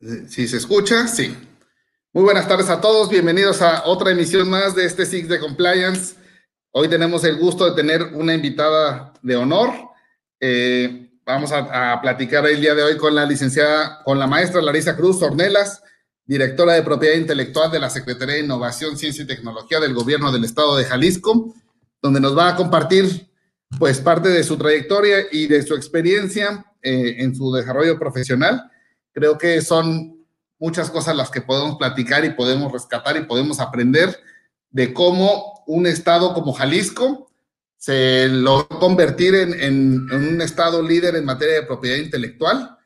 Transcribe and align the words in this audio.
Si 0.00 0.48
se 0.48 0.56
escucha, 0.56 1.06
sí. 1.06 1.36
Muy 2.14 2.24
buenas 2.24 2.48
tardes 2.48 2.70
a 2.70 2.80
todos. 2.80 3.10
Bienvenidos 3.10 3.60
a 3.60 3.84
otra 3.84 4.12
emisión 4.12 4.48
más 4.48 4.74
de 4.74 4.86
este 4.86 5.04
Six 5.04 5.28
de 5.28 5.38
Compliance. 5.38 6.14
Hoy 6.70 6.88
tenemos 6.88 7.22
el 7.24 7.36
gusto 7.36 7.66
de 7.66 7.76
tener 7.76 8.14
una 8.14 8.32
invitada 8.32 9.12
de 9.20 9.36
honor. 9.36 9.70
Eh, 10.40 11.10
vamos 11.26 11.52
a, 11.52 11.92
a, 11.92 12.00
platicar 12.00 12.46
el 12.46 12.62
día 12.62 12.74
de 12.74 12.82
hoy 12.82 12.96
con 12.96 13.14
la 13.14 13.26
licenciada, 13.26 14.02
con 14.02 14.18
la 14.18 14.26
maestra 14.26 14.62
Larisa 14.62 14.96
Cruz 14.96 15.20
Ornelas, 15.20 15.82
directora 16.24 16.72
de 16.72 16.82
Propiedad 16.82 17.16
Intelectual 17.16 17.70
de 17.70 17.80
la 17.80 17.90
Secretaría 17.90 18.36
de 18.36 18.44
Innovación, 18.44 18.96
Ciencia 18.96 19.24
y 19.24 19.26
Tecnología 19.26 19.80
del 19.80 19.92
Gobierno 19.92 20.32
del 20.32 20.44
Estado 20.44 20.78
de 20.78 20.86
Jalisco, 20.86 21.54
donde 22.00 22.20
nos 22.20 22.34
va 22.34 22.48
a 22.48 22.56
compartir 22.56 23.28
pues 23.78 24.00
parte 24.00 24.30
de 24.30 24.44
su 24.44 24.56
trayectoria 24.56 25.26
y 25.30 25.46
de 25.46 25.62
su 25.62 25.74
experiencia 25.74 26.64
eh, 26.80 27.16
en 27.18 27.34
su 27.34 27.52
desarrollo 27.52 27.98
profesional. 27.98 28.70
Creo 29.12 29.38
que 29.38 29.60
son 29.62 30.24
muchas 30.58 30.90
cosas 30.90 31.16
las 31.16 31.30
que 31.30 31.40
podemos 31.40 31.76
platicar 31.76 32.24
y 32.24 32.30
podemos 32.30 32.70
rescatar 32.70 33.16
y 33.16 33.24
podemos 33.24 33.60
aprender 33.60 34.16
de 34.70 34.92
cómo 34.92 35.64
un 35.66 35.86
estado 35.86 36.32
como 36.34 36.52
Jalisco 36.52 37.30
se 37.76 38.28
logró 38.28 38.68
convertir 38.78 39.34
en, 39.34 40.12
un 40.12 40.40
estado 40.42 40.82
líder 40.82 41.16
en 41.16 41.24
materia 41.24 41.54
de 41.54 41.66
propiedad 41.66 41.96
intelectual. 41.96 42.76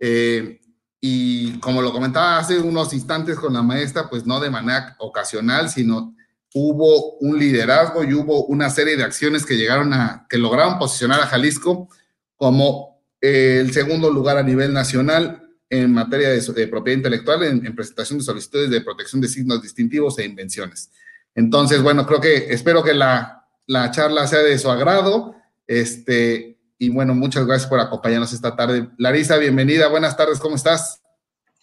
Eh, 0.00 0.60
y 1.00 1.58
como 1.60 1.82
lo 1.82 1.92
comentaba 1.92 2.38
hace 2.38 2.58
unos 2.58 2.92
instantes 2.92 3.36
con 3.36 3.52
la 3.52 3.62
maestra, 3.62 4.08
pues 4.08 4.26
no 4.26 4.40
de 4.40 4.50
manera 4.50 4.96
ocasional, 4.98 5.68
sino 5.68 6.14
hubo 6.54 7.18
un 7.18 7.38
liderazgo 7.38 8.02
y 8.04 8.14
hubo 8.14 8.46
una 8.46 8.70
serie 8.70 8.96
de 8.96 9.04
acciones 9.04 9.44
que 9.44 9.56
llegaron 9.56 9.92
a, 9.92 10.26
que 10.28 10.38
lograron 10.38 10.78
posicionar 10.78 11.20
a 11.20 11.26
Jalisco 11.26 11.88
como 12.36 13.02
eh, 13.20 13.58
el 13.60 13.72
segundo 13.72 14.10
lugar 14.10 14.38
a 14.38 14.42
nivel 14.42 14.72
nacional 14.72 15.47
en 15.70 15.92
materia 15.92 16.30
de, 16.30 16.68
propiedad 16.68 16.96
intelectual 16.96 17.42
en, 17.42 17.74
presentación 17.74 18.18
de 18.18 18.24
solicitudes 18.24 18.70
de 18.70 18.80
protección 18.80 19.20
de 19.20 19.28
signos 19.28 19.62
distintivos 19.62 20.18
e 20.18 20.24
invenciones. 20.24 20.90
Entonces, 21.34 21.82
bueno, 21.82 22.06
creo 22.06 22.20
que 22.20 22.52
espero 22.52 22.82
que 22.82 22.94
la, 22.94 23.46
la 23.66 23.90
charla 23.90 24.26
sea 24.26 24.40
de 24.40 24.58
su 24.58 24.70
agrado. 24.70 25.34
Este, 25.66 26.58
y 26.78 26.88
bueno, 26.88 27.14
muchas 27.14 27.46
gracias 27.46 27.68
por 27.68 27.80
acompañarnos 27.80 28.32
esta 28.32 28.56
tarde. 28.56 28.88
Larisa, 28.96 29.36
bienvenida. 29.36 29.88
Buenas 29.88 30.16
tardes, 30.16 30.38
¿cómo 30.38 30.56
estás? 30.56 31.02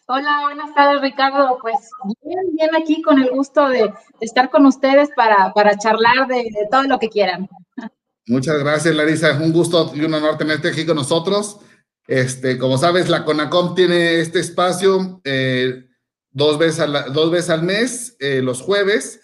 Hola, 0.08 0.42
buenas 0.44 0.74
tardes, 0.76 1.02
Ricardo. 1.02 1.58
Pues 1.60 1.78
bien, 2.22 2.56
bien 2.56 2.70
aquí 2.76 3.02
con 3.02 3.20
el 3.20 3.32
gusto 3.32 3.68
de 3.70 3.92
estar 4.22 4.52
con 4.52 4.68
ustedes 4.68 5.10
para, 5.16 5.52
para 5.54 5.78
charlar 5.78 6.28
de, 6.28 6.36
de, 6.36 6.68
todo 6.70 6.84
lo 6.84 7.00
que 7.00 7.10
quieran. 7.10 7.50
Muchas 8.28 8.60
gracias, 8.60 8.94
Larisa. 8.94 9.32
Es 9.32 9.40
un 9.40 9.52
gusto 9.52 9.92
y 9.96 10.02
un 10.02 10.14
honor 10.14 10.38
tenerte 10.38 10.68
aquí 10.68 10.86
con 10.86 10.96
nosotros. 10.96 11.60
Este, 12.08 12.58
como 12.58 12.78
sabes, 12.78 13.10
la 13.10 13.26
CONACOM 13.26 13.74
tiene 13.74 14.20
este 14.20 14.40
espacio 14.40 15.22
eh, 15.24 15.86
dos, 16.32 16.60
veces 16.60 17.50
al, 17.50 17.64
mes, 17.64 18.16
eh, 18.20 18.42
los 18.44 18.62
jueves, 18.62 19.22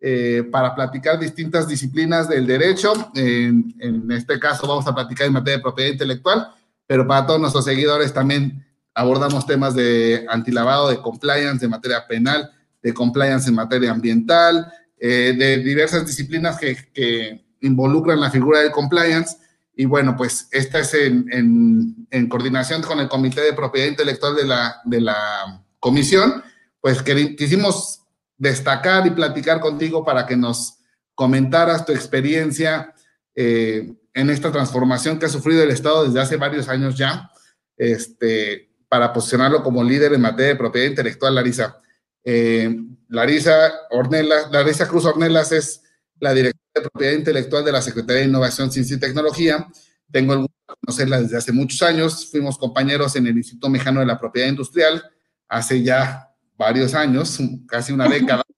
eh, 0.00 0.42
para 0.50 0.74
platicar 0.74 1.18
distintas 1.18 1.68
disciplinas 1.68 2.28
del 2.28 2.46
derecho. 2.46 2.92
En, 3.14 3.74
este 4.10 4.38
caso 4.38 4.66
vamos 4.66 4.86
a 4.86 4.94
platicar 4.94 5.26
en 5.26 5.34
materia 5.34 5.58
de 5.58 5.62
propiedad 5.62 5.92
intelectual, 5.92 6.48
pero 6.86 7.06
para 7.06 7.26
todos 7.26 7.40
nuestros 7.40 7.64
seguidores 7.64 8.12
también 8.12 8.64
abordamos 8.94 9.46
temas 9.46 9.74
de 9.74 10.26
antilavado, 10.28 10.88
de 10.88 11.00
compliance, 11.00 11.60
de 11.60 11.68
materia 11.68 12.06
penal, 12.06 12.50
de 12.82 12.94
compliance 12.94 13.48
en 13.48 13.54
materia 13.54 13.90
ambiental, 13.90 14.72
de 14.98 15.56
diversas 15.64 16.06
disciplinas 16.06 16.58
que, 16.58 16.76
que, 16.92 17.44
involucran 17.62 18.20
la 18.20 18.30
figura 18.30 18.60
del 18.60 18.72
compliance. 18.72 19.36
Y 19.74 19.86
bueno, 19.86 20.16
pues 20.16 20.48
esta 20.50 20.80
es 20.80 20.94
en, 20.94 22.06
coordinación 22.28 22.82
con 22.82 23.00
el 23.00 23.08
Comité 23.08 23.40
de 23.40 23.54
Propiedad 23.54 23.88
Intelectual 23.88 24.36
de 24.36 25.00
la, 25.00 25.64
comisión, 25.80 26.44
pues 26.80 27.02
quisimos 27.02 28.02
destacar 28.36 29.04
y 29.06 29.10
platicar 29.10 29.58
contigo 29.58 30.04
para 30.04 30.26
que 30.26 30.36
nos 30.36 30.78
comentaras 31.14 31.84
tu 31.84 31.92
experiencia 31.92 32.94
eh, 33.34 33.92
en 34.14 34.30
esta 34.30 34.52
transformación 34.52 35.18
que 35.18 35.26
ha 35.26 35.28
sufrido 35.28 35.62
el 35.62 35.70
Estado 35.70 36.04
desde 36.04 36.20
hace 36.20 36.36
varios 36.36 36.68
años 36.68 36.96
ya. 36.96 37.30
Este, 37.76 38.72
para 38.92 39.10
posicionarlo 39.10 39.62
como 39.62 39.82
líder 39.82 40.12
en 40.12 40.20
materia 40.20 40.52
de 40.52 40.58
propiedad 40.58 40.86
intelectual, 40.86 41.34
Larisa. 41.34 41.78
Eh, 42.22 42.76
Larisa, 43.08 43.72
Ornelas, 43.90 44.50
Larisa 44.52 44.86
Cruz 44.86 45.06
Ornelas 45.06 45.50
es 45.50 45.82
la 46.20 46.34
directora 46.34 46.61
de 46.74 46.80
propiedad 46.82 47.14
intelectual 47.14 47.64
de 47.64 47.72
la 47.72 47.82
Secretaría 47.82 48.22
de 48.22 48.28
Innovación, 48.28 48.70
Ciencia 48.70 48.96
y 48.96 49.00
Tecnología. 49.00 49.66
Tengo 50.10 50.34
el 50.34 50.38
gusto 50.40 50.56
de 50.68 50.74
conocerla 50.80 51.20
desde 51.20 51.36
hace 51.36 51.52
muchos 51.52 51.82
años. 51.82 52.30
Fuimos 52.30 52.58
compañeros 52.58 53.16
en 53.16 53.26
el 53.26 53.36
Instituto 53.36 53.68
Mexicano 53.68 54.00
de 54.00 54.06
la 54.06 54.18
Propiedad 54.18 54.48
Industrial 54.48 55.02
hace 55.48 55.82
ya 55.82 56.30
varios 56.56 56.94
años, 56.94 57.38
casi 57.66 57.92
una 57.92 58.08
década. 58.08 58.42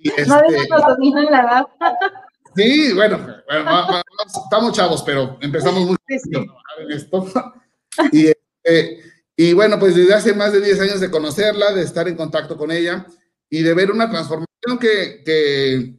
Y 0.00 0.10
este, 0.10 0.26
no 0.28 0.40
la 1.28 1.40
edad. 1.40 1.66
Sí, 2.54 2.92
bueno, 2.94 3.18
bueno, 3.48 4.02
estamos 4.44 4.72
chavos, 4.72 5.02
pero 5.02 5.36
empezamos 5.40 5.86
muy 5.86 5.96
sí. 6.06 6.30
en 6.34 6.90
esto. 6.92 7.26
Y 8.12 8.28
este, 8.28 9.00
y 9.36 9.52
bueno, 9.52 9.78
pues 9.78 9.96
desde 9.96 10.14
hace 10.14 10.34
más 10.34 10.52
de 10.52 10.60
10 10.60 10.80
años 10.80 11.00
de 11.00 11.10
conocerla, 11.10 11.72
de 11.72 11.82
estar 11.82 12.06
en 12.06 12.16
contacto 12.16 12.56
con 12.56 12.70
ella 12.70 13.06
y 13.50 13.62
de 13.62 13.74
ver 13.74 13.90
una 13.90 14.08
transformación 14.08 14.78
que, 14.80 15.22
que, 15.24 15.97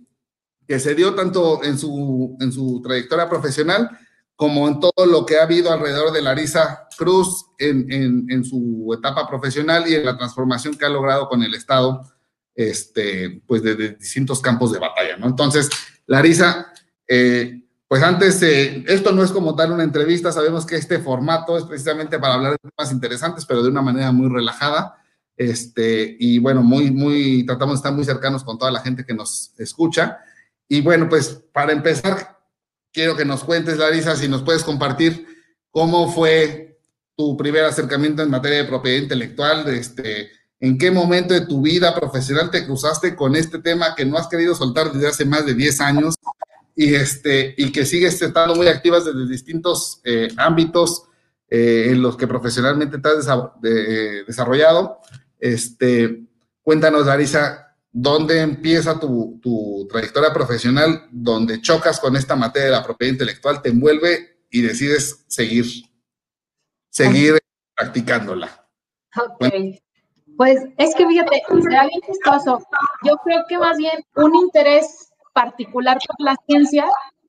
que 0.69 0.80
se 0.80 0.94
dio 0.94 1.16
tanto 1.16 1.63
en 1.63 1.80
su, 1.80 2.38
en 2.40 2.52
su 2.52 2.80
trayectoria 2.84 3.28
profesional 3.28 3.90
como 4.35 4.68
en 4.68 4.80
todo 4.80 5.07
lo 5.07 5.25
que 5.25 5.40
ha 5.40 5.44
habido 5.44 5.74
alrededor 5.74 6.12
de 6.12 6.22
Larisa 6.22 6.88
Cruz 6.96 7.47
en, 7.57 7.91
en, 8.30 8.46
su 8.46 8.88
etapa 8.96 9.28
profesional 9.28 9.85
y 9.88 9.96
en 9.96 10.06
la 10.06 10.16
transformación 10.16 10.75
que 10.75 10.85
ha 10.85 10.90
logrado 10.90 11.28
con 11.28 11.41
el 11.41 11.56
Estado, 11.56 12.03
este, 12.53 13.41
pues 13.47 13.63
de, 13.63 13.74
de 13.74 13.90
distintos 13.96 14.41
campos 14.41 14.72
de 14.72 14.78
batalla, 14.78 15.18
¿no? 15.18 15.25
Entonces, 15.25 15.72
Larisa, 16.06 16.72
eh, 17.07 17.63
pues 17.88 18.03
antes, 18.03 18.40
eh, 18.44 18.84
esto 18.88 19.12
no 19.12 19.24
es 19.24 19.31
como 19.31 19.53
dar 19.53 19.72
una 19.72 19.84
entrevista, 19.84 20.31
sabemos 20.31 20.68
que 20.68 20.75
este 20.75 21.00
formato 21.00 21.57
es 21.57 21.63
precisamente 21.63 22.19
para 22.19 22.36
hablar 22.36 22.51
de 22.51 22.69
temas 22.69 22.91
interesantes, 22.94 23.44
pero 23.44 23.63
de 23.63 23.69
una 23.69 23.81
manera 23.81 24.12
muy 24.12 24.30
relajada. 24.30 25.01
Este, 25.36 26.16
y 26.19 26.38
bueno, 26.38 26.62
muy, 26.62 26.91
muy, 26.91 27.44
tratamos 27.44 27.74
de 27.74 27.78
estar 27.78 27.94
muy 27.94 28.03
cercanos 28.03 28.44
con 28.44 28.59
toda 28.59 28.69
la 28.69 28.81
gente 28.81 29.03
que 29.03 29.16
nos 29.16 29.51
escucha. 29.57 30.19
Y 30.69 30.81
bueno, 30.81 31.09
pues 31.09 31.44
para 31.52 31.74
empezar, 31.74 32.40
quiero 32.94 33.18
que 33.18 33.25
nos 33.25 33.44
cuentes, 33.44 33.78
Larisa, 33.78 34.16
si 34.16 34.30
nos 34.30 34.44
puedes 34.44 34.63
compartir 34.63 35.25
cómo 35.72 36.12
fue 36.12 36.80
tu 37.18 37.35
primer 37.35 37.66
acercamiento 37.66 38.22
en 38.22 38.30
materia 38.30 38.59
de 38.59 38.66
propiedad 38.66 39.02
intelectual, 39.02 39.68
este, 39.68 40.30
en 40.59 40.78
qué 40.78 40.91
momento 40.91 41.34
de 41.34 41.41
tu 41.41 41.62
vida 41.62 41.94
profesional 41.96 42.52
te 42.52 42.66
cruzaste 42.66 43.16
con 43.16 43.35
este 43.35 43.59
tema 43.59 43.96
que 43.96 44.06
no 44.06 44.18
has 44.18 44.28
querido 44.28 44.53
soltar 44.56 44.91
desde 44.91 45.07
hace 45.07 45.25
más 45.25 45.46
de 45.46 45.53
10 45.56 45.81
años 45.81 46.16
y, 46.75 46.94
este, 46.94 47.56
y 47.57 47.72
que 47.72 47.86
sigues 47.86 48.22
estando 48.22 48.56
muy 48.56 48.68
activas 48.68 49.06
desde 49.06 49.27
distintos 49.27 50.00
eh, 50.04 50.30
ámbitos 50.38 51.04
eh, 51.50 51.88
en 51.89 52.01
los 52.01 52.16
que 52.16 52.27
profesionalmente 52.27 53.00
te 53.00 53.10
has 53.10 53.27
de, 53.62 54.24
desarrollado. 54.25 55.00
Este, 55.39 56.24
cuéntanos, 56.62 57.07
Larisa, 57.07 57.69
¿dónde 57.91 58.41
empieza 58.41 59.00
tu, 59.00 59.39
tu, 59.41 59.88
trayectoria 59.89 60.33
profesional, 60.33 61.07
donde 61.12 61.62
chocas 61.62 62.00
con 62.00 62.15
esta 62.15 62.36
materia 62.36 62.68
de 62.68 62.75
la 62.75 62.83
propiedad 62.83 63.13
intelectual, 63.13 63.62
te 63.62 63.69
envuelve 63.69 64.44
y 64.50 64.62
decides 64.62 65.25
seguir, 65.27 65.65
seguir 66.89 67.39
practicándola? 67.75 68.68
Ok. 69.18 69.45
Pues 70.38 70.62
es 70.77 70.95
que 70.95 71.06
fíjate, 71.06 71.41
será 71.62 71.88
bien 71.88 72.01
chistoso. 72.07 72.65
Yo 73.03 73.18
creo 73.18 73.44
que 73.50 73.57
más 73.57 73.77
bien 73.77 74.01
un 74.15 74.35
interés 74.35 75.09
particular 75.33 75.97
por 76.07 76.25
la 76.25 76.35
ciencia 76.47 76.85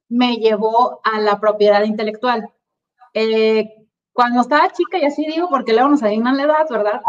me 0.08 0.36
llevó 0.36 1.00
a 1.02 1.18
la 1.20 1.40
propiedad 1.40 1.82
intelectual. 1.82 2.48
Eh, 3.14 3.68
cuando 4.12 4.42
estaba 4.42 4.70
chica, 4.72 4.98
y 4.98 5.04
así 5.04 5.26
digo, 5.26 5.48
porque 5.48 5.72
luego 5.72 5.88
nos 5.88 6.02
adignan 6.02 6.36
la 6.36 6.44
edad, 6.44 6.66
¿verdad? 6.68 7.00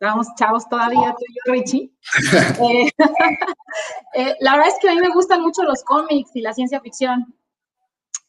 Estábamos 0.00 0.28
chavos 0.34 0.66
todavía, 0.66 1.14
tú 1.14 1.24
y 1.28 1.34
yo, 1.34 1.52
Richie. 1.52 1.92
eh, 2.62 2.90
eh, 4.14 4.34
la 4.40 4.52
verdad 4.52 4.68
es 4.68 4.78
que 4.80 4.88
a 4.88 4.94
mí 4.94 5.00
me 5.02 5.12
gustan 5.12 5.42
mucho 5.42 5.62
los 5.62 5.84
cómics 5.84 6.30
y 6.34 6.40
la 6.40 6.54
ciencia 6.54 6.80
ficción. 6.80 7.34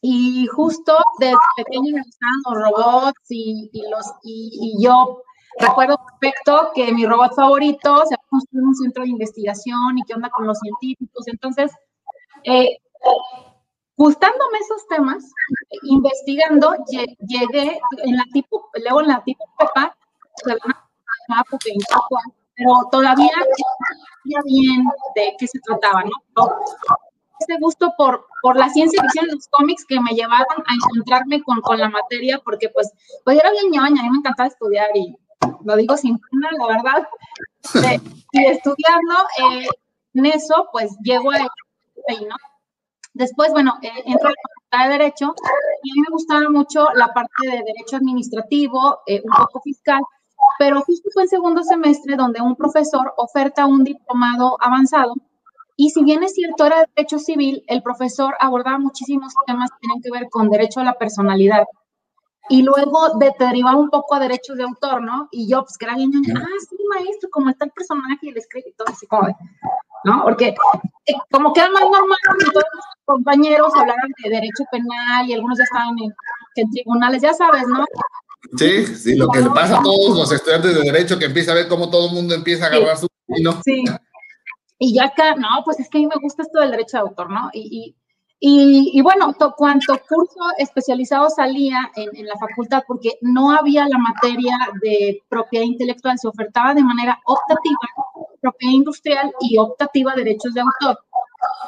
Y 0.02 0.46
justo 0.48 0.94
desde 1.18 1.34
pequeño 1.56 1.94
me 1.94 2.02
gustaban 2.02 2.42
los 2.44 2.62
robots 2.62 3.30
y, 3.30 3.70
y 3.72 3.88
los, 3.88 4.06
y, 4.22 4.74
y 4.76 4.84
yo 4.84 5.22
recuerdo 5.58 5.96
perfecto 6.20 6.72
que 6.74 6.92
mi 6.92 7.06
robot 7.06 7.34
favorito 7.34 8.04
se 8.06 8.16
ha 8.16 8.18
construido 8.28 8.68
un 8.68 8.74
centro 8.74 9.04
de 9.04 9.08
investigación 9.08 9.96
y 9.96 10.02
qué 10.02 10.12
onda 10.12 10.28
con 10.28 10.46
los 10.46 10.58
científicos. 10.58 11.26
Entonces, 11.26 11.72
eh, 12.44 12.76
gustándome 13.96 14.58
esos 14.58 14.86
temas, 14.88 15.24
investigando, 15.84 16.74
llegué 16.90 17.80
en 18.04 18.16
la 18.16 18.24
tipo, 18.30 18.68
luego 18.74 19.00
en 19.00 19.08
la 19.08 19.24
tipo 19.24 19.42
Pero 22.54 22.72
todavía 22.90 23.30
no 23.36 23.44
sabía 24.24 24.40
bien 24.44 24.84
de 25.14 25.34
qué 25.38 25.46
se 25.46 25.58
trataba, 25.60 26.02
¿no? 26.04 26.12
ese 27.48 27.58
gusto 27.58 27.92
por, 27.96 28.26
por 28.40 28.56
la 28.56 28.68
ciencia 28.68 29.02
ficción 29.02 29.26
los 29.26 29.48
cómics 29.48 29.84
que 29.84 30.00
me 30.00 30.12
llevaron 30.12 30.62
a 30.66 30.74
encontrarme 30.74 31.42
con, 31.42 31.60
con 31.60 31.78
la 31.78 31.88
materia, 31.88 32.40
porque 32.44 32.68
pues, 32.68 32.92
pues 33.24 33.38
era 33.38 33.50
bien 33.50 33.70
ñoña, 33.70 34.00
a 34.00 34.04
mí 34.04 34.10
me 34.10 34.18
encantaba 34.18 34.48
estudiar 34.48 34.88
y 34.94 35.16
lo 35.64 35.76
digo 35.76 35.96
sin 35.96 36.18
pena, 36.18 36.50
la 36.58 36.66
verdad. 36.66 37.08
y 38.32 38.44
estudiando 38.46 39.14
eh, 39.38 39.68
en 40.14 40.26
eso, 40.26 40.68
pues 40.72 40.96
llego 41.02 41.30
a 41.32 41.36
ahí, 42.08 42.24
¿no? 42.28 42.36
Después, 43.14 43.50
bueno, 43.52 43.74
eh, 43.82 43.90
entro 44.06 44.28
a 44.28 44.30
la 44.30 44.36
facultad 44.42 44.84
de 44.84 44.98
Derecho 44.98 45.34
y 45.82 45.90
a 45.90 45.94
mí 45.94 46.00
me 46.00 46.12
gustaba 46.12 46.48
mucho 46.48 46.88
la 46.94 47.08
parte 47.08 47.30
de 47.42 47.62
Derecho 47.62 47.96
Administrativo, 47.96 49.00
eh, 49.06 49.20
un 49.22 49.30
poco 49.30 49.60
fiscal, 49.60 50.00
pero 50.58 50.80
justo 50.82 51.08
fue 51.12 51.24
en 51.24 51.28
segundo 51.28 51.62
semestre 51.62 52.16
donde 52.16 52.40
un 52.40 52.56
profesor 52.56 53.12
oferta 53.16 53.66
un 53.66 53.84
diplomado 53.84 54.56
avanzado 54.60 55.14
y 55.76 55.90
si 55.90 56.04
bien 56.04 56.22
es 56.22 56.34
cierto 56.34 56.66
era 56.66 56.86
Derecho 56.94 57.18
Civil, 57.18 57.64
el 57.66 57.82
profesor 57.82 58.34
abordaba 58.40 58.78
muchísimos 58.78 59.32
temas 59.46 59.70
que 59.70 59.78
tienen 59.80 60.02
que 60.02 60.10
ver 60.10 60.28
con 60.30 60.50
derecho 60.50 60.80
a 60.80 60.84
la 60.84 60.94
personalidad 60.94 61.64
y 62.48 62.62
luego 62.62 63.16
de, 63.18 63.30
te 63.38 63.46
derivaba 63.46 63.78
un 63.78 63.88
poco 63.88 64.14
a 64.14 64.20
derechos 64.20 64.56
de 64.56 64.64
autor, 64.64 65.02
¿no? 65.02 65.28
Y 65.30 65.48
yo, 65.48 65.62
pues, 65.62 65.78
que 65.78 65.86
era 65.86 65.94
bien, 65.94 66.10
ah, 66.36 66.46
sí, 66.68 66.76
maestro, 66.88 67.30
como 67.30 67.50
está 67.50 67.64
el 67.64 67.70
personaje 67.70 68.18
y 68.22 68.28
el 68.28 68.36
escrito 68.36 68.84
así 68.86 69.06
como 69.06 69.28
¿no? 70.04 70.22
Porque 70.24 70.48
eh, 71.06 71.14
como 71.30 71.52
que 71.52 71.60
era 71.60 71.70
más 71.70 71.82
normal 71.82 72.18
que 72.38 72.50
todos 72.50 72.64
los 72.74 72.84
compañeros 73.04 73.72
hablaran 73.74 74.10
de 74.22 74.30
derecho 74.30 74.64
penal 74.70 75.28
y 75.28 75.34
algunos 75.34 75.58
ya 75.58 75.64
estaban 75.64 75.96
en, 75.98 76.12
en 76.56 76.70
tribunales, 76.70 77.22
ya 77.22 77.32
sabes, 77.32 77.66
¿no? 77.68 77.84
Sí, 78.56 78.86
sí, 78.86 79.16
lo 79.16 79.28
que 79.28 79.40
le 79.40 79.50
pasa 79.50 79.78
a 79.78 79.82
todos 79.82 80.16
los 80.16 80.30
estudiantes 80.30 80.74
de 80.74 80.82
derecho, 80.82 81.18
que 81.18 81.24
empieza 81.26 81.52
a 81.52 81.54
ver 81.54 81.68
cómo 81.68 81.88
todo 81.88 82.08
el 82.08 82.14
mundo 82.14 82.34
empieza 82.34 82.66
a 82.66 82.68
agarrar 82.68 82.98
su 82.98 83.08
camino. 83.26 83.60
Sí. 83.64 83.84
Y 84.78 84.94
ya 84.94 85.04
acá, 85.04 85.34
no, 85.36 85.48
pues 85.64 85.80
es 85.80 85.88
que 85.88 85.98
a 85.98 86.00
mí 86.00 86.06
me 86.06 86.20
gusta 86.20 86.42
esto 86.42 86.60
del 86.60 86.72
derecho 86.72 86.96
de 86.96 87.02
autor, 87.02 87.30
¿no? 87.30 87.50
Y, 87.52 87.94
y, 88.40 88.90
y 88.92 89.00
bueno, 89.00 89.32
cuanto 89.56 89.96
curso 90.08 90.40
especializado 90.58 91.30
salía 91.30 91.90
en, 91.94 92.10
en, 92.14 92.26
la 92.26 92.36
facultad, 92.36 92.82
porque 92.86 93.12
no 93.20 93.52
había 93.52 93.88
la 93.88 93.98
materia 93.98 94.58
de 94.82 95.22
propiedad 95.28 95.64
intelectual, 95.64 96.18
se 96.18 96.26
ofertaba 96.26 96.74
de 96.74 96.82
manera 96.82 97.20
optativa, 97.24 97.78
propiedad 98.40 98.72
industrial 98.74 99.32
y 99.40 99.56
optativa 99.58 100.14
derechos 100.14 100.52
de 100.54 100.60
autor. 100.60 100.98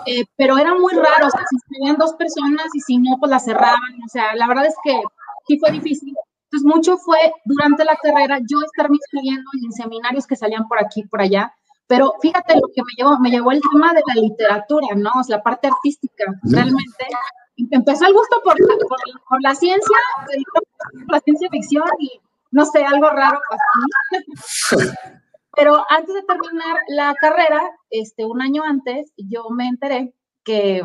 Eh, 0.06 0.24
pero 0.36 0.58
era 0.58 0.74
muy 0.74 0.92
raro, 0.92 1.28
o 1.28 1.30
sea, 1.30 1.44
si 1.48 1.56
escribían 1.56 1.96
dos 1.96 2.14
personas 2.14 2.66
y 2.74 2.80
si 2.80 2.98
no, 2.98 3.16
pues 3.18 3.30
la 3.30 3.38
cerraban, 3.38 3.94
o 4.04 4.08
sea, 4.08 4.34
la 4.34 4.46
verdad 4.46 4.66
es 4.66 4.74
que 4.82 5.00
sí 5.46 5.58
fue 5.58 5.70
difícil. 5.70 6.14
Entonces, 6.54 6.64
mucho 6.64 6.96
fue 6.98 7.18
durante 7.44 7.84
la 7.84 7.96
carrera 7.96 8.38
yo 8.38 8.58
estarme 8.64 8.96
inscribiendo 8.96 9.50
en 9.64 9.72
seminarios 9.72 10.26
que 10.26 10.36
salían 10.36 10.68
por 10.68 10.78
aquí, 10.78 11.02
por 11.04 11.20
allá, 11.20 11.52
pero 11.88 12.14
fíjate 12.22 12.54
lo 12.54 12.68
que 12.72 12.82
me 12.82 12.92
llevó, 12.96 13.18
me 13.18 13.30
llevó 13.30 13.50
el 13.50 13.60
tema 13.72 13.92
de 13.92 14.02
la 14.06 14.20
literatura, 14.20 14.94
¿no? 14.94 15.10
O 15.18 15.24
sea, 15.24 15.38
la 15.38 15.42
parte 15.42 15.68
artística, 15.68 16.24
realmente. 16.44 17.06
Empezó 17.56 18.06
el 18.06 18.12
gusto 18.12 18.40
por, 18.44 18.56
por, 18.56 18.98
por 19.28 19.42
la 19.42 19.54
ciencia, 19.54 19.96
por 20.92 21.12
la 21.12 21.20
ciencia 21.20 21.48
ficción 21.50 21.84
y 21.98 22.20
no 22.52 22.64
sé, 22.66 22.84
algo 22.84 23.10
raro 23.10 23.40
pasó. 23.50 24.76
Pero 25.56 25.84
antes 25.88 26.14
de 26.14 26.22
terminar 26.22 26.76
la 26.88 27.14
carrera, 27.14 27.62
este, 27.90 28.24
un 28.24 28.42
año 28.42 28.62
antes, 28.64 29.12
yo 29.16 29.50
me 29.50 29.66
enteré 29.66 30.14
que 30.44 30.82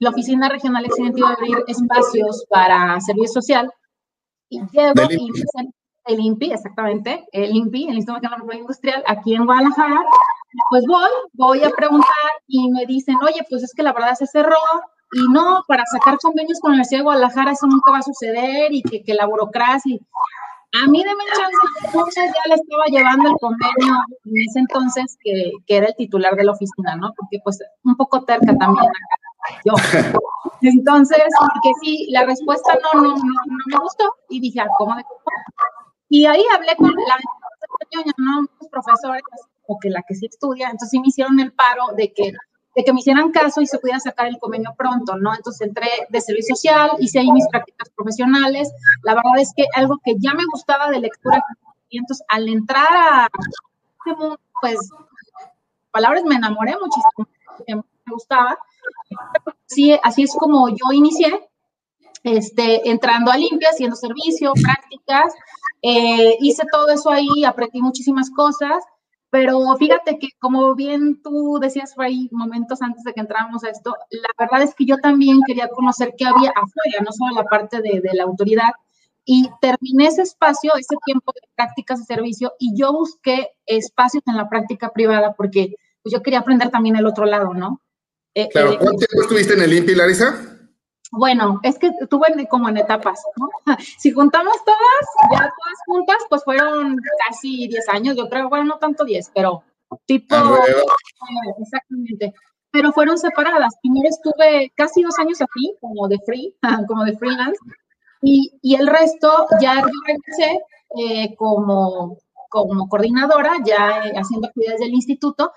la 0.00 0.10
Oficina 0.10 0.48
Regional 0.48 0.84
Excelente 0.84 1.20
iba 1.20 1.30
a 1.30 1.34
abrir 1.34 1.58
espacios 1.68 2.44
para 2.48 3.00
servicio 3.00 3.40
social. 3.40 3.72
Y 4.50 4.60
llego 4.72 5.10
y 5.10 5.30
el 6.06 6.20
INPI, 6.20 6.52
exactamente, 6.52 7.24
el 7.32 7.54
INPI, 7.54 7.88
el 7.88 7.96
Instituto 7.96 8.28
Industrial, 8.52 9.02
aquí 9.06 9.34
en 9.34 9.46
Guadalajara, 9.46 10.02
pues 10.70 10.84
voy, 10.88 11.10
voy 11.34 11.62
a 11.62 11.70
preguntar 11.70 12.30
y 12.48 12.70
me 12.70 12.84
dicen, 12.86 13.16
oye, 13.22 13.44
pues 13.48 13.62
es 13.62 13.72
que 13.74 13.82
la 13.82 13.92
verdad 13.92 14.14
se 14.14 14.26
cerró 14.26 14.56
y 15.12 15.32
no, 15.32 15.62
para 15.68 15.84
sacar 15.86 16.18
convenios 16.18 16.58
con 16.60 16.70
la 16.70 16.74
Universidad 16.74 17.00
de 17.00 17.04
Guadalajara 17.04 17.52
eso 17.52 17.66
nunca 17.66 17.92
va 17.92 17.98
a 17.98 18.02
suceder 18.02 18.72
y 18.72 18.82
que, 18.82 19.02
que 19.02 19.14
la 19.14 19.26
burocracia. 19.26 19.98
A 20.82 20.86
mí 20.86 21.02
de 21.02 21.10
mi 21.10 21.24
chance, 21.26 21.84
entonces 21.84 22.24
ya 22.26 22.48
le 22.48 22.54
estaba 22.54 22.84
llevando 22.86 23.28
el 23.28 23.36
convenio 23.40 23.94
en 24.24 24.32
ese 24.48 24.60
entonces 24.60 25.16
que, 25.20 25.50
que, 25.66 25.76
era 25.76 25.88
el 25.88 25.96
titular 25.96 26.36
de 26.36 26.44
la 26.44 26.52
oficina, 26.52 26.94
¿no? 26.94 27.12
Porque 27.16 27.38
pues 27.42 27.58
un 27.82 27.96
poco 27.96 28.22
terca 28.22 28.56
también 28.56 28.84
acá, 28.84 29.19
yo. 29.64 29.74
Entonces, 30.62 31.22
porque 31.38 31.70
sí, 31.82 32.08
la 32.10 32.24
respuesta 32.24 32.78
no, 32.82 33.00
no, 33.00 33.08
no, 33.10 33.16
no 33.16 33.64
me 33.66 33.78
gustó 33.78 34.14
y 34.28 34.40
dije, 34.40 34.60
ah, 34.60 34.68
¿cómo 34.78 34.96
de 34.96 35.04
cómo? 35.04 35.20
Y 36.08 36.26
ahí 36.26 36.44
hablé 36.52 36.74
con 36.76 36.92
la 36.92 37.16
¿no? 38.16 38.46
los 38.60 38.70
profesores, 38.70 39.22
o 39.66 39.78
que 39.78 39.90
la 39.90 40.02
que 40.02 40.14
sí 40.14 40.26
estudia, 40.26 40.66
entonces 40.66 40.90
sí 40.90 40.98
me 40.98 41.08
hicieron 41.08 41.38
el 41.38 41.52
paro 41.52 41.88
de 41.96 42.12
que, 42.12 42.32
de 42.74 42.84
que 42.84 42.92
me 42.92 43.00
hicieran 43.00 43.30
caso 43.30 43.60
y 43.60 43.66
se 43.66 43.78
pudiera 43.78 44.00
sacar 44.00 44.26
el 44.26 44.38
convenio 44.38 44.74
pronto, 44.76 45.16
¿no? 45.16 45.34
Entonces 45.34 45.68
entré 45.68 45.88
de 46.08 46.20
servicio 46.20 46.56
social, 46.56 46.90
hice 46.98 47.20
ahí 47.20 47.30
mis 47.30 47.46
prácticas 47.48 47.88
profesionales. 47.90 48.72
La 49.02 49.14
verdad 49.14 49.38
es 49.38 49.52
que 49.56 49.64
algo 49.74 49.98
que 50.04 50.14
ya 50.18 50.34
me 50.34 50.44
gustaba 50.52 50.90
de 50.90 51.00
lectura, 51.00 51.42
entonces 51.90 52.24
al 52.28 52.48
entrar 52.48 52.88
a 52.92 53.28
este 53.98 54.18
mundo, 54.18 54.40
pues, 54.60 54.90
palabras, 55.90 56.24
me 56.24 56.36
enamoré 56.36 56.74
muchísimo, 56.80 57.84
gustaba. 58.10 58.58
Sí, 59.66 59.96
así 60.02 60.22
es 60.24 60.34
como 60.34 60.68
yo 60.68 60.92
inicié, 60.92 61.48
este, 62.22 62.88
entrando 62.90 63.30
a 63.30 63.36
limpia, 63.36 63.70
haciendo 63.70 63.96
servicio, 63.96 64.52
prácticas, 64.62 65.32
eh, 65.82 66.36
hice 66.40 66.64
todo 66.70 66.88
eso 66.88 67.10
ahí, 67.10 67.44
aprendí 67.46 67.80
muchísimas 67.80 68.30
cosas, 68.30 68.84
pero 69.30 69.60
fíjate 69.78 70.18
que 70.18 70.28
como 70.40 70.74
bien 70.74 71.22
tú 71.22 71.58
decías 71.60 71.94
por 71.94 72.04
ahí 72.04 72.28
momentos 72.32 72.82
antes 72.82 73.04
de 73.04 73.14
que 73.14 73.20
entráramos 73.20 73.64
a 73.64 73.70
esto, 73.70 73.94
la 74.10 74.28
verdad 74.38 74.62
es 74.62 74.74
que 74.74 74.84
yo 74.84 74.98
también 74.98 75.40
quería 75.46 75.68
conocer 75.68 76.14
qué 76.18 76.26
había 76.26 76.50
afuera, 76.50 77.04
no 77.04 77.12
solo 77.12 77.34
la 77.36 77.44
parte 77.44 77.80
de, 77.80 78.00
de 78.00 78.14
la 78.14 78.24
autoridad, 78.24 78.72
y 79.24 79.48
terminé 79.60 80.06
ese 80.06 80.22
espacio, 80.22 80.72
ese 80.74 80.96
tiempo 81.04 81.32
de 81.32 81.42
prácticas 81.54 82.00
de 82.00 82.04
servicio, 82.06 82.52
y 82.58 82.76
yo 82.76 82.92
busqué 82.92 83.50
espacios 83.64 84.24
en 84.26 84.36
la 84.36 84.48
práctica 84.48 84.92
privada 84.92 85.34
porque 85.34 85.76
pues, 86.02 86.12
yo 86.12 86.22
quería 86.22 86.40
aprender 86.40 86.70
también 86.70 86.96
el 86.96 87.06
otro 87.06 87.26
lado, 87.26 87.54
¿no? 87.54 87.80
Eh, 88.34 88.48
claro, 88.48 88.72
eh, 88.72 88.78
¿cuánto 88.78 88.98
tiempo 88.98 89.22
estuviste 89.22 89.54
en 89.54 89.62
el 89.62 89.72
INPI, 89.72 89.94
Larisa? 89.94 90.50
Bueno, 91.12 91.58
es 91.64 91.78
que 91.78 91.90
tuve 92.08 92.46
como 92.48 92.68
en 92.68 92.76
etapas, 92.76 93.20
¿no? 93.36 93.48
Si 93.98 94.12
juntamos 94.12 94.56
todas, 94.64 95.32
ya 95.32 95.38
todas 95.38 95.78
juntas, 95.86 96.16
pues 96.28 96.44
fueron 96.44 96.96
casi 97.26 97.66
10 97.66 97.88
años, 97.88 98.16
yo 98.16 98.28
creo, 98.28 98.48
bueno, 98.48 98.64
no 98.64 98.78
tanto 98.78 99.04
10, 99.04 99.32
pero 99.34 99.64
tipo, 100.06 100.36
exactamente, 101.60 102.32
pero 102.70 102.92
fueron 102.92 103.18
separadas. 103.18 103.74
Primero 103.82 104.08
estuve 104.08 104.72
casi 104.76 105.02
dos 105.02 105.18
años 105.18 105.40
aquí, 105.40 105.74
como 105.80 106.06
de 106.06 106.18
free, 106.24 106.54
como 106.88 107.04
de 107.04 107.16
freelance, 107.16 107.58
y, 108.22 108.52
y 108.62 108.76
el 108.76 108.86
resto 108.86 109.46
ya 109.60 109.80
yo 109.80 109.86
regresé 110.06 110.60
eh, 110.98 111.34
como, 111.36 112.18
como 112.48 112.88
coordinadora, 112.88 113.54
ya 113.64 114.04
eh, 114.04 114.12
haciendo 114.16 114.48
actividades 114.48 114.80
del 114.80 114.94
instituto, 114.94 115.52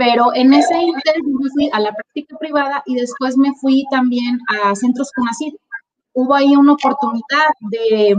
pero 0.00 0.34
en 0.34 0.54
ese 0.54 0.80
inter 0.80 1.14
me 1.22 1.50
fui 1.50 1.68
a 1.74 1.78
la 1.78 1.92
práctica 1.92 2.34
privada 2.38 2.82
y 2.86 2.94
después 2.94 3.36
me 3.36 3.52
fui 3.60 3.84
también 3.90 4.40
a 4.48 4.74
centros 4.74 5.12
CONACYT. 5.14 5.54
Hubo 6.14 6.34
ahí 6.34 6.56
una 6.56 6.72
oportunidad 6.72 7.50
de, 7.70 8.12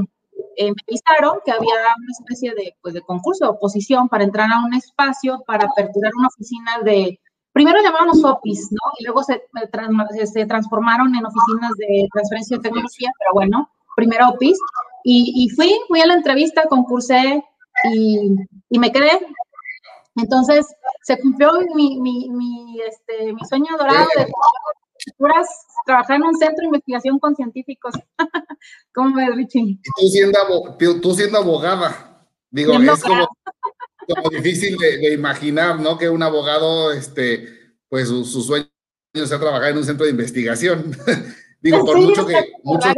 eh, 0.57 0.71
me 0.71 0.75
avisaron 0.87 1.39
que 1.43 1.51
había 1.51 1.73
una 1.97 2.11
especie 2.19 2.53
de, 2.53 2.75
pues, 2.83 2.93
de 2.93 3.01
concurso, 3.01 3.45
de 3.45 3.51
oposición 3.53 4.07
para 4.09 4.23
entrar 4.23 4.47
a 4.51 4.63
un 4.63 4.75
espacio 4.75 5.43
para 5.47 5.65
aperturar 5.65 6.11
una 6.15 6.27
oficina 6.27 6.71
de, 6.85 7.19
primero 7.51 7.81
llamábamos 7.81 8.23
OPIS, 8.23 8.67
¿no? 8.73 8.91
Y 8.99 9.05
luego 9.05 9.23
se, 9.23 9.41
se 10.31 10.45
transformaron 10.45 11.15
en 11.15 11.25
oficinas 11.25 11.71
de 11.79 12.07
transferencia 12.13 12.57
de 12.57 12.61
tecnología, 12.61 13.09
pero 13.17 13.31
bueno, 13.33 13.71
primero 13.95 14.29
OPIS. 14.29 14.59
Y, 15.03 15.33
y 15.35 15.49
fui, 15.55 15.73
fui 15.87 15.99
a 15.99 16.05
la 16.05 16.13
entrevista, 16.13 16.61
concursé 16.69 17.43
y, 17.91 18.35
y 18.69 18.77
me 18.77 18.91
quedé. 18.91 19.19
Entonces, 20.15 20.67
se 21.01 21.19
cumplió 21.19 21.51
mi, 21.75 21.99
mi, 21.99 22.29
mi, 22.29 22.79
este, 22.81 23.33
mi 23.33 23.41
sueño 23.47 23.77
dorado 23.77 24.07
de 24.15 24.27
trabajar 25.85 26.17
en 26.17 26.23
un 26.23 26.37
centro 26.37 26.57
de 26.59 26.65
investigación 26.65 27.19
con 27.19 27.35
científicos. 27.35 27.93
¿Cómo 28.93 29.15
ves, 29.15 29.35
Richie? 29.35 29.79
Tú 29.99 30.07
siendo, 30.07 30.77
tú 31.01 31.13
siendo 31.13 31.37
abogada, 31.39 32.27
digo, 32.49 32.73
es 32.73 33.03
como, 33.03 33.27
como, 34.07 34.29
difícil 34.29 34.77
de, 34.77 34.97
de, 34.97 35.13
imaginar, 35.13 35.79
¿no? 35.79 35.97
Que 35.97 36.09
un 36.09 36.21
abogado, 36.21 36.91
este, 36.91 37.47
pues 37.89 38.07
su, 38.07 38.23
su 38.25 38.41
sueño 38.41 38.67
sea 39.13 39.39
trabajar 39.39 39.71
en 39.71 39.77
un 39.77 39.85
centro 39.85 40.05
de 40.05 40.11
investigación. 40.11 40.95
digo, 41.61 41.83
por 41.83 41.97
sí, 41.97 42.05
mucho 42.05 42.25
que 42.25 42.51
muchos 42.63 42.93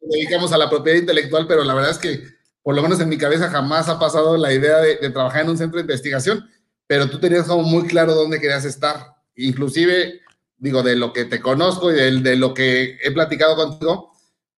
dedicamos 0.00 0.52
a 0.52 0.58
la 0.58 0.70
propiedad 0.70 0.98
intelectual, 0.98 1.46
pero 1.46 1.64
la 1.64 1.74
verdad 1.74 1.90
es 1.90 1.98
que 1.98 2.22
por 2.62 2.74
lo 2.74 2.82
menos 2.82 3.00
en 3.00 3.08
mi 3.08 3.16
cabeza 3.16 3.48
jamás 3.48 3.88
ha 3.88 3.98
pasado 3.98 4.36
la 4.36 4.52
idea 4.52 4.78
de, 4.78 4.96
de, 4.96 5.10
trabajar 5.10 5.42
en 5.42 5.50
un 5.50 5.58
centro 5.58 5.78
de 5.78 5.82
investigación, 5.82 6.48
pero 6.88 7.08
tú 7.08 7.20
tenías 7.20 7.46
como 7.46 7.62
muy 7.62 7.86
claro 7.86 8.14
dónde 8.14 8.40
querías 8.40 8.64
estar. 8.64 9.14
Inclusive, 9.36 10.22
digo, 10.56 10.82
de 10.82 10.96
lo 10.96 11.12
que 11.12 11.26
te 11.26 11.40
conozco 11.40 11.92
y 11.92 11.94
de, 11.94 12.20
de 12.20 12.34
lo 12.36 12.54
que 12.54 12.98
he 13.02 13.12
platicado 13.12 13.54
contigo, 13.54 14.10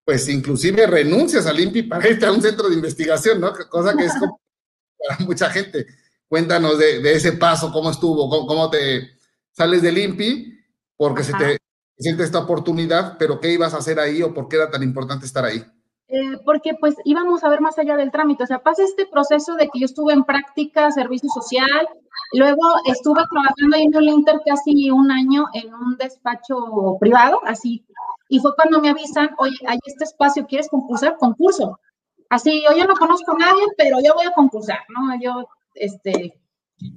pues 0.05 0.29
inclusive 0.29 0.87
renuncias 0.87 1.47
al 1.47 1.61
INPI 1.61 1.83
para 1.83 2.09
irte 2.09 2.27
a 2.27 2.33
un 2.33 2.41
centro 2.41 2.69
de 2.69 2.77
investigación, 2.77 3.41
¿no? 3.41 3.53
Cosa 3.69 3.97
que 3.97 4.05
es 4.05 4.13
como 4.19 4.41
para 5.09 5.19
mucha 5.27 5.51
gente. 5.51 5.87
Cuéntanos 6.29 6.79
de, 6.79 7.01
de 7.01 7.15
ese 7.15 7.33
paso, 7.33 7.73
cómo 7.73 7.91
estuvo, 7.91 8.31
cómo, 8.31 8.47
cómo, 8.47 8.71
te 8.71 9.11
sales 9.51 9.83
del 9.83 9.99
INPI 9.99 10.57
porque 10.97 11.25
se 11.25 11.33
te 11.33 11.59
siente 11.99 12.23
esta 12.23 12.39
oportunidad, 12.39 13.19
pero 13.19 13.41
¿qué 13.41 13.53
ibas 13.53 13.75
a 13.75 13.79
hacer 13.79 13.99
ahí 13.99 14.23
o 14.23 14.33
por 14.33 14.49
qué 14.49 14.57
era 14.57 14.71
tan 14.71 14.85
importante 14.85 15.27
estar 15.27 15.45
ahí? 15.45 15.65
Eh, 16.13 16.39
porque 16.45 16.75
pues 16.81 16.97
íbamos 17.05 17.45
a 17.45 17.49
ver 17.49 17.61
más 17.61 17.79
allá 17.79 17.97
del 17.97 18.11
trámite, 18.11 18.43
o 18.43 18.47
sea, 18.47 18.59
pasa 18.59 18.83
este 18.83 19.07
proceso 19.07 19.55
de 19.55 19.69
que 19.69 19.79
yo 19.79 19.85
estuve 19.85 20.13
en 20.13 20.25
práctica, 20.25 20.91
servicio 20.91 21.29
social, 21.33 21.89
luego 22.33 22.63
estuve 22.85 23.23
trabajando 23.31 23.77
ahí 23.77 23.85
en 23.85 23.95
el 23.95 24.09
Inter 24.09 24.41
casi 24.47 24.91
un 24.91 25.11
año 25.11 25.47
en 25.53 25.75
un 25.75 25.97
despacho 25.97 26.97
privado, 27.01 27.41
así, 27.45 27.85
y 28.29 28.39
fue 28.39 28.55
cuando 28.55 28.81
me 28.81 28.91
avisan, 28.91 29.31
oye, 29.39 29.57
hay 29.67 29.79
este 29.85 30.05
espacio, 30.05 30.47
¿quieres 30.47 30.69
concursar? 30.69 31.17
Concurso. 31.19 31.81
Así, 32.29 32.63
yo 32.63 32.77
ya 32.77 32.87
no 32.87 32.95
conozco 32.95 33.33
a 33.33 33.39
nadie, 33.39 33.65
pero 33.77 33.99
yo 34.05 34.15
voy 34.15 34.25
a 34.25 34.33
concursar, 34.33 34.79
¿no? 34.89 35.21
Yo, 35.21 35.49
este, 35.75 36.41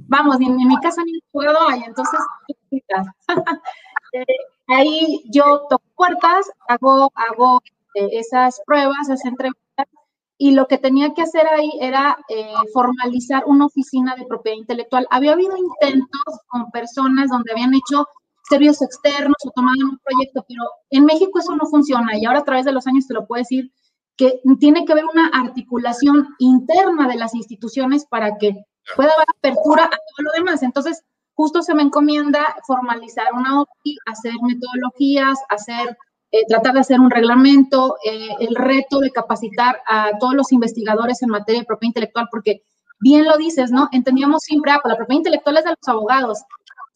vamos, 0.08 0.40
en, 0.40 0.56
mi 0.56 0.78
casa 0.78 1.02
ni 1.04 1.20
puedo 1.32 1.58
hay, 1.70 1.82
entonces, 1.84 2.20
eh, 4.14 4.26
ahí 4.68 5.24
yo 5.32 5.66
toco 5.70 5.84
puertas, 5.96 6.52
hago, 6.68 7.12
hago 7.16 7.62
esas 7.96 8.62
pruebas, 8.66 9.10
esas 9.10 9.26
entrevistas, 9.26 9.63
y 10.44 10.52
lo 10.52 10.68
que 10.68 10.78
tenía 10.78 11.14
que 11.14 11.22
hacer 11.22 11.48
ahí 11.48 11.72
era 11.80 12.18
eh, 12.28 12.52
formalizar 12.74 13.44
una 13.46 13.68
oficina 13.68 14.14
de 14.18 14.26
propiedad 14.26 14.58
intelectual. 14.58 15.08
Había 15.10 15.32
habido 15.32 15.56
intentos 15.56 16.38
con 16.48 16.70
personas 16.70 17.30
donde 17.30 17.54
habían 17.54 17.74
hecho 17.74 18.06
servicios 18.50 18.82
externos 18.82 19.38
o 19.46 19.52
tomaban 19.52 19.92
un 19.92 20.00
proyecto, 20.04 20.44
pero 20.46 20.64
en 20.90 21.06
México 21.06 21.40
eso 21.40 21.56
no 21.56 21.66
funciona 21.68 22.18
y 22.18 22.26
ahora 22.26 22.40
a 22.40 22.44
través 22.44 22.66
de 22.66 22.74
los 22.74 22.86
años 22.88 23.08
te 23.08 23.14
lo 23.14 23.26
puedo 23.26 23.40
decir 23.40 23.72
que 24.18 24.42
tiene 24.60 24.84
que 24.84 24.92
haber 24.92 25.06
una 25.06 25.28
articulación 25.28 26.28
interna 26.40 27.08
de 27.08 27.16
las 27.16 27.34
instituciones 27.36 28.06
para 28.06 28.38
que 28.38 28.66
pueda 28.98 29.14
haber 29.14 29.28
apertura 29.38 29.86
a 29.86 29.90
todo 29.92 30.26
lo 30.26 30.32
demás. 30.36 30.62
Entonces, 30.62 31.06
justo 31.36 31.62
se 31.62 31.74
me 31.74 31.84
encomienda 31.84 32.54
formalizar 32.68 33.28
una 33.34 33.62
OPI, 33.62 33.98
hacer 34.08 34.34
metodologías, 34.42 35.40
hacer 35.48 35.98
eh, 36.34 36.48
tratar 36.48 36.74
de 36.74 36.80
hacer 36.80 37.00
un 37.00 37.12
reglamento, 37.12 37.96
eh, 38.04 38.30
el 38.40 38.56
reto 38.56 39.00
de 39.00 39.12
capacitar 39.12 39.80
a 39.88 40.18
todos 40.20 40.34
los 40.34 40.52
investigadores 40.52 41.22
en 41.22 41.30
materia 41.30 41.62
de 41.62 41.68
propiedad 41.68 41.92
intelectual, 41.92 42.28
porque 42.32 42.64
bien 43.00 43.24
lo 43.26 43.38
dices, 43.38 43.70
¿no? 43.70 43.88
Entendíamos 43.92 44.42
siempre, 44.42 44.72
ah, 44.72 44.80
pues 44.82 44.92
la 44.92 44.98
propiedad 44.98 45.20
intelectual 45.20 45.58
es 45.58 45.64
de 45.64 45.70
los 45.70 45.88
abogados, 45.88 46.40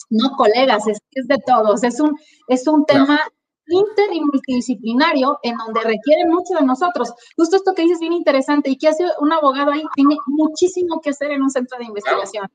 no 0.09 0.31
colegas, 0.31 0.87
es, 0.87 0.97
es 1.11 1.27
de 1.27 1.37
todos, 1.45 1.83
es 1.83 1.99
un, 1.99 2.17
es 2.47 2.67
un 2.67 2.83
tema 2.85 3.19
inter 3.67 4.11
y 4.11 4.21
multidisciplinario 4.21 5.37
en 5.43 5.55
donde 5.57 5.81
requiere 5.81 6.25
mucho 6.25 6.55
de 6.59 6.65
nosotros. 6.65 7.13
Justo 7.35 7.57
esto 7.57 7.75
que 7.75 7.83
dices 7.83 7.97
es 7.97 8.01
bien 8.01 8.13
interesante 8.13 8.71
y 8.71 8.77
que 8.79 8.87
hace 8.87 9.05
un 9.19 9.31
abogado 9.31 9.69
ahí 9.69 9.83
tiene 9.93 10.17
muchísimo 10.25 10.99
que 10.99 11.11
hacer 11.11 11.29
en 11.29 11.43
un 11.43 11.51
centro 11.51 11.77
de 11.77 11.85
investigación. 11.85 12.47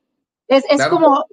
Es, 0.49 0.65
es 0.69 0.85
como 0.87 1.23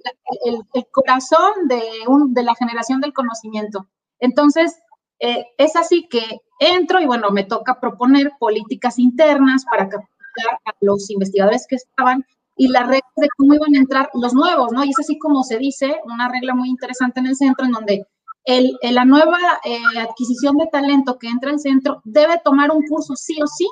el, 0.45 0.61
el, 0.75 0.85
corazón 0.91 1.67
de, 1.67 1.81
un, 2.07 2.33
de 2.33 2.43
la 2.43 2.55
generación 2.55 3.01
del 3.01 3.11
conocimiento. 3.11 3.85
Entonces, 4.21 4.77
eh, 5.21 5.45
es 5.57 5.75
así 5.75 6.07
que 6.09 6.41
entro 6.59 6.99
y 6.99 7.05
bueno, 7.05 7.29
me 7.29 7.43
toca 7.43 7.79
proponer 7.79 8.31
políticas 8.39 8.97
internas 8.97 9.63
para 9.69 9.87
capacitar 9.87 10.59
a 10.65 10.73
los 10.81 11.09
investigadores 11.11 11.65
que 11.69 11.75
estaban 11.75 12.25
y 12.57 12.67
las 12.67 12.87
reglas 12.87 13.11
de 13.15 13.29
cómo 13.37 13.53
iban 13.53 13.75
a 13.75 13.77
entrar 13.77 14.09
los 14.13 14.33
nuevos, 14.33 14.71
¿no? 14.71 14.83
Y 14.83 14.89
es 14.89 14.99
así 14.99 15.17
como 15.19 15.43
se 15.43 15.57
dice, 15.57 15.99
una 16.05 16.27
regla 16.27 16.55
muy 16.55 16.69
interesante 16.69 17.19
en 17.19 17.27
el 17.27 17.35
centro 17.35 17.65
en 17.65 17.71
donde 17.71 18.05
el, 18.45 18.77
la 18.81 19.05
nueva 19.05 19.37
eh, 19.63 19.99
adquisición 19.99 20.57
de 20.57 20.67
talento 20.67 21.19
que 21.19 21.27
entra 21.27 21.51
al 21.51 21.59
centro 21.59 22.01
debe 22.03 22.41
tomar 22.43 22.71
un 22.71 22.83
curso 22.87 23.15
sí 23.15 23.37
o 23.41 23.47
sí 23.47 23.69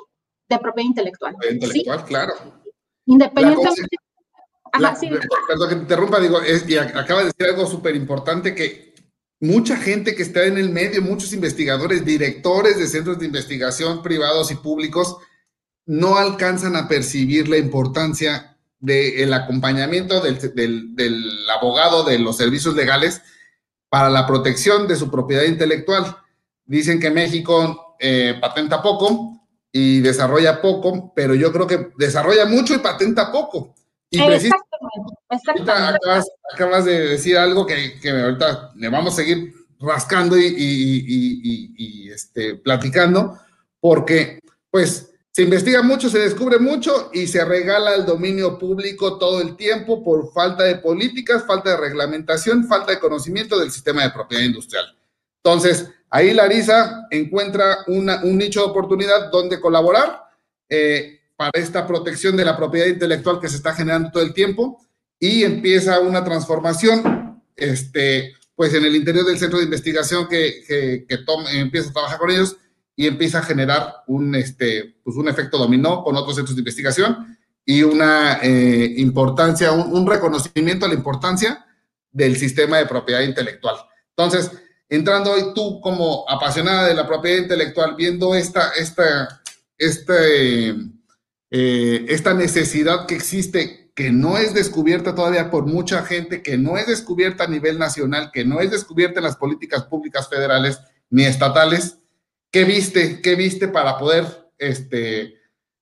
de 0.48 0.60
propiedad 0.60 0.89
intelectual. 0.89 1.36
Intelectual, 1.51 2.06
claro. 2.06 2.34
Independientemente. 3.06 3.98
Perdón 4.72 5.70
que 5.70 5.75
te 5.75 5.82
interrumpa, 5.82 6.20
digo, 6.20 6.39
y 6.68 6.75
acaba 6.77 7.22
de 7.22 7.25
decir 7.25 7.48
algo 7.48 7.65
súper 7.65 7.96
importante 7.96 8.53
que 8.53 8.88
mucha 9.39 9.77
gente 9.77 10.15
que 10.15 10.24
está 10.24 10.46
en 10.46 10.58
el 10.58 10.69
medio, 10.69 11.01
muchos 11.01 11.34
investigadores, 11.34 12.05
directores 12.05 12.77
de 12.77 12.88
centros 12.88 13.19
de 13.19 13.25
investigación 13.25 14.03
privados 14.03 14.51
y 14.51 14.55
públicos, 14.55 15.17
no 15.86 16.17
alcanzan 16.17 16.75
a 16.75 16.88
percibir 16.88 17.48
la 17.48 17.58
importancia 17.58 18.58
del 18.79 19.34
acompañamiento 19.34 20.22
del, 20.22 21.50
abogado 21.58 22.03
de 22.03 22.19
los 22.19 22.38
servicios 22.38 22.75
legales 22.75 23.22
para 23.89 24.10
la 24.10 24.25
protección 24.25 24.88
de 24.88 24.96
su 24.96 25.10
propiedad 25.10 25.43
intelectual. 25.43 26.17
Dicen 26.65 27.00
que 27.00 27.10
México 27.10 27.96
eh, 28.00 28.38
patenta 28.39 28.81
poco 28.81 29.41
y 29.72 30.00
desarrolla 30.00 30.62
poco, 30.62 31.12
pero 31.15 31.34
yo 31.34 31.51
creo 31.51 31.67
que 31.67 31.91
desarrolla 31.98 32.46
mucho 32.46 32.75
y 32.75 32.79
patenta 32.79 33.31
poco. 33.31 33.74
Y 34.12 34.20
Exactamente. 34.22 36.00
Acabas, 36.54 36.86
de 36.86 37.10
decir 37.10 37.38
algo 37.38 37.66
que, 37.66 38.00
que, 38.00 38.10
ahorita 38.10 38.72
le 38.75 38.89
vamos 38.89 39.13
a 39.13 39.18
seguir 39.18 39.54
rascando 39.80 40.38
y, 40.38 40.46
y, 40.46 41.74
y, 41.78 42.10
este, 42.10 42.56
platicando, 42.56 43.39
porque 43.80 44.39
pues 44.72 45.12
se 45.32 45.44
investiga 45.44 45.84
mucho, 45.84 46.10
se 46.10 46.20
descubre 46.20 46.58
mucho 46.60 47.12
y 47.13 47.28
se 47.28 47.46
regala 47.46 47.96
el 47.96 48.06
dominio 48.06 48.58
público 48.58 49.18
todo 49.18 49.42
el 49.42 49.56
tiempo 49.56 50.04
por 50.04 50.34
falta 50.34 50.63
de 50.63 50.78
políticas, 50.78 51.46
falta 51.46 51.72
de 51.72 51.78
reglamentación, 51.78 52.68
falta 52.68 52.92
de 52.92 53.00
conocimiento 53.00 53.60
del 53.60 53.72
sistema 53.72 54.04
de 54.04 54.10
propiedad 54.10 54.44
industrial. 54.44 54.98
Entonces, 55.44 55.89
ahí 56.10 56.34
Larisa 56.34 57.08
encuentra 57.12 57.80
una, 57.88 58.24
un 58.24 58.38
nicho 58.38 58.62
de 58.62 58.72
oportunidad 58.72 59.32
donde 59.32 59.62
colaborar. 59.62 60.24
Eh, 60.68 61.18
para 61.39 61.51
esta 61.53 61.88
protección 61.88 62.36
de 62.36 62.43
la 62.43 62.58
propiedad 62.58 62.88
intelectual 62.88 63.39
que 63.39 63.48
se 63.48 63.55
está 63.55 63.74
generando 63.74 64.12
todo 64.12 64.22
el 64.22 64.34
tiempo 64.34 64.86
y 65.17 65.46
empieza 65.46 66.01
una 66.01 66.22
transformación, 66.22 67.41
este, 67.55 68.34
pues 68.55 68.74
en 68.74 68.84
el 68.84 68.93
interior 68.93 69.25
del 69.25 69.39
centro 69.39 69.58
de 69.58 69.63
investigación 69.63 70.27
que, 70.27 70.65
que, 70.67 71.05
empieza 71.53 71.91
a 71.91 71.93
trabajar 71.93 72.19
con 72.19 72.29
ellos 72.29 72.58
y 72.93 73.08
empieza 73.08 73.39
a 73.39 73.43
generar 73.43 74.03
un, 74.08 74.36
este, 74.36 74.98
pues 75.01 75.15
un 75.15 75.29
efecto 75.29 75.58
dominó 75.58 76.03
con 76.03 76.17
otros 76.17 76.36
centros 76.36 76.58
de 76.58 76.60
investigación 76.60 77.38
y 77.63 77.84
una 77.84 78.39
eh, 78.43 78.96
importancia, 78.98 79.72
un, 79.72 79.93
un, 79.93 80.05
reconocimiento 80.08 80.86
a 80.86 80.89
la 80.89 80.96
importancia 80.96 81.65
del 82.12 82.36
sistema 82.36 82.79
de 82.79 82.86
propiedad 82.86 83.22
intelectual. 83.22 83.77
Entonces, 84.10 84.51
entrando 84.89 85.31
hoy 85.31 85.53
tú 85.55 85.79
como 85.79 86.25
apasionada 86.27 86.86
de 86.86 86.96
la 86.96 87.08
propiedad 87.08 87.43
intelectual, 87.43 87.96
viendo 87.96 88.36
esta, 88.36 88.72
esta, 88.72 89.41
este 89.77 90.99
eh, 91.51 92.06
esta 92.10 92.34
necesidad 92.34 93.06
que 93.08 93.15
existe, 93.15 93.91
que 93.96 94.12
no 94.12 94.38
es 94.38 94.53
descubierta 94.53 95.15
todavía 95.15 95.50
por 95.50 95.65
mucha 95.65 96.03
gente, 96.03 96.44
que 96.44 96.58
no 96.58 96.77
es 96.77 96.88
descubierta 96.88 97.46
a 97.46 97.48
nivel 97.48 97.79
nacional, 97.79 98.32
que 98.32 98.46
no 98.46 98.60
es 98.62 98.72
descubierta 98.72 99.20
en 99.20 99.25
las 99.25 99.36
políticas 99.36 99.84
públicas 99.86 100.29
federales 100.29 100.79
ni 101.10 101.24
estatales. 101.24 102.00
¿Qué 102.51 102.63
viste? 102.63 103.22
¿Qué 103.22 103.36
viste 103.36 103.68
para 103.68 103.98
poder 103.98 104.25
este, 104.58 105.36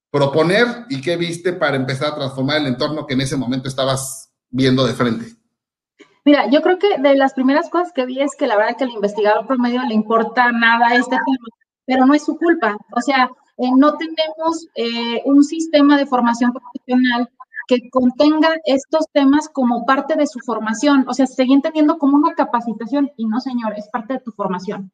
proponer 0.09 0.85
y 0.89 1.01
qué 1.01 1.17
viste 1.17 1.53
para 1.53 1.75
empezar 1.75 2.11
a 2.11 2.15
transformar 2.15 2.57
el 2.57 2.67
entorno 2.67 3.05
que 3.05 3.13
en 3.13 3.21
ese 3.21 3.37
momento 3.37 3.67
estabas 3.67 4.33
viendo 4.49 4.85
de 4.85 4.93
frente? 4.93 5.25
Mira, 6.25 6.49
yo 6.49 6.61
creo 6.61 6.77
que 6.77 6.97
de 6.97 7.15
las 7.15 7.33
primeras 7.33 7.69
cosas 7.69 7.93
que 7.93 8.05
vi 8.05 8.21
es 8.21 8.35
que 8.37 8.47
la 8.47 8.57
verdad 8.57 8.75
que 8.77 8.83
al 8.83 8.89
investigador 8.91 9.47
promedio 9.47 9.81
le 9.83 9.93
importa 9.93 10.51
nada 10.51 10.93
este 10.95 11.15
tema, 11.15 11.47
pero 11.85 12.05
no 12.05 12.13
es 12.13 12.25
su 12.25 12.37
culpa. 12.37 12.75
O 12.91 13.01
sea, 13.01 13.29
eh, 13.57 13.71
no 13.75 13.97
tenemos 13.97 14.67
eh, 14.75 15.21
un 15.25 15.43
sistema 15.43 15.97
de 15.97 16.05
formación 16.05 16.51
profesional 16.53 17.29
que 17.67 17.89
contenga 17.89 18.49
estos 18.65 19.05
temas 19.11 19.49
como 19.49 19.85
parte 19.85 20.15
de 20.15 20.25
su 20.25 20.39
formación. 20.39 21.05
O 21.07 21.13
sea, 21.13 21.27
se 21.27 21.35
sigue 21.35 21.53
entendiendo 21.53 21.97
como 21.97 22.17
una 22.17 22.33
capacitación 22.33 23.11
y 23.17 23.25
no, 23.25 23.39
señor, 23.39 23.73
es 23.77 23.89
parte 23.89 24.13
de 24.13 24.19
tu 24.21 24.31
formación. 24.31 24.91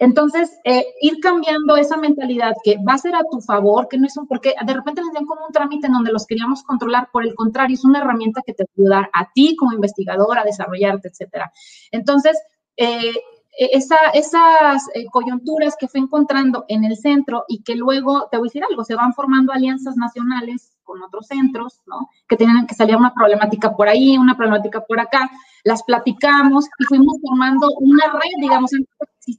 Entonces, 0.00 0.58
eh, 0.64 0.84
ir 1.00 1.18
cambiando 1.20 1.76
esa 1.76 1.96
mentalidad 1.96 2.52
que 2.62 2.76
va 2.76 2.94
a 2.94 2.98
ser 2.98 3.16
a 3.16 3.24
tu 3.30 3.40
favor, 3.40 3.88
que 3.88 3.98
no 3.98 4.06
es 4.06 4.16
un, 4.16 4.28
porque 4.28 4.54
de 4.64 4.74
repente 4.74 5.02
les 5.02 5.12
dan 5.12 5.26
como 5.26 5.46
un 5.46 5.52
trámite 5.52 5.88
en 5.88 5.92
donde 5.92 6.12
los 6.12 6.24
queríamos 6.24 6.62
controlar, 6.62 7.08
por 7.12 7.24
el 7.24 7.34
contrario, 7.34 7.74
es 7.74 7.84
una 7.84 7.98
herramienta 7.98 8.42
que 8.46 8.54
te 8.54 8.64
ayuda 8.76 9.10
a 9.12 9.28
ti 9.34 9.56
como 9.56 9.72
investigador 9.72 10.38
a 10.38 10.44
desarrollarte, 10.44 11.08
etcétera. 11.08 11.50
Entonces, 11.90 12.38
eh, 12.76 13.12
e, 13.58 13.70
esas 13.74 14.88
eh, 14.94 15.06
coyunturas 15.10 15.74
que 15.78 15.88
fue 15.88 16.00
encontrando 16.00 16.64
en 16.68 16.84
el 16.84 16.96
centro 16.96 17.44
y 17.48 17.62
que 17.62 17.74
luego, 17.74 18.28
te 18.30 18.38
voy 18.38 18.46
a 18.46 18.50
decir 18.50 18.62
algo, 18.68 18.84
se 18.84 18.94
van 18.94 19.12
formando 19.14 19.52
alianzas 19.52 19.96
nacionales 19.96 20.72
con 20.84 21.02
otros 21.02 21.26
centros, 21.26 21.80
¿no? 21.86 22.08
Que 22.28 22.36
tienen 22.36 22.66
que 22.66 22.74
salir 22.74 22.96
una 22.96 23.12
problemática 23.12 23.74
por 23.74 23.88
ahí, 23.88 24.16
una 24.16 24.36
problemática 24.36 24.80
por 24.86 25.00
acá, 25.00 25.28
las 25.64 25.82
platicamos 25.82 26.66
y 26.78 26.84
fuimos 26.84 27.16
formando 27.20 27.68
una 27.80 28.06
red, 28.12 28.40
digamos, 28.40 28.70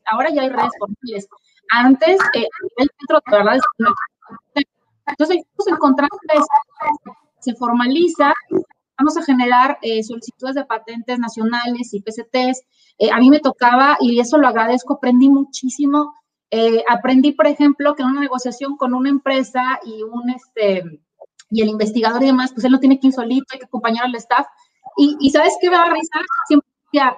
ahora 0.05 0.29
ya 0.29 0.41
hay 0.41 0.49
redes 0.49 0.71
formales. 0.77 1.27
Antes, 1.71 2.19
eh, 2.35 2.47
el 2.77 2.89
centro, 2.97 3.21
de 3.25 3.38
verdad, 3.38 3.57
entonces 5.07 5.43
fuimos 5.55 5.77
encontrando 5.77 6.17
se 7.39 7.55
formaliza, 7.55 8.33
vamos 8.97 9.17
a 9.17 9.23
generar 9.23 9.77
eh, 9.81 10.03
solicitudes 10.03 10.55
de 10.55 10.65
patentes 10.65 11.17
nacionales 11.19 11.93
y 11.93 12.01
PCTs, 12.01 12.63
eh, 12.99 13.11
a 13.11 13.17
mí 13.17 13.29
me 13.29 13.39
tocaba, 13.39 13.97
y 13.99 14.19
eso 14.19 14.37
lo 14.37 14.47
agradezco, 14.47 14.95
aprendí 14.95 15.29
muchísimo. 15.29 16.13
Eh, 16.51 16.83
aprendí, 16.89 17.31
por 17.31 17.47
ejemplo, 17.47 17.95
que 17.95 18.03
en 18.03 18.09
una 18.09 18.21
negociación 18.21 18.75
con 18.75 18.93
una 18.93 19.09
empresa 19.09 19.79
y 19.85 20.03
un 20.03 20.29
este 20.29 21.01
y 21.51 21.61
el 21.61 21.69
investigador 21.69 22.21
y 22.21 22.27
demás, 22.27 22.51
pues 22.53 22.65
él 22.65 22.71
no 22.71 22.79
tiene 22.79 22.99
que 22.99 23.07
ir 23.07 23.13
solito, 23.13 23.45
hay 23.51 23.59
que 23.59 23.65
acompañar 23.65 24.05
al 24.05 24.15
staff. 24.15 24.45
Y, 24.97 25.29
¿sabes 25.29 25.57
qué 25.61 25.69
me 25.69 25.77
va 25.77 25.83
a 25.83 25.93
risa? 25.93 26.19
Siempre 26.47 26.67
decía, 26.91 27.17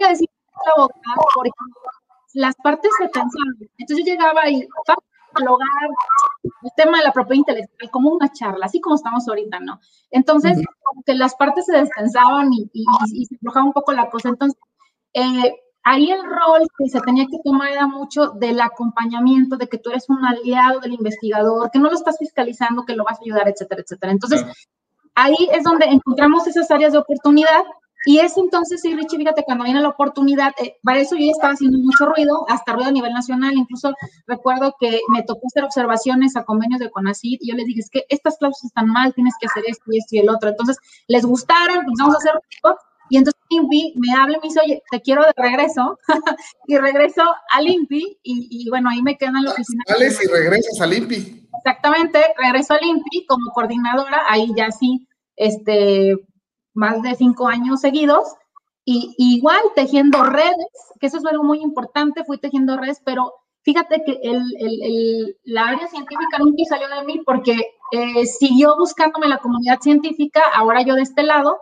a 0.00 0.08
decir 0.08 0.28
la 0.66 0.82
boca 0.82 0.94
porque 1.34 1.50
las 2.34 2.54
partes 2.56 2.90
se 2.98 3.08
pensaban. 3.08 3.56
Entonces 3.78 4.06
yo 4.06 4.12
llegaba 4.12 4.48
y 4.48 4.68
dialogar 5.36 5.68
el 6.42 6.70
tema 6.76 6.98
de 6.98 7.04
la 7.04 7.12
propiedad 7.12 7.38
intelectual 7.38 7.90
como 7.90 8.10
una 8.10 8.32
charla, 8.32 8.66
así 8.66 8.80
como 8.80 8.96
estamos 8.96 9.26
ahorita, 9.28 9.60
¿no? 9.60 9.80
Entonces, 10.10 10.58
como 10.82 11.02
que 11.04 11.14
las 11.14 11.34
partes 11.34 11.66
se 11.66 11.72
descansaban 11.72 12.52
y, 12.52 12.70
y, 12.72 13.26
se 13.26 13.36
aflojaba 13.36 13.66
un 13.66 13.72
poco 13.72 13.92
la 13.92 14.10
cosa. 14.10 14.30
Entonces, 14.30 14.58
eh, 15.14 15.54
ahí 15.82 16.10
el 16.10 16.22
rol 16.22 16.66
que 16.78 16.88
se 16.88 17.00
tenía 17.00 17.26
que 17.26 17.38
tomar 17.44 17.70
era 17.70 17.86
mucho 17.86 18.30
del 18.30 18.60
acompañamiento, 18.60 19.56
de 19.56 19.68
que 19.68 19.78
tú 19.78 19.90
eres 19.90 20.08
un 20.08 20.24
aliado 20.24 20.80
del 20.80 20.94
investigador, 20.94 21.70
que 21.70 21.78
no 21.78 21.88
lo 21.88 21.94
estás 21.94 22.16
fiscalizando, 22.18 22.84
que 22.84 22.96
lo 22.96 23.04
vas 23.04 23.18
a 23.18 23.22
ayudar, 23.22 23.48
etcétera, 23.48 23.82
etcétera. 23.82 24.12
Entonces, 24.12 24.44
ahí 25.14 25.48
es 25.52 25.64
donde 25.64 25.86
encontramos 25.86 26.46
esas 26.46 26.70
áreas 26.70 26.92
de 26.92 26.98
oportunidad. 26.98 27.62
Y 28.06 28.18
es 28.18 28.36
entonces, 28.36 28.80
sí, 28.80 28.94
Richie, 28.94 29.18
fíjate, 29.18 29.44
cuando 29.44 29.64
viene 29.64 29.80
la 29.80 29.90
oportunidad, 29.90 30.52
eh, 30.62 30.76
para 30.82 31.00
eso 31.00 31.16
yo 31.16 31.26
ya 31.26 31.32
estaba 31.32 31.52
haciendo 31.52 31.78
mucho 31.78 32.06
ruido, 32.06 32.46
hasta 32.48 32.72
ruido 32.72 32.88
a 32.88 32.92
nivel 32.92 33.12
nacional, 33.12 33.52
incluso 33.54 33.94
recuerdo 34.26 34.74
que 34.80 35.00
me 35.08 35.22
tocó 35.22 35.46
hacer 35.46 35.64
observaciones 35.64 36.36
a 36.36 36.44
convenios 36.44 36.80
de 36.80 36.90
CONACYT 36.90 37.42
y 37.42 37.50
yo 37.50 37.56
les 37.56 37.66
dije, 37.66 37.80
es 37.80 37.90
que 37.90 38.04
estas 38.08 38.38
cláusulas 38.38 38.64
están 38.64 38.86
mal, 38.86 39.12
tienes 39.14 39.34
que 39.38 39.46
hacer 39.46 39.64
esto 39.66 39.84
y 39.88 39.98
esto 39.98 40.16
y 40.16 40.18
el 40.20 40.30
otro. 40.30 40.48
Entonces, 40.48 40.78
les 41.08 41.26
gustaron, 41.26 41.78
empezamos 41.78 42.14
a 42.14 42.18
hacer 42.18 42.32
y 43.10 43.16
entonces 43.16 43.40
Limpi 43.50 43.94
me 43.96 44.14
habla 44.14 44.36
y 44.36 44.40
me 44.40 44.48
dice, 44.48 44.60
oye, 44.64 44.82
te 44.90 45.00
quiero 45.02 45.22
de 45.22 45.32
regreso. 45.36 45.98
y 46.68 46.78
regreso 46.78 47.22
a 47.52 47.60
Limpi 47.60 48.18
y, 48.22 48.70
bueno, 48.70 48.88
ahí 48.88 49.02
me 49.02 49.18
quedo 49.18 49.36
en 49.36 49.44
la 49.44 49.50
oficina. 49.50 49.82
Sales 49.86 50.18
y 50.24 50.28
regresas 50.28 50.80
a 50.80 50.86
Limpi. 50.86 51.48
Exactamente, 51.56 52.24
regreso 52.38 52.74
a 52.74 52.78
Limpi 52.78 53.26
como 53.26 53.50
coordinadora, 53.50 54.22
ahí 54.28 54.52
ya 54.56 54.70
sí, 54.70 55.08
este, 55.36 56.14
más 56.80 57.02
de 57.02 57.14
cinco 57.14 57.46
años 57.46 57.80
seguidos. 57.80 58.34
Y, 58.84 59.14
igual 59.18 59.60
tejiendo 59.76 60.24
redes, 60.24 60.72
que 60.98 61.06
eso 61.06 61.18
es 61.18 61.26
algo 61.26 61.44
muy 61.44 61.60
importante, 61.60 62.24
fui 62.24 62.38
tejiendo 62.38 62.76
redes, 62.78 63.00
pero 63.04 63.34
fíjate 63.62 64.02
que 64.04 64.18
el, 64.22 64.42
el, 64.58 65.36
la 65.44 65.68
área 65.68 65.86
científica 65.86 66.38
nunca 66.38 66.64
salió 66.66 66.88
de 66.88 67.04
mí 67.04 67.20
porque 67.24 67.54
eh, 67.92 68.24
siguió 68.26 68.74
buscándome 68.78 69.28
la 69.28 69.38
comunidad 69.38 69.78
científica, 69.80 70.40
ahora 70.54 70.80
yo 70.82 70.94
de 70.94 71.02
este 71.02 71.22
lado, 71.22 71.58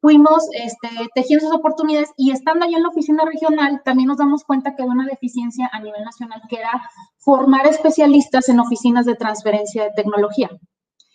fuimos 0.00 0.44
este, 0.52 0.88
tejiendo 1.14 1.46
esas 1.46 1.58
oportunidades 1.58 2.10
y 2.16 2.30
estando 2.30 2.64
ahí 2.64 2.74
en 2.74 2.84
la 2.84 2.88
oficina 2.88 3.24
regional, 3.24 3.82
también 3.84 4.06
nos 4.06 4.18
damos 4.18 4.44
cuenta 4.44 4.74
que 4.74 4.82
hay 4.82 4.88
una 4.88 5.06
deficiencia 5.06 5.68
a 5.72 5.80
nivel 5.80 6.02
nacional 6.04 6.40
que 6.48 6.56
era 6.56 6.80
formar 7.18 7.66
especialistas 7.66 8.48
en 8.48 8.60
oficinas 8.60 9.04
de 9.04 9.16
transferencia 9.16 9.82
de 9.84 9.90
tecnología. 9.96 10.48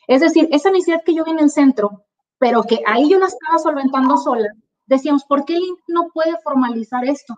Es 0.07 0.21
decir, 0.21 0.50
esa 0.51 0.69
necesidad 0.69 1.01
que 1.03 1.15
yo 1.15 1.24
vi 1.24 1.31
en 1.31 1.39
el 1.39 1.50
centro, 1.50 2.05
pero 2.45 2.61
que 2.61 2.79
ahí 2.85 3.09
yo 3.09 3.17
la 3.17 3.25
estaba 3.25 3.57
solventando 3.57 4.17
sola, 4.17 4.47
decíamos, 4.85 5.25
¿por 5.25 5.45
qué 5.45 5.57
no 5.87 6.09
puede 6.13 6.37
formalizar 6.43 7.03
esto? 7.03 7.33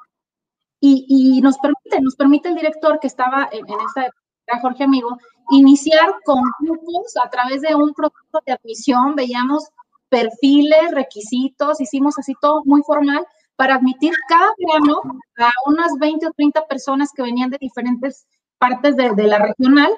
Y, 0.82 1.40
nos 1.42 1.58
permite, 1.60 2.02
nos 2.02 2.18
permite 2.18 2.50
el 2.50 2.56
director 2.56 3.00
que 3.00 3.08
estaba 3.08 3.48
en, 3.54 3.60
en 3.60 3.80
esta 3.88 4.02
época, 4.02 4.60
Jorge 4.62 4.84
Amigo, 4.84 5.18
iniciar 5.52 6.14
con 6.26 6.42
grupos 6.60 7.14
a 7.24 7.30
través 7.30 7.62
de 7.62 7.74
un 7.74 7.94
proceso 7.94 8.42
de 8.46 8.52
admisión, 8.52 9.16
veíamos 9.16 9.70
perfiles, 10.10 10.92
requisitos, 10.92 11.80
hicimos 11.80 12.20
así 12.20 12.34
todo 12.42 12.64
muy 12.66 12.82
formal 12.84 13.26
para 13.56 13.76
admitir 13.76 14.12
cada 14.28 14.52
verano 14.58 15.04
a 15.38 15.52
unas 15.68 15.94
20 16.02 16.28
o 16.28 16.32
30 16.34 16.68
personas 16.68 17.12
que 17.16 17.24
venían 17.24 17.50
de 17.50 17.60
diferentes 17.62 18.28
partes 18.58 18.98
de, 18.98 19.24
la 19.24 19.40
regional 19.40 19.90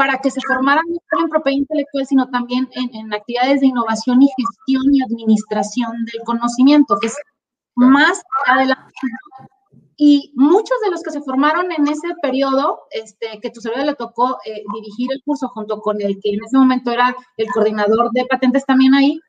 para 0.00 0.16
que 0.16 0.30
se 0.30 0.40
formaran 0.40 0.86
no 0.88 0.96
solo 1.10 1.24
en 1.24 1.28
propiedad 1.28 1.58
intelectual, 1.58 2.06
sino 2.06 2.30
también 2.30 2.66
en, 2.72 3.12
actividades 3.12 3.60
de 3.60 3.66
innovación 3.66 4.22
y 4.22 4.30
gestión 4.34 4.94
y 4.94 5.02
administración 5.02 6.06
del 6.10 6.22
conocimiento, 6.24 6.96
que 6.98 7.08
es 7.08 7.16
más 7.74 8.22
adelante. 8.46 8.94
Y 9.98 10.32
muchos 10.36 10.80
de 10.82 10.90
los 10.90 11.02
que 11.02 11.10
se 11.10 11.20
formaron 11.20 11.70
en 11.70 11.86
ese 11.86 12.14
periodo, 12.22 12.80
este, 12.92 13.40
que 13.42 13.50
tu 13.50 13.60
servidor 13.60 13.88
le 13.88 13.94
tocó 13.94 14.38
eh, 14.46 14.62
dirigir 14.72 15.12
el 15.12 15.20
curso 15.22 15.48
junto 15.48 15.82
con 15.82 16.00
el 16.00 16.18
que 16.22 16.30
en 16.30 16.42
ese 16.46 16.56
momento 16.56 16.92
era 16.92 17.14
el 17.36 17.48
coordinador 17.48 18.10
de 18.12 18.24
patentes 18.24 18.64
también 18.64 18.94
ahí, 18.94 19.20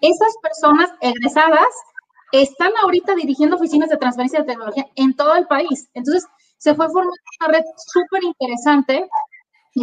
esas 0.00 0.34
personas 0.42 0.90
egresadas 1.02 1.72
están 2.32 2.72
ahorita 2.82 3.14
dirigiendo 3.14 3.54
oficinas 3.54 3.90
de 3.90 3.96
transferencia 3.96 4.40
de 4.40 4.46
tecnología 4.46 4.88
en 4.96 5.14
todo 5.14 5.36
el 5.36 5.46
país. 5.46 5.88
Entonces, 5.94 6.26
se 6.58 6.74
fue 6.74 6.88
formando 6.88 7.12
una 7.40 7.58
red 7.58 7.64
súper 7.76 8.24
interesante 8.24 9.08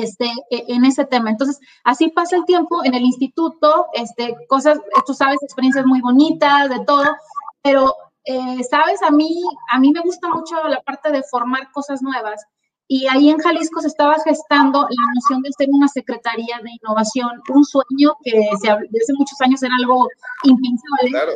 este, 0.02 0.26
e, 0.50 0.66
en 0.68 0.86
ese 0.86 1.06
tema. 1.06 1.30
Entonces, 1.30 1.60
así 1.84 2.10
pasa 2.10 2.36
el 2.38 2.46
tiempo 2.46 2.84
en 2.84 2.94
el 2.94 3.04
instituto, 3.04 3.88
este, 3.94 4.36
cosas, 4.48 4.80
tú 5.06 5.14
sabes, 5.14 5.42
experiencias 5.44 5.86
muy 5.86 6.02
bonitas, 6.02 6.70
de 6.70 6.84
todo, 6.86 7.06
pero, 7.62 7.96
eh, 8.26 8.64
sabes, 8.70 9.02
a 9.04 9.12
mí, 9.12 9.42
a 9.72 9.80
mí 9.80 9.92
me 9.92 10.02
gusta 10.02 10.30
mucho 10.30 10.56
la 10.68 10.82
parte 10.82 11.12
de 11.12 11.24
formar 11.24 11.72
cosas 11.72 12.02
nuevas 12.02 12.46
y 12.88 13.08
ahí 13.08 13.30
en 13.30 13.40
Jalisco 13.40 13.82
se 13.82 13.88
estaba 13.88 14.16
gestando 14.24 14.82
la 14.82 15.14
noción 15.16 15.42
de 15.42 15.52
ser 15.58 15.68
una 15.72 15.88
secretaría 15.88 16.60
de 16.62 16.72
innovación, 16.82 17.42
un 17.50 17.64
sueño 17.64 18.16
que 18.24 18.32
desde 18.32 18.72
hace 18.72 19.14
muchos 19.18 19.40
años 19.42 19.64
era 19.64 19.74
algo 19.80 20.08
impensable. 20.44 21.10
Claro. 21.10 21.32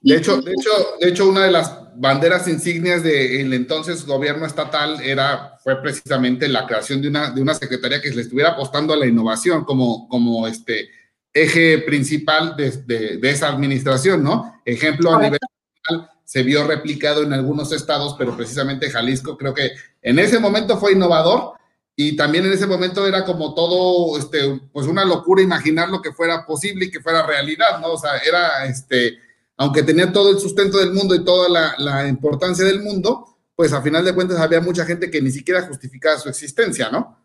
De 0.00 0.16
hecho, 0.16 0.40
de 0.40 0.52
hecho, 0.52 0.70
de 1.00 1.08
hecho, 1.08 1.28
una 1.28 1.44
de 1.44 1.50
las 1.50 1.72
banderas 1.96 2.46
insignias 2.46 3.02
del 3.02 3.52
entonces 3.52 4.06
gobierno 4.06 4.46
estatal 4.46 5.00
era, 5.00 5.58
fue 5.64 5.82
precisamente 5.82 6.46
la 6.48 6.66
creación 6.66 7.02
de 7.02 7.08
una, 7.08 7.30
de 7.30 7.42
una 7.42 7.54
secretaría 7.54 8.00
que 8.00 8.10
le 8.10 8.22
estuviera 8.22 8.50
apostando 8.50 8.92
a 8.94 8.96
la 8.96 9.06
innovación 9.06 9.64
como, 9.64 10.08
como 10.08 10.46
este 10.46 10.90
eje 11.32 11.78
principal 11.78 12.56
de, 12.56 12.70
de, 12.70 13.16
de 13.16 13.30
esa 13.30 13.48
administración, 13.48 14.22
¿no? 14.22 14.60
Ejemplo 14.64 15.12
a 15.12 15.22
nivel 15.22 15.38
nacional, 15.40 16.10
se 16.24 16.42
vio 16.42 16.66
replicado 16.66 17.22
en 17.22 17.32
algunos 17.32 17.72
estados, 17.72 18.14
pero 18.16 18.36
precisamente 18.36 18.90
Jalisco 18.90 19.36
creo 19.36 19.54
que 19.54 19.72
en 20.02 20.18
ese 20.18 20.38
momento 20.38 20.78
fue 20.78 20.92
innovador 20.92 21.54
y 21.96 22.14
también 22.14 22.46
en 22.46 22.52
ese 22.52 22.66
momento 22.66 23.04
era 23.06 23.24
como 23.24 23.54
todo, 23.54 24.16
este, 24.16 24.60
pues 24.72 24.86
una 24.86 25.04
locura 25.04 25.42
imaginar 25.42 25.88
lo 25.88 26.00
que 26.00 26.12
fuera 26.12 26.46
posible 26.46 26.84
y 26.84 26.90
que 26.92 27.00
fuera 27.00 27.26
realidad, 27.26 27.80
¿no? 27.80 27.94
O 27.94 27.98
sea, 27.98 28.18
era, 28.18 28.66
este, 28.66 29.18
aunque 29.58 29.82
tenía 29.82 30.12
todo 30.12 30.30
el 30.30 30.38
sustento 30.38 30.78
del 30.78 30.92
mundo 30.92 31.14
y 31.14 31.24
toda 31.24 31.48
la, 31.48 31.74
la 31.78 32.08
importancia 32.08 32.64
del 32.64 32.82
mundo, 32.82 33.26
pues 33.54 33.72
a 33.72 33.82
final 33.82 34.04
de 34.04 34.14
cuentas 34.14 34.38
había 34.38 34.60
mucha 34.60 34.84
gente 34.84 35.10
que 35.10 35.20
ni 35.20 35.32
siquiera 35.32 35.66
justificaba 35.66 36.16
su 36.16 36.28
existencia, 36.28 36.90
¿no? 36.90 37.18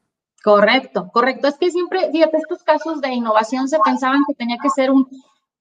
Correcto, 0.43 1.09
correcto. 1.13 1.47
Es 1.47 1.57
que 1.57 1.71
siempre, 1.71 2.09
fíjate, 2.11 2.37
estos 2.37 2.63
casos 2.63 2.99
de 3.01 3.13
innovación 3.13 3.69
se 3.69 3.77
pensaban 3.85 4.23
que 4.27 4.33
tenía 4.33 4.57
que 4.61 4.69
ser 4.71 4.89
un, 4.89 5.07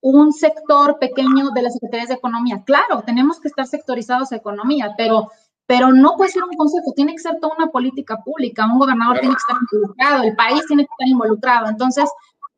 un 0.00 0.32
sector 0.32 0.98
pequeño 0.98 1.50
de 1.50 1.62
las 1.62 1.74
secretarías 1.74 2.08
de 2.08 2.14
economía. 2.14 2.62
Claro, 2.64 3.02
tenemos 3.04 3.38
que 3.38 3.48
estar 3.48 3.66
sectorizados 3.66 4.32
a 4.32 4.36
economía, 4.36 4.94
pero, 4.96 5.30
pero 5.66 5.92
no 5.92 6.16
puede 6.16 6.32
ser 6.32 6.42
un 6.42 6.56
consejo, 6.56 6.92
tiene 6.96 7.12
que 7.12 7.20
ser 7.20 7.38
toda 7.38 7.54
una 7.56 7.68
política 7.68 8.16
pública, 8.24 8.66
un 8.66 8.78
gobernador 8.78 9.20
tiene 9.20 9.34
que 9.34 9.40
estar 9.40 9.56
involucrado, 9.70 10.22
el 10.24 10.34
país 10.34 10.64
tiene 10.66 10.84
que 10.84 10.90
estar 10.90 11.08
involucrado. 11.08 11.68
Entonces, 11.68 12.10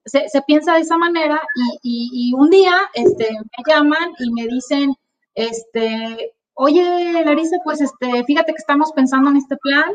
se, 0.05 0.43
piensa 0.47 0.75
de 0.75 0.81
esa 0.81 0.97
manera 0.99 1.41
y, 1.83 2.33
un 2.37 2.51
día 2.51 2.77
este, 2.95 3.29
me 3.31 3.73
llaman 3.73 4.13
y 4.19 4.33
me 4.33 4.47
dicen, 4.47 4.95
este, 5.35 6.35
oye, 6.55 7.25
Larisa, 7.25 7.57
pues 7.65 7.81
este, 7.81 8.25
fíjate 8.25 8.53
que 8.53 8.59
estamos 8.59 8.93
pensando 8.93 9.31
en 9.31 9.37
este 9.37 9.57
plan, 9.57 9.93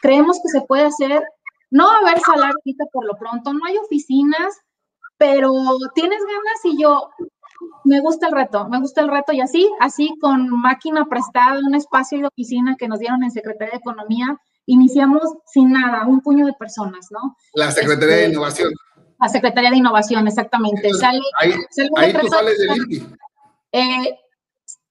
creemos 0.00 0.40
que 0.42 0.48
se 0.48 0.60
puede 0.62 0.84
hacer, 0.84 1.22
no 1.70 1.86
va 1.86 1.96
a 1.96 1.98
haber 1.98 2.20
salario 2.20 2.54
ahorita 2.56 2.84
por 2.92 3.04
lo 3.06 3.16
pronto, 3.16 3.52
no 3.52 3.64
hay 3.66 3.76
oficinas, 3.78 4.60
pero 5.16 5.52
tienes 5.94 6.20
ganas 6.20 6.64
y 6.64 6.82
yo, 6.82 7.10
me 7.84 8.00
gusta 8.00 8.26
el 8.26 8.32
reto, 8.32 8.68
me 8.68 8.80
gusta 8.80 9.00
el 9.00 9.08
reto 9.08 9.32
y 9.32 9.40
así, 9.40 9.70
así 9.80 10.14
con 10.20 10.48
máquina 10.50 11.06
prestada, 11.06 11.60
un 11.64 11.74
espacio 11.74 12.18
de 12.18 12.26
oficina 12.26 12.76
que 12.78 12.88
nos 12.88 12.98
dieron 12.98 13.22
en 13.22 13.30
Secretaría 13.30 13.72
de 13.72 13.78
Economía, 13.78 14.38
iniciamos 14.66 15.22
sin 15.46 15.72
nada, 15.72 16.06
un 16.06 16.20
puño 16.20 16.46
de 16.46 16.54
personas, 16.54 17.08
¿no? 17.10 17.36
La 17.54 17.70
Secretaría 17.70 18.16
de 18.16 18.22
este, 18.22 18.32
Innovación. 18.32 18.72
La 19.24 19.30
Secretaría 19.30 19.70
de 19.70 19.78
Innovación, 19.78 20.28
exactamente. 20.28 20.90
ahí, 21.02 21.18
ahí 21.96 22.12
tú 22.12 22.28
sales 22.28 22.58
del 22.58 22.76
INPI. 22.76 23.06
Eh, 23.72 24.18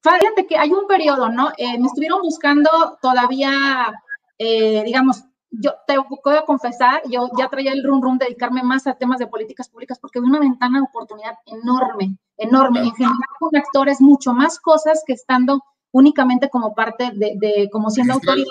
fíjate 0.01 0.47
que 0.47 0.57
hay 0.57 0.71
un 0.71 0.87
periodo, 0.87 1.29
¿no? 1.29 1.51
Eh, 1.55 1.77
me 1.77 1.85
estuvieron 1.85 2.19
buscando 2.23 2.97
todavía, 2.99 3.93
eh, 4.39 4.81
digamos, 4.85 5.23
yo 5.51 5.75
te 5.85 5.97
voy 5.99 6.35
a 6.35 6.45
confesar, 6.45 7.03
yo 7.07 7.29
ya 7.37 7.47
traía 7.47 7.73
el 7.73 7.83
rum 7.83 8.01
rum 8.01 8.17
dedicarme 8.17 8.63
más 8.63 8.87
a 8.87 8.95
temas 8.95 9.19
de 9.19 9.27
políticas 9.27 9.69
públicas 9.69 9.99
porque 9.99 10.19
vi 10.19 10.25
una 10.25 10.39
ventana 10.39 10.79
de 10.79 10.85
oportunidad 10.85 11.35
enorme, 11.45 12.17
enorme, 12.37 12.79
en 12.79 12.91
general 12.95 13.19
con 13.37 13.55
actores 13.55 14.01
mucho 14.01 14.33
más 14.33 14.59
cosas 14.59 15.03
que 15.05 15.13
estando 15.13 15.61
únicamente 15.91 16.49
como 16.49 16.73
parte 16.73 17.11
de, 17.13 17.69
como 17.71 17.91
siendo 17.91 18.13
autoridad. 18.13 18.47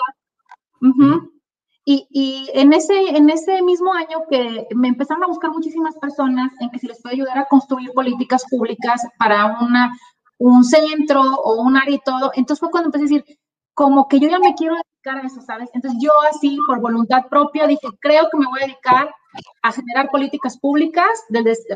Y, 1.85 2.07
y, 2.11 2.49
en, 2.53 2.71
ese, 2.71 2.93
en 3.09 3.29
ese 3.29 3.61
mismo 3.61 3.93
año 3.93 4.23
que 4.29 4.67
me 4.73 4.87
empezaron 4.87 5.23
a 5.23 5.27
buscar 5.27 5.51
muchísimas 5.51 5.97
personas 5.97 6.51
en 6.59 6.69
que 6.69 6.79
si 6.79 6.87
les 6.87 7.01
puedo 7.01 7.13
ayudar 7.13 7.37
a 7.37 7.45
construir 7.45 7.91
políticas 7.91 8.45
públicas 8.49 9.01
para 9.19 9.57
una, 9.59 9.91
un 10.37 10.63
centro 10.63 11.21
o 11.21 11.61
un 11.61 11.75
área 11.75 11.95
y 11.95 11.99
todo, 11.99 12.31
entonces 12.35 12.59
fue 12.61 12.71
cuando 12.71 12.87
empecé 12.87 13.03
a 13.03 13.07
decir, 13.07 13.37
como 13.73 14.07
que 14.07 14.19
yo 14.19 14.29
ya 14.29 14.39
me 14.39 14.53
quiero 14.53 14.75
dedicar 14.75 15.23
a 15.23 15.27
eso, 15.27 15.41
¿sabes? 15.41 15.69
Entonces 15.73 15.99
yo 16.01 16.11
así, 16.31 16.57
por 16.67 16.79
voluntad 16.79 17.27
propia, 17.29 17.67
dije, 17.67 17.87
creo 17.99 18.29
que 18.31 18.37
me 18.37 18.45
voy 18.45 18.59
a 18.61 18.67
dedicar 18.67 19.13
a 19.61 19.71
generar 19.71 20.09
políticas 20.09 20.57
públicas 20.59 21.09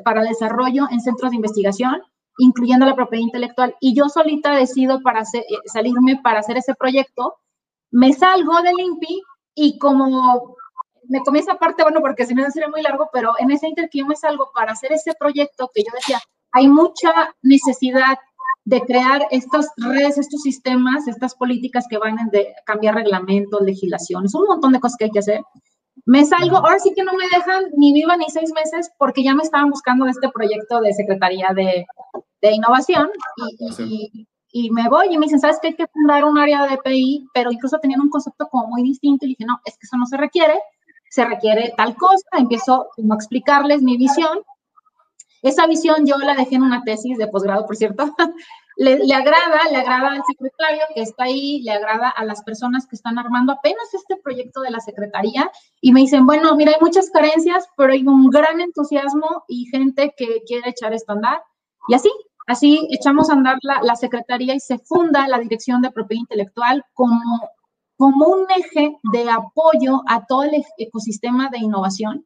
para 0.05 0.21
desarrollo 0.21 0.87
en 0.91 1.01
centros 1.01 1.31
de 1.31 1.37
investigación. 1.37 2.01
incluyendo 2.39 2.85
la 2.85 2.95
propiedad 2.95 3.23
intelectual. 3.23 3.75
Y 3.79 3.95
yo 3.95 4.09
solita 4.09 4.51
decido 4.51 5.01
para 5.01 5.21
hacer, 5.21 5.41
eh, 5.41 5.57
salirme 5.65 6.19
para 6.21 6.39
hacer 6.39 6.55
ese 6.55 6.75
proyecto. 6.75 7.37
Me 7.89 8.13
salgo 8.13 8.61
del 8.61 8.79
INPI 8.79 9.23
y 9.57 9.79
como 9.79 10.55
me 11.09 11.21
comí 11.21 11.39
esa 11.39 11.55
parte, 11.55 11.81
bueno, 11.81 11.99
porque 11.99 12.27
si 12.27 12.35
no 12.35 12.49
sería 12.51 12.69
muy 12.69 12.83
largo, 12.83 13.09
pero 13.11 13.33
en 13.39 13.49
ese 13.49 13.67
inter 13.67 13.89
que 13.89 13.99
yo 13.99 14.05
me 14.05 14.15
salgo 14.15 14.51
para 14.53 14.73
hacer 14.73 14.93
ese 14.93 15.13
proyecto 15.19 15.71
que 15.73 15.81
yo 15.81 15.89
decía, 15.95 16.19
hay 16.51 16.67
mucha 16.67 17.33
necesidad 17.41 18.17
de 18.65 18.81
crear 18.81 19.25
estas 19.31 19.71
redes, 19.77 20.19
estos 20.19 20.41
sistemas, 20.41 21.07
estas 21.07 21.33
políticas 21.33 21.85
que 21.89 21.97
van 21.97 22.19
a 22.19 22.29
cambiar 22.65 22.95
reglamentos, 22.95 23.61
legislaciones, 23.61 24.35
un 24.35 24.45
montón 24.45 24.73
de 24.73 24.79
cosas 24.79 24.97
que 24.97 25.05
hay 25.05 25.11
que 25.11 25.19
hacer. 25.19 25.41
Me 26.05 26.23
salgo, 26.23 26.57
ahora 26.57 26.77
sí 26.77 26.93
que 26.95 27.03
no 27.03 27.13
me 27.13 27.25
dejan 27.35 27.63
ni 27.77 27.93
viva 27.93 28.15
ni 28.15 28.29
seis 28.29 28.51
meses 28.53 28.91
porque 28.99 29.23
ya 29.23 29.33
me 29.33 29.41
estaban 29.41 29.71
buscando 29.71 30.05
de 30.05 30.11
este 30.11 30.29
proyecto 30.29 30.81
de 30.81 30.93
Secretaría 30.93 31.49
de, 31.55 31.87
de 32.41 32.51
Innovación 32.51 33.09
y, 33.37 33.83
y, 33.83 34.27
me 34.71 34.89
voy 34.89 35.07
y 35.11 35.17
me 35.17 35.25
dicen, 35.25 35.39
¿sabes 35.39 35.59
qué? 35.61 35.69
Hay 35.69 35.75
que 35.75 35.87
fundar 35.87 36.23
un 36.25 36.37
área 36.37 36.67
de 36.67 36.77
PI, 36.77 37.27
pero 37.33 37.51
incluso 37.51 37.79
tenían 37.79 38.01
un 38.01 38.09
concepto 38.09 38.47
como 38.49 38.67
muy 38.67 38.83
distinto 38.83 39.25
y 39.25 39.29
dije, 39.29 39.45
no, 39.45 39.59
es 39.65 39.73
que 39.77 39.85
eso 39.85 39.97
no 39.97 40.05
se 40.05 40.17
requiere, 40.17 40.59
se 41.09 41.25
requiere 41.25 41.73
tal 41.77 41.95
cosa, 41.95 42.27
empiezo 42.37 42.87
a 42.97 43.15
explicarles 43.15 43.81
mi 43.81 43.97
visión. 43.97 44.39
Esa 45.43 45.67
visión 45.67 46.05
yo 46.05 46.17
la 46.17 46.35
dejé 46.35 46.55
en 46.55 46.63
una 46.63 46.83
tesis 46.83 47.17
de 47.17 47.27
posgrado, 47.27 47.65
por 47.65 47.75
cierto. 47.75 48.05
le, 48.77 48.99
le, 48.99 49.13
agrada, 49.13 49.59
le 49.71 49.77
agrada 49.77 50.11
al 50.11 50.23
secretario 50.25 50.83
que 50.93 51.01
está 51.01 51.25
ahí, 51.25 51.61
le 51.63 51.71
agrada 51.71 52.09
a 52.09 52.25
las 52.25 52.43
personas 52.43 52.87
que 52.87 52.95
están 52.95 53.17
armando 53.17 53.53
apenas 53.53 53.93
este 53.93 54.15
proyecto 54.17 54.61
de 54.61 54.71
la 54.71 54.79
secretaría 54.79 55.51
y 55.81 55.93
me 55.93 56.01
dicen, 56.01 56.25
bueno, 56.25 56.55
mira, 56.55 56.71
hay 56.71 56.81
muchas 56.81 57.09
carencias, 57.09 57.67
pero 57.75 57.93
hay 57.93 58.05
un 58.05 58.29
gran 58.29 58.59
entusiasmo 58.59 59.43
y 59.47 59.65
gente 59.65 60.13
que 60.17 60.41
quiere 60.45 60.69
echar 60.69 60.93
esto 60.93 61.11
a 61.11 61.15
andar. 61.15 61.43
Y 61.87 61.93
así, 61.93 62.11
así 62.47 62.87
echamos 62.91 63.29
a 63.29 63.33
andar 63.33 63.57
la, 63.61 63.81
la 63.83 63.95
secretaría 63.95 64.55
y 64.55 64.59
se 64.59 64.79
funda 64.79 65.27
la 65.27 65.39
Dirección 65.39 65.81
de 65.81 65.91
Propiedad 65.91 66.21
Intelectual 66.21 66.83
como 66.93 67.21
como 67.97 68.27
un 68.27 68.45
eje 68.55 68.95
de 69.11 69.29
apoyo 69.29 70.01
a 70.07 70.25
todo 70.25 70.43
el 70.43 70.63
ecosistema 70.77 71.49
de 71.49 71.57
innovación, 71.57 72.25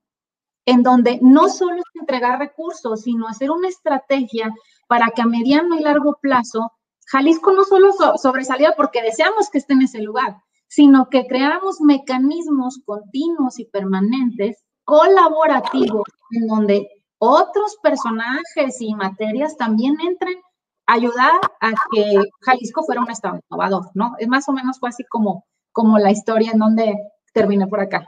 en 0.65 0.83
donde 0.83 1.17
no 1.21 1.47
solo 1.47 1.77
es 1.77 1.99
entregar 1.99 2.39
recursos, 2.39 3.01
sino 3.01 3.27
hacer 3.27 3.49
una 3.49 3.69
estrategia 3.69 4.53
para 4.87 5.09
que 5.09 5.21
a 5.21 5.25
mediano 5.25 5.75
y 5.75 5.81
largo 5.81 6.17
plazo 6.21 6.73
Jalisco 7.07 7.51
no 7.51 7.63
solo 7.63 7.91
sobresaliera 8.21 8.73
porque 8.75 9.01
deseamos 9.01 9.49
que 9.49 9.57
esté 9.57 9.73
en 9.73 9.81
ese 9.81 10.01
lugar, 10.01 10.37
sino 10.67 11.09
que 11.09 11.25
creáramos 11.25 11.81
mecanismos 11.81 12.79
continuos 12.85 13.59
y 13.59 13.65
permanentes, 13.65 14.63
colaborativos, 14.85 16.07
en 16.31 16.47
donde 16.47 16.87
otros 17.23 17.77
personajes 17.83 18.81
y 18.81 18.95
materias 18.95 19.55
también 19.55 19.95
entren 20.01 20.41
a 20.87 20.93
ayudar 20.93 21.39
a 21.61 21.71
que 21.91 22.19
Jalisco 22.41 22.83
fuera 22.83 23.01
un 23.01 23.11
estado 23.11 23.39
innovador, 23.47 23.91
¿no? 23.93 24.15
Es 24.17 24.27
más 24.27 24.49
o 24.49 24.53
menos 24.53 24.79
fue 24.79 24.89
así 24.89 25.03
como 25.07 25.45
como 25.71 25.99
la 25.99 26.11
historia 26.11 26.51
en 26.51 26.59
donde 26.59 26.95
termina 27.31 27.67
por 27.67 27.79
acá. 27.79 28.07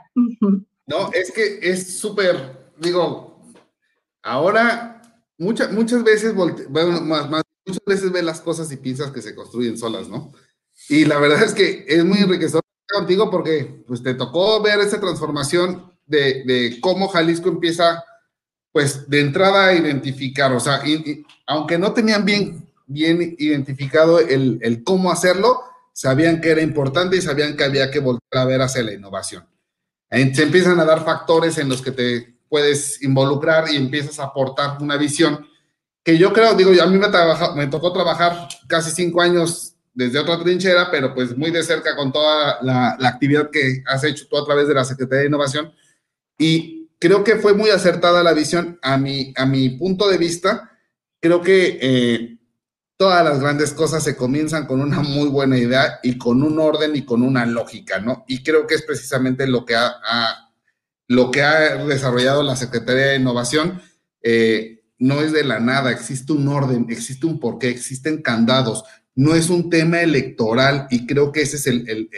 No, 0.86 1.10
es 1.12 1.32
que 1.32 1.60
es 1.62 1.98
súper, 1.98 2.72
digo, 2.76 3.40
ahora 4.22 5.00
muchas 5.38 5.72
muchas 5.72 6.04
veces, 6.04 6.34
bueno, 6.34 7.00
más, 7.00 7.30
más, 7.30 7.42
muchas 7.64 7.84
veces 7.86 8.12
ves 8.12 8.24
las 8.24 8.40
cosas 8.40 8.70
y 8.70 8.76
piensas 8.76 9.10
que 9.10 9.22
se 9.22 9.34
construyen 9.34 9.78
solas, 9.78 10.08
¿no? 10.08 10.32
Y 10.88 11.04
la 11.04 11.18
verdad 11.18 11.42
es 11.42 11.54
que 11.54 11.86
es 11.88 12.04
muy 12.04 12.18
enriquecedor 12.18 12.62
contigo 12.92 13.30
porque 13.30 13.82
pues 13.86 14.02
te 14.02 14.12
tocó 14.12 14.60
ver 14.60 14.80
esa 14.80 15.00
transformación 15.00 15.90
de, 16.04 16.44
de 16.44 16.78
cómo 16.82 17.08
Jalisco 17.08 17.48
empieza, 17.48 18.04
pues 18.74 19.08
de 19.08 19.20
entrada 19.20 19.72
identificar, 19.72 20.52
o 20.52 20.58
sea, 20.58 20.82
aunque 21.46 21.78
no 21.78 21.92
tenían 21.92 22.24
bien, 22.24 22.68
bien 22.86 23.36
identificado 23.38 24.18
el, 24.18 24.58
el 24.62 24.82
cómo 24.82 25.12
hacerlo, 25.12 25.60
sabían 25.92 26.40
que 26.40 26.50
era 26.50 26.60
importante 26.60 27.16
y 27.16 27.20
sabían 27.20 27.56
que 27.56 27.62
había 27.62 27.88
que 27.92 28.00
volver 28.00 28.20
a 28.32 28.44
ver 28.44 28.60
hacia 28.62 28.82
la 28.82 28.92
innovación. 28.92 29.46
Se 30.10 30.42
empiezan 30.42 30.80
a 30.80 30.84
dar 30.84 31.04
factores 31.04 31.56
en 31.58 31.68
los 31.68 31.82
que 31.82 31.92
te 31.92 32.34
puedes 32.48 33.00
involucrar 33.02 33.72
y 33.72 33.76
empiezas 33.76 34.18
a 34.18 34.24
aportar 34.24 34.82
una 34.82 34.96
visión 34.96 35.46
que 36.02 36.18
yo 36.18 36.32
creo, 36.32 36.54
digo, 36.54 36.70
a 36.82 36.86
mí 36.86 36.98
me, 36.98 37.08
me 37.54 37.66
tocó 37.68 37.92
trabajar 37.92 38.48
casi 38.66 38.90
cinco 38.90 39.22
años 39.22 39.76
desde 39.94 40.18
otra 40.18 40.42
trinchera, 40.42 40.90
pero 40.90 41.14
pues 41.14 41.36
muy 41.36 41.52
de 41.52 41.62
cerca 41.62 41.94
con 41.94 42.10
toda 42.10 42.58
la, 42.60 42.96
actividad 43.08 43.50
que 43.50 43.84
has 43.86 44.02
hecho 44.02 44.26
tú 44.28 44.36
a 44.36 44.44
través 44.44 44.66
de 44.66 44.74
la 44.74 44.84
Secretaría 44.84 45.20
de 45.20 45.28
Innovación. 45.28 45.72
Y 46.36 46.73
creo 46.98 47.24
que 47.24 47.36
fue 47.36 47.54
muy 47.54 47.70
acertada 47.70 48.22
la 48.22 48.32
visión 48.32 48.78
a 48.82 48.96
mi, 48.96 49.32
a 49.36 49.46
mi 49.46 49.70
punto 49.70 50.08
de 50.08 50.18
vista. 50.18 50.70
Creo 51.20 51.40
que 51.40 51.78
eh, 51.80 52.38
todas 52.96 53.24
las 53.24 53.40
grandes 53.40 53.72
cosas 53.72 54.02
se 54.02 54.16
comienzan 54.16 54.66
con 54.66 54.80
una 54.80 55.00
muy 55.00 55.28
buena 55.28 55.58
idea 55.58 56.00
y 56.02 56.18
con 56.18 56.42
un 56.42 56.58
orden 56.58 56.96
y 56.96 57.04
con 57.04 57.22
una 57.22 57.46
lógica, 57.46 58.00
¿no? 58.00 58.24
Y 58.28 58.42
creo 58.42 58.66
que 58.66 58.74
es 58.74 58.82
precisamente 58.82 59.46
lo 59.46 59.64
que 59.64 59.74
ha, 59.74 60.50
lo 61.08 61.30
que 61.30 61.42
ha 61.42 61.84
desarrollado 61.84 62.42
la 62.42 62.56
Secretaría 62.56 63.06
de 63.06 63.16
Innovación. 63.16 63.82
Eh, 64.22 64.84
no 64.98 65.20
es 65.20 65.32
de 65.32 65.44
la 65.44 65.60
nada, 65.60 65.90
existe 65.90 66.32
un 66.32 66.48
orden, 66.48 66.86
existe 66.88 67.26
un 67.26 67.40
porqué, 67.40 67.68
existen 67.68 68.22
candados, 68.22 68.84
no 69.16 69.34
es 69.34 69.50
un 69.50 69.70
tema 69.70 70.00
electoral 70.00 70.86
y 70.90 71.06
creo 71.06 71.30
que 71.30 71.42
ese 71.42 71.56
es 71.56 71.66
el, 71.66 72.10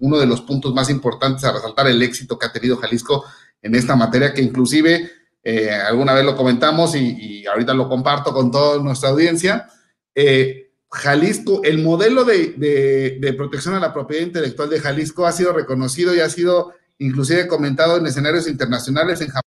uno 0.00 0.18
de 0.18 0.26
los 0.26 0.42
puntos 0.42 0.74
más 0.74 0.90
importantes 0.90 1.44
a 1.44 1.52
resaltar 1.52 1.88
el 1.88 2.02
éxito 2.02 2.38
que 2.38 2.46
ha 2.46 2.52
tenido 2.52 2.76
Jalisco 2.76 3.24
en 3.62 3.74
esta 3.74 3.96
materia, 3.96 4.32
que 4.32 4.42
inclusive 4.42 5.10
eh, 5.42 5.70
alguna 5.70 6.14
vez 6.14 6.24
lo 6.24 6.36
comentamos 6.36 6.94
y, 6.94 7.46
ahorita 7.46 7.74
lo 7.74 7.88
comparto 7.88 8.32
con 8.32 8.50
toda 8.50 8.80
nuestra 8.82 9.08
audiencia 9.08 9.66
eh, 10.14 10.70
Jalisco, 10.90 11.62
el 11.62 11.78
modelo 11.78 12.24
de, 12.24 13.34
protección 13.36 13.74
a 13.74 13.80
la 13.80 13.92
propiedad 13.92 14.26
intelectual 14.26 14.68
de 14.68 14.80
Jalisco 14.80 15.24
ha 15.24 15.32
sido 15.32 15.52
reconocido 15.52 16.14
y 16.14 16.20
ha 16.20 16.28
sido 16.28 16.72
inclusive 16.98 17.46
comentado 17.46 17.96
en 17.96 18.06
escenarios 18.06 18.48
internacionales 18.48 19.20
en 19.20 19.28
Japón. 19.28 19.42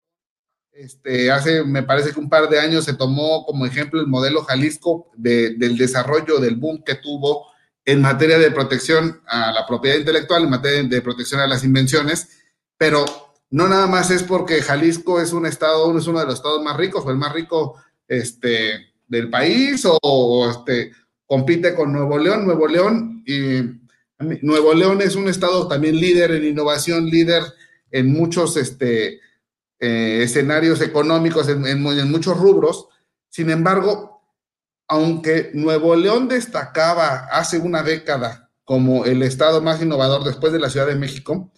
Este, 0.73 1.31
hace, 1.31 1.65
me 1.65 1.83
parece 1.83 2.13
que 2.13 2.21
un 2.21 2.29
par 2.29 2.49
de 2.49 2.61
años 2.61 2.85
se 2.85 2.95
tomó 2.95 3.45
como 3.45 3.67
ejemplo 3.67 4.01
el 4.01 4.07
modelo 4.07 4.45
Jalisco 4.45 5.11
del 5.17 5.77
desarrollo, 5.77 6.39
del 6.39 6.57
boom 6.57 6.83
que 6.85 6.95
tuvo 6.95 7.47
en 7.85 8.03
materia 8.03 8.39
de 8.39 8.51
protección 8.51 9.21
a 9.27 9.51
la 9.53 9.67
propiedad 9.67 9.97
intelectual, 9.97 10.45
en 10.45 10.51
materia 10.51 10.83
de 10.83 11.03
protección 11.03 11.41
a 11.41 11.47
las 11.47 11.65
invenciones, 11.65 12.29
pero 12.77 13.05
no 13.51 13.69
nada 13.69 13.89
más 13.89 14.11
es 14.11 14.23
porque 14.23 14.63
Jalisco 14.63 15.21
es 15.21 15.33
un 15.33 15.45
estado, 15.45 15.97
es 15.99 16.07
uno 16.07 16.21
de 16.21 16.27
los 16.27 16.35
estados 16.37 16.63
más 16.63 16.77
ricos 16.77 17.05
o 17.05 17.11
el 17.11 17.17
más 17.17 17.33
rico 17.33 17.77
este, 18.07 18.93
del 19.09 19.29
país 19.29 19.85
o, 19.85 20.49
este, 20.49 20.93
compite 21.27 21.75
con 21.75 21.93
Nuevo 21.93 22.17
León. 22.19 22.47
Nuevo 22.47 22.69
León, 22.69 23.25
y 23.27 23.63
Nuevo 24.43 24.73
León 24.73 25.03
es 25.03 25.17
un 25.17 25.29
estado 25.29 25.67
también 25.67 25.97
líder 25.97 26.31
en 26.31 26.45
innovación, 26.45 27.07
líder 27.07 27.43
en 27.91 28.13
muchos 28.13 28.57
este, 28.57 29.21
eh, 29.81 30.21
escenarios 30.23 30.81
económicos, 30.81 31.49
en, 31.49 31.83
muchos 31.83 32.39
rubros. 32.39 32.89
Sin 33.29 33.51
embargo, 33.51 34.23
aunque 34.87 35.51
Nuevo 35.55 35.97
León 35.97 36.29
destacaba 36.29 37.27
hace 37.33 37.59
una 37.59 37.83
década 37.83 38.51
como 38.65 39.05
el 39.07 39.23
estado 39.23 39.61
más 39.61 39.83
innovador 39.83 40.23
después 40.23 40.53
de 40.53 40.61
la 40.61 40.71
Ciudad 40.71 40.87
de 40.87 40.95
México, 40.95 41.51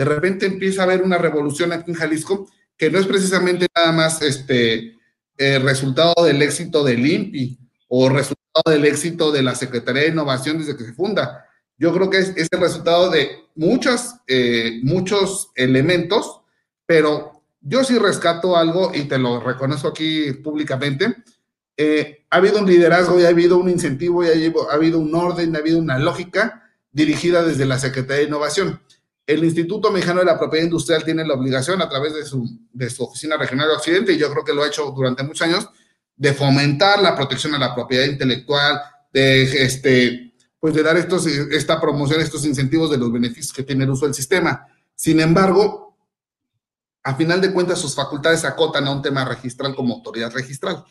de 0.00 0.06
repente 0.06 0.46
empieza 0.46 0.80
a 0.80 0.84
haber 0.84 1.02
una 1.02 1.18
revolución 1.18 1.72
aquí 1.72 1.90
en 1.90 1.94
Jalisco 1.94 2.48
que 2.74 2.90
no 2.90 2.98
es 2.98 3.06
precisamente 3.06 3.66
nada 3.76 3.92
más 3.92 4.22
este, 4.22 4.96
resultado 5.36 6.14
del 6.24 6.40
éxito 6.40 6.82
del 6.82 7.06
INPI 7.06 7.58
o 7.88 8.08
resultado 8.08 8.62
del 8.64 8.86
éxito 8.86 9.30
de 9.30 9.42
la 9.42 9.54
Secretaría 9.54 10.04
de 10.04 10.08
Innovación 10.08 10.56
desde 10.56 10.74
que 10.74 10.86
se 10.86 10.94
funda. 10.94 11.44
Yo 11.76 11.92
creo 11.92 12.08
que 12.08 12.16
es, 12.16 12.34
el 12.34 12.60
resultado 12.60 13.10
de 13.10 13.28
muchos, 13.54 14.14
eh, 14.26 14.80
muchos 14.84 15.50
elementos, 15.54 16.40
pero 16.86 17.42
yo 17.60 17.84
sí 17.84 17.98
rescato 17.98 18.56
algo 18.56 18.92
y 18.94 19.04
te 19.04 19.18
lo 19.18 19.38
reconozco 19.40 19.88
aquí 19.88 20.32
públicamente. 20.32 21.14
Eh, 21.76 22.24
ha 22.30 22.38
habido 22.38 22.60
un 22.60 22.66
liderazgo 22.66 23.20
y 23.20 23.24
ha 23.24 23.28
habido 23.28 23.58
un 23.58 23.68
incentivo 23.68 24.24
y 24.24 24.28
ha 24.28 24.74
habido 24.74 24.98
un 24.98 25.14
orden, 25.14 25.54
ha 25.56 25.58
habido 25.58 25.78
una 25.78 25.98
lógica 25.98 26.72
dirigida 26.90 27.42
desde 27.42 27.66
la 27.66 27.78
Secretaría 27.78 28.22
de 28.22 28.28
Innovación. 28.28 28.80
El 29.30 29.44
Instituto 29.44 29.92
Mexicano 29.92 30.18
de 30.20 30.26
la 30.26 30.36
Propiedad 30.36 30.64
Industrial 30.64 31.04
tiene 31.04 31.24
la 31.24 31.34
obligación 31.34 31.80
a 31.80 31.88
través 31.88 32.14
de 32.14 32.24
su, 32.24 32.44
de 32.72 32.90
su 32.90 33.04
Oficina 33.04 33.36
Regional 33.36 33.68
de 33.68 33.74
Occidente, 33.74 34.12
y 34.12 34.18
yo 34.18 34.28
creo 34.28 34.44
que 34.44 34.52
lo 34.52 34.64
ha 34.64 34.66
hecho 34.66 34.90
durante 34.90 35.22
muchos 35.22 35.46
años, 35.46 35.68
de 36.16 36.32
fomentar 36.32 37.00
la 37.00 37.14
protección 37.14 37.54
a 37.54 37.58
la 37.58 37.72
propiedad 37.72 38.06
intelectual, 38.06 38.80
de, 39.12 39.42
este, 39.64 40.34
pues 40.58 40.74
de 40.74 40.82
dar 40.82 40.96
estos, 40.96 41.26
esta 41.26 41.80
promoción, 41.80 42.20
estos 42.20 42.44
incentivos 42.44 42.90
de 42.90 42.98
los 42.98 43.12
beneficios 43.12 43.52
que 43.52 43.62
tiene 43.62 43.84
el 43.84 43.90
uso 43.90 44.04
del 44.04 44.14
sistema. 44.14 44.66
Sin 44.96 45.20
embargo, 45.20 45.96
a 47.04 47.14
final 47.14 47.40
de 47.40 47.52
cuentas, 47.52 47.78
sus 47.78 47.94
facultades 47.94 48.44
acotan 48.44 48.88
a 48.88 48.90
un 48.90 49.00
tema 49.00 49.24
registral 49.24 49.76
como 49.76 49.94
autoridad 49.94 50.32
registral. 50.32 50.84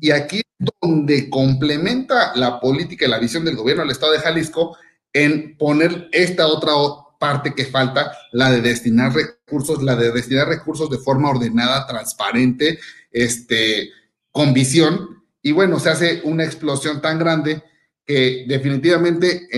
Y 0.00 0.12
aquí 0.12 0.38
es 0.38 0.68
donde 0.80 1.28
complementa 1.28 2.32
la 2.36 2.60
política 2.60 3.06
y 3.06 3.08
la 3.08 3.18
visión 3.18 3.44
del 3.44 3.56
gobierno 3.56 3.82
del 3.82 3.90
Estado 3.90 4.12
de 4.12 4.20
Jalisco 4.20 4.76
en 5.12 5.58
poner 5.58 6.08
esta 6.12 6.46
otra 6.46 6.74
parte 7.22 7.54
que 7.54 7.66
falta, 7.66 8.10
la 8.32 8.50
de 8.50 8.60
destinar 8.60 9.14
recursos, 9.14 9.80
la 9.80 9.94
de 9.94 10.10
destinar 10.10 10.48
recursos 10.48 10.90
de 10.90 10.98
forma 10.98 11.30
ordenada, 11.30 11.86
transparente, 11.86 12.80
este, 13.12 13.90
con 14.32 14.52
visión. 14.52 15.22
y 15.40 15.52
bueno, 15.52 15.78
se 15.78 15.90
hace 15.90 16.20
una 16.24 16.44
explosión 16.44 17.00
tan 17.00 17.20
grande 17.20 17.62
que 18.04 18.44
definitivamente 18.48 19.48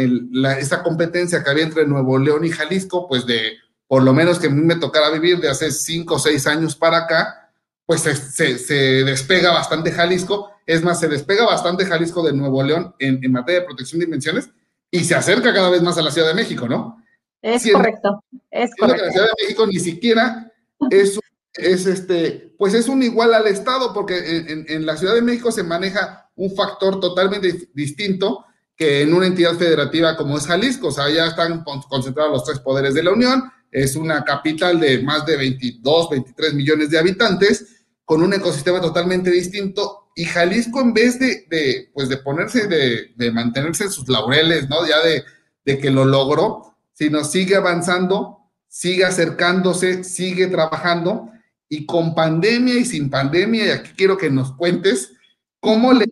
esa 0.58 0.82
competencia 0.82 1.42
que 1.42 1.50
había 1.50 1.64
entre 1.64 1.86
Nuevo 1.86 2.18
León 2.18 2.44
y 2.44 2.50
Jalisco, 2.50 3.08
pues 3.08 3.24
de 3.24 3.54
por 3.86 4.02
lo 4.02 4.12
menos 4.12 4.38
que 4.38 4.48
a 4.48 4.50
mí 4.50 4.60
me 4.60 4.76
tocara 4.76 5.08
vivir 5.08 5.38
de 5.40 5.48
hace 5.48 5.70
cinco 5.70 6.16
o 6.16 6.18
seis 6.18 6.46
años 6.46 6.76
para 6.76 6.98
acá, 6.98 7.50
pues 7.86 8.02
se, 8.02 9.04
despega 9.04 9.52
bastante 9.52 9.90
Jalisco. 9.90 10.50
Es 10.66 10.82
más, 10.82 11.00
se 11.00 11.08
despega 11.08 11.46
bastante 11.46 11.86
Jalisco 11.86 12.22
de 12.22 12.34
Nuevo 12.34 12.62
León 12.62 12.94
en, 12.98 13.32
materia 13.32 13.60
de 13.60 13.66
protección 13.66 14.00
de 14.00 14.04
invenciones 14.04 14.50
y 14.90 15.04
se 15.04 15.14
acerca 15.14 15.54
cada 15.54 15.70
vez 15.70 15.82
más 15.82 15.96
a 15.96 16.02
la 16.02 16.10
Ciudad 16.10 16.28
de 16.28 16.34
México, 16.34 16.68
¿no? 16.68 17.03
Es 17.44 17.70
correcto, 17.70 18.24
es 18.50 18.70
correcto. 18.74 19.02
Que 19.02 19.06
la 19.06 19.12
Ciudad 19.12 19.26
de 19.26 19.44
México 19.44 19.66
ni 19.66 19.78
siquiera 19.78 20.50
es, 20.90 21.20
es, 21.52 21.86
este, 21.86 22.54
pues 22.56 22.72
es 22.72 22.88
un 22.88 23.02
igual 23.02 23.34
al 23.34 23.46
Estado, 23.46 23.92
porque 23.92 24.16
en, 24.16 24.64
en 24.66 24.86
la 24.86 24.96
Ciudad 24.96 25.14
de 25.14 25.20
México 25.20 25.52
se 25.52 25.62
maneja 25.62 26.30
un 26.36 26.54
factor 26.56 27.00
totalmente 27.00 27.68
distinto 27.74 28.46
que 28.76 29.02
en 29.02 29.12
una 29.12 29.26
entidad 29.26 29.54
federativa 29.56 30.16
como 30.16 30.38
es 30.38 30.46
Jalisco, 30.46 30.88
o 30.88 30.90
sea, 30.90 31.10
ya 31.10 31.26
están 31.26 31.62
concentrados 31.62 32.32
los 32.32 32.44
tres 32.44 32.60
poderes 32.60 32.94
de 32.94 33.02
la 33.02 33.12
Unión, 33.12 33.44
es 33.70 33.94
una 33.94 34.24
capital 34.24 34.80
de 34.80 35.02
más 35.02 35.26
de 35.26 35.36
22, 35.36 36.10
23 36.10 36.54
millones 36.54 36.90
de 36.90 36.98
habitantes, 36.98 37.84
con 38.06 38.22
un 38.22 38.32
ecosistema 38.32 38.80
totalmente 38.80 39.30
distinto, 39.30 40.08
y 40.16 40.24
Jalisco 40.24 40.80
en 40.80 40.94
vez 40.94 41.18
de, 41.18 41.90
pues 41.92 42.08
de 42.08 42.16
ponerse, 42.18 42.66
de, 42.66 43.30
mantenerse 43.32 43.84
en 43.84 43.90
sus 43.90 44.08
laureles, 44.08 44.68
¿no? 44.68 44.86
Ya 44.86 45.00
de, 45.00 45.24
de 45.64 45.78
que 45.78 45.90
lo 45.90 46.04
logró, 46.04 46.73
sino 46.94 47.22
sigue 47.24 47.56
avanzando, 47.56 48.38
sigue 48.68 49.04
acercándose, 49.04 50.02
sigue 50.02 50.46
trabajando, 50.46 51.30
y 51.68 51.86
con 51.86 52.14
pandemia 52.14 52.74
y 52.74 52.84
sin 52.84 53.10
pandemia, 53.10 53.66
y 53.66 53.70
aquí 53.70 53.90
quiero 53.96 54.16
que 54.16 54.30
nos 54.30 54.52
cuentes 54.56 55.12
cómo 55.60 55.92
le 55.92 56.06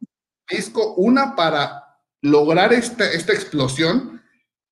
Jalisco, 0.48 0.94
una 0.94 1.34
para 1.34 1.98
lograr 2.20 2.72
esta, 2.72 3.10
esta 3.10 3.32
explosión, 3.32 4.22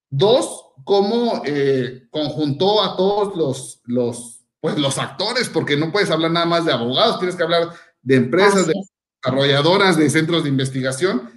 dos, 0.09 0.67
cómo 0.85 1.43
eh, 1.45 2.07
conjuntó 2.11 2.83
a 2.83 2.97
todos 2.97 3.37
los, 3.37 3.81
los, 3.85 4.45
pues, 4.61 4.79
los 4.79 4.99
actores, 4.99 5.49
porque 5.49 5.77
no 5.77 5.93
puedes 5.93 6.11
hablar 6.11 6.31
nada 6.31 6.47
más 6.47 6.65
de 6.65 6.73
abogados, 6.73 7.19
tienes 7.19 7.37
que 7.37 7.43
hablar 7.43 7.71
de 8.03 8.17
empresas, 8.17 8.67
de 8.67 8.75
desarrolladoras, 9.23 9.97
de 9.97 10.11
centros 10.11 10.45
de 10.45 10.49
investigación. 10.49 11.31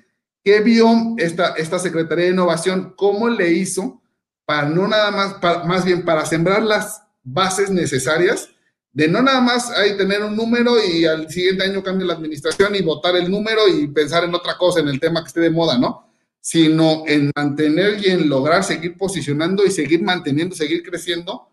¿Qué 0.43 0.59
vio 0.59 0.87
esta, 1.17 1.53
esta 1.53 1.79
Secretaría 1.79 2.25
de 2.25 2.31
Innovación? 2.31 2.93
¿Cómo 2.97 3.29
le 3.29 3.51
hizo 3.53 4.02
para 4.45 4.67
no 4.69 4.87
nada 4.87 5.11
más, 5.11 5.65
más 5.65 5.85
bien 5.85 6.03
para 6.03 6.25
sembrar 6.25 6.63
las 6.63 7.03
bases 7.23 7.69
necesarias 7.69 8.49
de 8.93 9.07
no 9.07 9.23
nada 9.23 9.41
más 9.41 9.71
ahí 9.71 9.97
tener 9.97 10.23
un 10.23 10.35
número 10.35 10.75
y 10.83 11.05
al 11.05 11.29
siguiente 11.29 11.63
año 11.63 11.83
cambia 11.83 12.05
la 12.05 12.13
administración 12.13 12.75
y 12.75 12.81
votar 12.83 13.15
el 13.15 13.29
número 13.29 13.67
y 13.67 13.87
pensar 13.87 14.23
en 14.23 14.35
otra 14.35 14.55
cosa, 14.55 14.81
en 14.81 14.87
el 14.87 14.99
tema 14.99 15.21
que 15.21 15.29
esté 15.29 15.39
de 15.41 15.49
moda, 15.49 15.79
¿no? 15.79 16.13
Sino 16.39 17.03
en 17.07 17.31
mantener 17.35 18.05
y 18.05 18.11
en 18.11 18.29
lograr 18.29 18.63
seguir 18.63 18.95
posicionando 18.95 19.65
y 19.65 19.71
seguir 19.71 20.03
manteniendo, 20.03 20.55
seguir 20.55 20.83
creciendo 20.83 21.49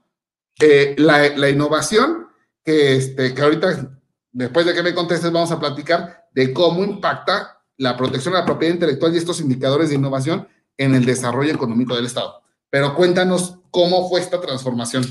eh, 0.61 0.95
la, 0.99 1.49
innovación, 1.49 2.27
que, 2.63 2.97
este, 2.97 3.33
que 3.33 3.41
ahorita, 3.41 3.99
después 4.33 4.67
de 4.67 4.75
que 4.75 4.83
me 4.83 4.95
contestes, 4.95 5.33
vamos 5.33 5.51
a 5.51 5.59
platicar 5.59 6.27
de 6.35 6.53
cómo 6.53 6.85
impacta 6.85 7.63
la 7.79 7.97
protección 7.97 8.35
de 8.35 8.41
la 8.41 8.47
propiedad 8.47 8.75
intelectual 8.75 9.15
y 9.15 9.19
estos 9.19 9.41
indicadores 9.41 9.89
de 9.89 9.95
innovación 9.95 10.47
en 10.77 10.95
el 10.95 11.07
desarrollo 11.07 11.55
económico 11.55 11.97
del 11.97 12.05
Estado. 12.05 12.40
Pero 12.71 12.95
cuéntanos 12.95 13.59
cómo 13.71 14.09
fue 14.09 14.21
esta 14.21 14.41
transformación. 14.41 15.05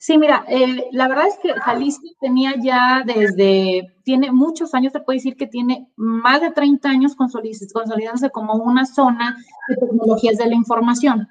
Sí, 0.00 0.16
mira, 0.16 0.44
eh, 0.48 0.88
la 0.92 1.08
verdad 1.08 1.26
es 1.26 1.38
que 1.42 1.52
Jalisco 1.52 2.06
tenía 2.20 2.54
ya 2.62 3.02
desde, 3.04 3.96
tiene 4.04 4.30
muchos 4.30 4.72
años, 4.72 4.92
se 4.92 5.00
puede 5.00 5.18
decir 5.18 5.36
que 5.36 5.48
tiene 5.48 5.90
más 5.96 6.40
de 6.40 6.52
30 6.52 6.88
años 6.88 7.16
consolidándose 7.16 8.30
como 8.30 8.54
una 8.54 8.86
zona 8.86 9.36
de 9.68 9.74
tecnologías 9.74 10.38
de 10.38 10.46
la 10.46 10.54
información. 10.54 11.26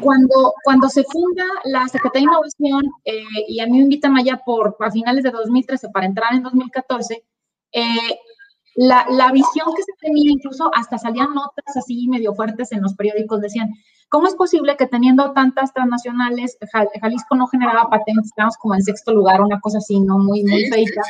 Cuando, 0.00 0.54
cuando 0.64 0.88
se 0.90 1.02
funda 1.04 1.44
la 1.64 1.88
Secretaría 1.88 2.28
de 2.28 2.32
Innovación, 2.32 2.92
eh, 3.06 3.22
y 3.48 3.60
a 3.60 3.66
mí 3.66 3.78
me 3.78 3.84
invitan 3.84 4.18
allá 4.18 4.40
por, 4.44 4.76
a 4.80 4.90
finales 4.90 5.24
de 5.24 5.30
2013 5.30 5.88
para 5.88 6.06
entrar 6.06 6.34
en 6.34 6.42
2014, 6.42 7.24
eh, 7.72 8.18
la, 8.76 9.06
la, 9.10 9.32
visión 9.32 9.74
que 9.74 9.82
se 9.82 9.92
tenía, 9.98 10.30
incluso 10.30 10.70
hasta 10.74 10.98
salían 10.98 11.34
notas 11.34 11.76
así 11.76 12.06
medio 12.06 12.34
fuertes 12.34 12.70
en 12.72 12.82
los 12.82 12.94
periódicos, 12.94 13.40
decían, 13.40 13.70
¿Cómo 14.08 14.26
es 14.26 14.34
posible 14.34 14.76
que 14.76 14.86
teniendo 14.86 15.32
tantas 15.32 15.72
transnacionales, 15.74 16.56
Jalisco 17.00 17.36
no 17.36 17.46
generaba 17.46 17.90
patentes, 17.90 18.26
estábamos 18.26 18.56
como 18.56 18.74
en 18.74 18.82
sexto 18.82 19.12
lugar, 19.12 19.42
una 19.42 19.60
cosa 19.60 19.78
así, 19.78 20.00
¿no? 20.00 20.18
Muy, 20.18 20.44
muy 20.44 20.64
feita. 20.70 21.02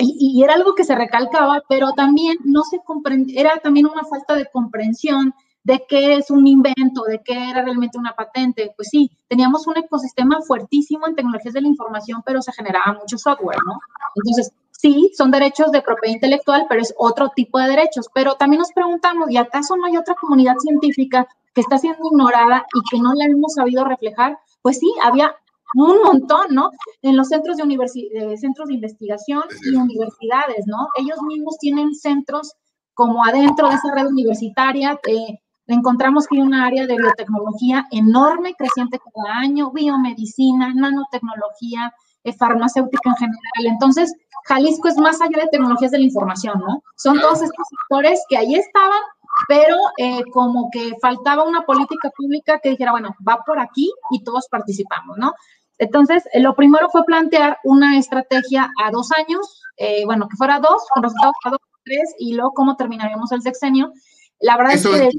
Y, 0.00 0.42
era 0.44 0.54
algo 0.54 0.74
que 0.74 0.84
se 0.84 0.94
recalcaba, 0.94 1.62
pero 1.68 1.92
también 1.92 2.38
no 2.44 2.62
se 2.62 2.78
comprendía, 2.84 3.40
era 3.40 3.56
también 3.56 3.86
una 3.86 4.04
falta 4.04 4.36
de 4.36 4.46
comprensión 4.52 5.34
de 5.64 5.84
qué 5.88 6.14
es 6.14 6.30
un 6.30 6.46
invento, 6.46 7.02
de 7.08 7.20
qué 7.24 7.50
era 7.50 7.62
realmente 7.62 7.98
una 7.98 8.12
patente. 8.12 8.72
Pues 8.76 8.88
sí, 8.90 9.10
teníamos 9.26 9.66
un 9.66 9.76
ecosistema 9.76 10.40
fuertísimo 10.42 11.08
en 11.08 11.16
tecnologías 11.16 11.54
de 11.54 11.62
la 11.62 11.68
información, 11.68 12.22
pero 12.24 12.40
se 12.42 12.52
generaba 12.52 12.98
mucho 13.00 13.18
software, 13.18 13.58
¿no? 13.66 13.78
Entonces, 14.14 14.52
sí, 14.70 15.10
son 15.16 15.30
derechos 15.30 15.72
de 15.72 15.82
propiedad 15.82 16.14
intelectual, 16.14 16.66
pero 16.68 16.80
es 16.80 16.94
otro 16.96 17.30
tipo 17.34 17.58
de 17.58 17.68
derechos. 17.68 18.08
Pero 18.14 18.34
también 18.36 18.60
nos 18.60 18.72
preguntamos, 18.72 19.30
¿y 19.30 19.36
acaso 19.36 19.76
no 19.76 19.86
hay 19.86 19.96
otra 19.96 20.14
comunidad 20.14 20.56
científica 20.58 21.26
que 21.58 21.62
está 21.62 21.76
siendo 21.76 22.06
ignorada 22.06 22.64
y 22.72 22.80
que 22.88 23.02
no 23.02 23.12
la 23.14 23.24
hemos 23.24 23.54
sabido 23.54 23.84
reflejar? 23.84 24.38
Pues 24.62 24.78
sí, 24.78 24.86
había 25.02 25.34
un 25.74 26.00
montón, 26.04 26.54
¿no? 26.54 26.70
En 27.02 27.16
los 27.16 27.26
centros 27.26 27.56
de, 27.56 28.36
centros 28.38 28.68
de 28.68 28.74
investigación 28.74 29.42
y 29.64 29.74
universidades, 29.74 30.68
¿no? 30.68 30.86
Ellos 30.96 31.20
mismos 31.26 31.58
tienen 31.58 31.96
centros 31.96 32.54
como 32.94 33.24
adentro 33.24 33.68
de 33.68 33.74
esa 33.74 33.92
red 33.92 34.06
universitaria. 34.06 35.00
Eh, 35.08 35.40
encontramos 35.66 36.28
que 36.28 36.36
hay 36.36 36.42
una 36.42 36.64
área 36.64 36.86
de 36.86 36.96
biotecnología 36.96 37.88
enorme, 37.90 38.54
creciente 38.54 39.00
cada 39.12 39.38
año, 39.38 39.72
biomedicina, 39.72 40.72
nanotecnología, 40.72 41.92
eh, 42.22 42.32
farmacéutica 42.34 43.10
en 43.10 43.16
general. 43.16 43.72
Entonces, 43.72 44.14
Jalisco 44.44 44.86
es 44.86 44.96
más 44.96 45.20
allá 45.20 45.42
de 45.42 45.48
tecnologías 45.50 45.90
de 45.90 45.98
la 45.98 46.04
información, 46.04 46.60
¿no? 46.60 46.84
Son 46.96 47.18
todos 47.18 47.42
estos 47.42 47.66
sectores 47.68 48.22
que 48.28 48.36
ahí 48.36 48.54
estaban, 48.54 49.02
pero 49.48 49.76
eh, 49.96 50.22
como 50.30 50.68
que 50.70 50.92
faltaba 51.00 51.42
una 51.42 51.62
política 51.62 52.10
pública 52.14 52.60
que 52.60 52.68
dijera, 52.68 52.92
bueno, 52.92 53.16
va 53.26 53.42
por 53.46 53.58
aquí 53.58 53.90
y 54.10 54.22
todos 54.22 54.46
participamos, 54.50 55.16
¿no? 55.16 55.32
Entonces, 55.78 56.24
eh, 56.32 56.40
lo 56.40 56.54
primero 56.54 56.90
fue 56.90 57.04
plantear 57.04 57.58
una 57.64 57.98
estrategia 57.98 58.70
a 58.84 58.90
dos 58.90 59.10
años, 59.12 59.62
eh, 59.78 60.04
bueno, 60.04 60.28
que 60.28 60.36
fuera 60.36 60.60
dos, 60.60 60.82
con 60.92 61.02
resultados 61.02 61.34
a 61.44 61.50
dos, 61.50 61.60
tres, 61.82 62.14
y 62.18 62.34
luego 62.34 62.52
cómo 62.52 62.76
terminaríamos 62.76 63.32
el 63.32 63.40
sexenio. 63.40 63.90
La 64.38 64.58
verdad 64.58 64.74
es 64.74 64.86
que... 64.86 65.10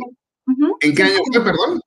¿En 0.82 0.96
qué 0.96 1.04
año 1.04 1.20
fue, 1.34 1.44
perdón? 1.44 1.82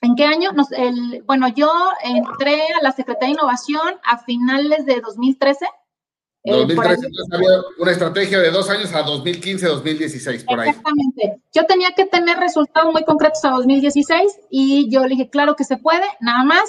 ¿En 0.00 0.14
qué 0.14 0.24
año? 0.24 0.52
Nos, 0.52 0.70
el, 0.70 1.24
bueno, 1.26 1.48
yo 1.48 1.72
entré 2.04 2.62
a 2.80 2.82
la 2.82 2.92
Secretaría 2.92 3.34
de 3.34 3.40
Innovación 3.40 3.94
a 4.04 4.18
finales 4.18 4.86
de 4.86 5.00
2013 5.00 5.66
2013 6.44 7.06
eh, 7.06 7.10
había 7.32 7.48
una 7.78 7.90
estrategia 7.90 8.38
de 8.38 8.50
dos 8.50 8.70
años 8.70 8.92
a 8.94 9.02
2015, 9.02 9.66
2016, 9.66 10.44
por 10.44 10.60
ahí. 10.60 10.68
Exactamente. 10.70 11.42
Yo 11.52 11.64
tenía 11.66 11.90
que 11.92 12.06
tener 12.06 12.38
resultados 12.38 12.92
muy 12.92 13.04
concretos 13.04 13.44
a 13.44 13.50
2016 13.50 14.40
y 14.50 14.90
yo 14.90 15.02
le 15.02 15.10
dije, 15.10 15.30
claro 15.30 15.56
que 15.56 15.64
se 15.64 15.76
puede, 15.76 16.06
nada 16.20 16.44
más 16.44 16.62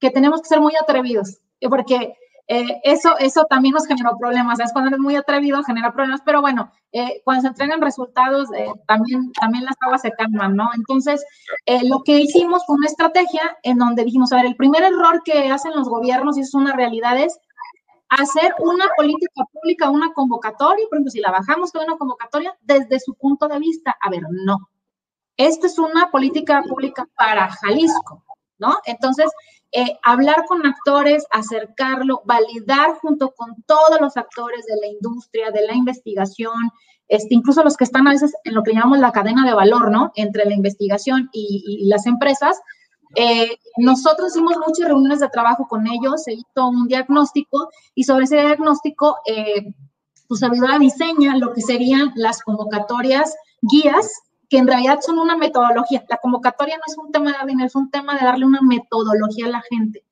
que 0.00 0.10
tenemos 0.10 0.42
que 0.42 0.48
ser 0.48 0.60
muy 0.60 0.72
atrevidos, 0.80 1.38
porque 1.70 2.14
eh, 2.48 2.80
eso, 2.82 3.16
eso 3.18 3.44
también 3.48 3.74
nos 3.74 3.86
generó 3.86 4.18
problemas. 4.18 4.58
Es 4.58 4.72
cuando 4.72 4.88
eres 4.88 5.00
muy 5.00 5.14
atrevido, 5.14 5.62
genera 5.62 5.92
problemas, 5.92 6.20
pero 6.26 6.40
bueno, 6.40 6.72
eh, 6.90 7.22
cuando 7.24 7.42
se 7.42 7.48
entregan 7.48 7.80
resultados, 7.80 8.48
también, 8.88 9.30
también 9.40 9.64
las 9.64 9.76
aguas 9.80 10.02
se 10.02 10.10
calman, 10.10 10.56
¿no? 10.56 10.68
Entonces, 10.74 11.24
lo 11.84 12.02
que 12.02 12.18
hicimos 12.18 12.64
fue 12.66 12.74
una 12.74 12.88
estrategia 12.88 13.56
en 13.62 13.78
donde 13.78 14.04
dijimos, 14.04 14.32
a 14.32 14.36
ver, 14.36 14.46
el 14.46 14.56
primer 14.56 14.82
error 14.82 15.22
que 15.24 15.48
hacen 15.48 15.72
los 15.72 15.88
gobiernos, 15.88 16.36
y 16.36 16.40
eso 16.40 16.58
es 16.58 16.62
una 16.62 16.74
realidad, 16.74 17.16
es 17.16 17.38
hacer 18.20 18.54
una 18.58 18.86
política 18.96 19.44
pública, 19.52 19.90
una 19.90 20.12
convocatoria, 20.12 20.86
por 20.88 20.96
ejemplo, 20.96 21.10
si 21.10 21.20
la 21.20 21.30
bajamos 21.30 21.72
toda 21.72 21.86
una 21.86 21.96
convocatoria 21.96 22.56
desde 22.60 23.00
su 23.00 23.14
punto 23.14 23.48
de 23.48 23.58
vista, 23.58 23.96
a 24.00 24.10
ver, 24.10 24.22
no. 24.30 24.58
Esta 25.36 25.66
es 25.66 25.78
una 25.78 26.10
política 26.10 26.62
pública 26.68 27.08
para 27.16 27.48
Jalisco, 27.48 28.22
¿no? 28.58 28.76
Entonces, 28.84 29.30
eh, 29.72 29.98
hablar 30.02 30.44
con 30.46 30.66
actores, 30.66 31.24
acercarlo, 31.30 32.20
validar 32.26 32.98
junto 33.00 33.32
con 33.32 33.62
todos 33.66 33.98
los 33.98 34.16
actores 34.18 34.66
de 34.66 34.76
la 34.76 34.88
industria, 34.88 35.50
de 35.50 35.66
la 35.66 35.74
investigación, 35.74 36.70
este, 37.08 37.34
incluso 37.34 37.64
los 37.64 37.78
que 37.78 37.84
están 37.84 38.06
a 38.06 38.10
veces 38.10 38.34
en 38.44 38.54
lo 38.54 38.62
que 38.62 38.74
llamamos 38.74 38.98
la 38.98 39.12
cadena 39.12 39.46
de 39.46 39.54
valor, 39.54 39.90
¿no? 39.90 40.12
Entre 40.16 40.44
la 40.44 40.54
investigación 40.54 41.30
y, 41.32 41.64
y 41.66 41.88
las 41.88 42.06
empresas, 42.06 42.60
eh, 43.14 43.58
nosotros 43.76 44.30
hicimos 44.30 44.56
muchas 44.66 44.88
reuniones 44.88 45.20
de 45.20 45.28
trabajo 45.28 45.66
con 45.68 45.86
ellos, 45.86 46.22
se 46.24 46.32
hizo 46.32 46.68
un 46.68 46.88
diagnóstico 46.88 47.68
y 47.94 48.04
sobre 48.04 48.24
ese 48.24 48.36
diagnóstico, 48.36 49.18
eh, 49.26 49.74
tu 50.28 50.36
servidora 50.36 50.78
diseña 50.78 51.36
lo 51.36 51.52
que 51.52 51.60
serían 51.60 52.12
las 52.14 52.42
convocatorias 52.42 53.34
guías, 53.60 54.08
que 54.48 54.58
en 54.58 54.66
realidad 54.66 55.00
son 55.00 55.18
una 55.18 55.36
metodología. 55.36 56.04
La 56.08 56.18
convocatoria 56.18 56.76
no 56.76 56.82
es 56.86 56.96
un 56.98 57.12
tema 57.12 57.32
de 57.32 57.46
dinero, 57.46 57.66
es 57.66 57.76
un 57.76 57.90
tema 57.90 58.14
de 58.18 58.24
darle 58.24 58.46
una 58.46 58.60
metodología 58.62 59.46
a 59.46 59.50
la 59.50 59.62
gente. 59.62 60.04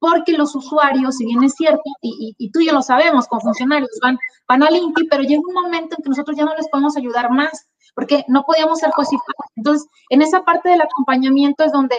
porque 0.00 0.34
los 0.34 0.54
usuarios, 0.54 1.16
si 1.16 1.26
bien 1.26 1.42
es 1.42 1.54
cierto, 1.54 1.82
y, 2.00 2.32
y, 2.38 2.50
tú 2.52 2.60
y 2.60 2.66
yo 2.66 2.72
lo 2.72 2.82
sabemos, 2.82 3.26
con 3.26 3.40
funcionarios 3.40 3.90
van, 4.00 4.16
van 4.46 4.62
al 4.62 4.76
INPI, 4.76 5.08
pero 5.08 5.24
llega 5.24 5.42
un 5.44 5.54
momento 5.54 5.96
en 5.98 6.04
que 6.04 6.08
nosotros 6.08 6.36
ya 6.36 6.44
no 6.44 6.54
les 6.54 6.68
podemos 6.68 6.96
ayudar 6.96 7.32
más, 7.32 7.66
porque 7.96 8.24
no 8.28 8.44
podíamos 8.44 8.78
ser 8.78 8.90
cosificados. 8.92 9.50
Entonces, 9.56 9.88
en 10.10 10.22
esa 10.22 10.44
parte 10.44 10.68
del 10.68 10.82
acompañamiento 10.82 11.64
es 11.64 11.72
donde 11.72 11.96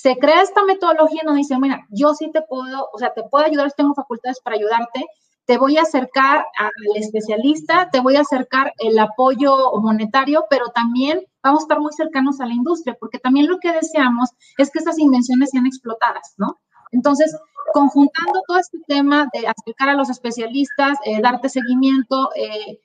se 0.00 0.16
crea 0.16 0.42
esta 0.42 0.64
metodología 0.64 1.22
donde 1.24 1.38
dice, 1.38 1.58
mira, 1.58 1.84
yo 1.90 2.14
sí 2.14 2.30
te 2.32 2.42
puedo, 2.42 2.88
o 2.92 2.98
sea, 2.98 3.12
te 3.14 3.24
puedo 3.24 3.44
ayudar, 3.44 3.72
tengo 3.72 3.94
facultades 3.94 4.38
para 4.40 4.54
ayudarte, 4.54 5.04
te 5.44 5.58
voy 5.58 5.76
a 5.76 5.82
acercar 5.82 6.46
al 6.56 6.70
especialista, 6.94 7.90
te 7.90 7.98
voy 7.98 8.14
a 8.14 8.20
acercar 8.20 8.72
el 8.78 8.96
apoyo 8.96 9.72
monetario, 9.80 10.44
pero 10.48 10.68
también 10.68 11.22
vamos 11.42 11.62
a 11.62 11.64
estar 11.64 11.80
muy 11.80 11.92
cercanos 11.92 12.40
a 12.40 12.46
la 12.46 12.54
industria, 12.54 12.96
porque 13.00 13.18
también 13.18 13.48
lo 13.48 13.58
que 13.58 13.72
deseamos 13.72 14.30
es 14.56 14.70
que 14.70 14.78
estas 14.78 15.00
invenciones 15.00 15.50
sean 15.50 15.66
explotadas, 15.66 16.34
¿no? 16.36 16.60
Entonces, 16.92 17.36
conjuntando 17.72 18.40
todo 18.46 18.58
este 18.58 18.78
tema 18.86 19.28
de 19.32 19.48
acercar 19.48 19.88
a 19.88 19.94
los 19.94 20.10
especialistas, 20.10 20.96
eh, 21.06 21.20
darte 21.20 21.48
seguimiento, 21.48 22.30
eh, 22.36 22.78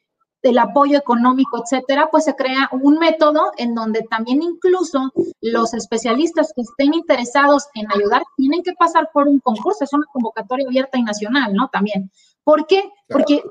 el 0.43 0.57
apoyo 0.57 0.97
económico, 0.97 1.63
etcétera, 1.63 2.09
pues 2.11 2.25
se 2.25 2.35
crea 2.35 2.69
un 2.73 2.99
método 2.99 3.51
en 3.57 3.73
donde 3.73 4.03
también 4.03 4.43
incluso 4.43 5.11
los 5.41 5.73
especialistas 5.73 6.51
que 6.53 6.61
estén 6.61 6.93
interesados 6.93 7.67
en 7.75 7.89
ayudar 7.91 8.23
tienen 8.35 8.61
que 8.61 8.73
pasar 8.73 9.09
por 9.13 9.27
un 9.27 9.39
concurso, 9.39 9.85
es 9.85 9.93
una 9.93 10.05
convocatoria 10.11 10.67
abierta 10.67 10.97
y 10.97 11.03
nacional, 11.03 11.53
¿no? 11.53 11.69
También. 11.69 12.11
¿Por 12.43 12.67
qué? 12.67 12.91
Porque, 13.07 13.41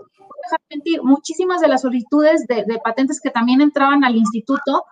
mentir, 0.68 1.02
muchísimas 1.02 1.62
de 1.62 1.68
las 1.68 1.80
solicitudes 1.80 2.46
de, 2.46 2.78
patentes 2.84 3.20
que 3.20 3.30
también 3.30 3.62
entraban 3.62 4.04
al 4.04 4.16
instituto, 4.16 4.84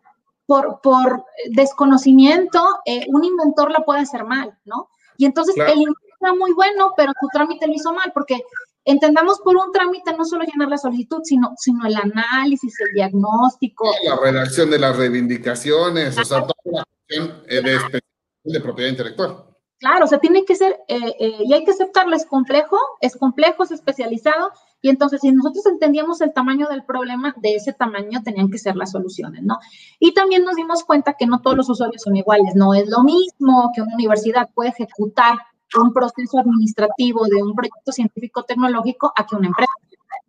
por, 0.47 0.81
por 0.81 1.25
desconocimiento, 1.51 2.65
eh, 2.85 3.07
un 3.09 3.25
inventor 3.25 3.71
la 3.71 3.85
puede 3.85 4.01
hacer 4.01 4.25
mal, 4.25 4.59
¿no? 4.65 4.89
Y 5.19 5.27
entonces 5.27 5.55
el 5.55 5.79
inventor 5.79 6.11
era 6.21 6.35
muy 6.35 6.53
bueno, 6.55 6.93
pero 6.97 7.13
tu 7.21 7.29
trámite 7.29 7.67
lo 7.67 7.75
hizo 7.75 7.93
mal, 7.93 8.11
porque 8.13 8.43
entendamos 8.91 9.41
por 9.41 9.57
un 9.57 9.73
trámite 9.73 10.17
no 10.17 10.25
solo 10.25 10.45
llenar 10.45 10.69
la 10.69 10.79
solicitud, 10.79 11.21
sino, 11.23 11.53
sino 11.57 11.87
el 11.87 11.97
análisis, 11.97 12.75
el 12.81 12.95
diagnóstico. 12.95 13.91
La 14.05 14.17
redacción 14.17 14.71
de 14.71 14.79
las 14.79 14.97
reivindicaciones, 14.97 16.19
o 16.19 16.25
sea, 16.25 16.41
toda 16.41 16.55
la 16.65 16.85
cuestión 16.85 17.43
eh, 17.49 17.63
de, 17.63 18.01
de 18.45 18.61
propiedad 18.61 18.91
intelectual. 18.91 19.45
Claro, 19.81 20.05
o 20.05 20.09
sea, 20.09 20.19
tiene 20.19 20.45
que 20.45 20.55
ser, 20.57 20.79
eh, 20.89 21.17
eh, 21.19 21.39
y 21.43 21.55
hay 21.55 21.65
que 21.65 21.71
aceptarlo, 21.71 22.15
es 22.15 22.27
complejo, 22.27 22.77
es 23.01 23.17
complejo, 23.17 23.63
es 23.65 23.71
especializado, 23.71 24.53
y 24.83 24.91
entonces 24.91 25.23
si 25.23 25.33
nosotros 25.33 25.65
entendíamos 25.65 26.21
el 26.21 26.35
tamaño 26.35 26.69
del 26.69 26.85
problema, 26.85 27.35
de 27.39 27.55
ese 27.55 27.73
tamaño 27.73 28.23
tenían 28.23 28.51
que 28.51 28.59
ser 28.59 28.77
las 28.77 28.91
soluciones, 28.91 29.43
¿no? 29.43 29.59
Y 29.99 30.13
también 30.13 30.45
nos 30.45 30.57
dimos 30.57 30.85
cuenta 30.85 31.15
que 31.15 31.27
no 31.27 31.41
todos 31.41 31.57
los 31.57 31.71
usuarios 31.71 32.03
son 32.03 32.15
iguales, 32.15 32.55
no 32.57 32.75
es 32.75 32.91
lo 32.91 33.03
mismo 33.03 33.71
que 33.75 33.81
una 33.81 33.95
universidad 33.95 34.51
puede 34.55 34.69
ejecutar 34.69 35.39
un 35.79 35.93
proceso 35.93 36.39
administrativo 36.39 37.27
de 37.27 37.43
un 37.43 37.55
proyecto 37.55 37.93
científico-tecnológico 37.93 39.13
a 39.15 39.27
que 39.27 39.37
una 39.37 39.49
empresa. 39.49 39.73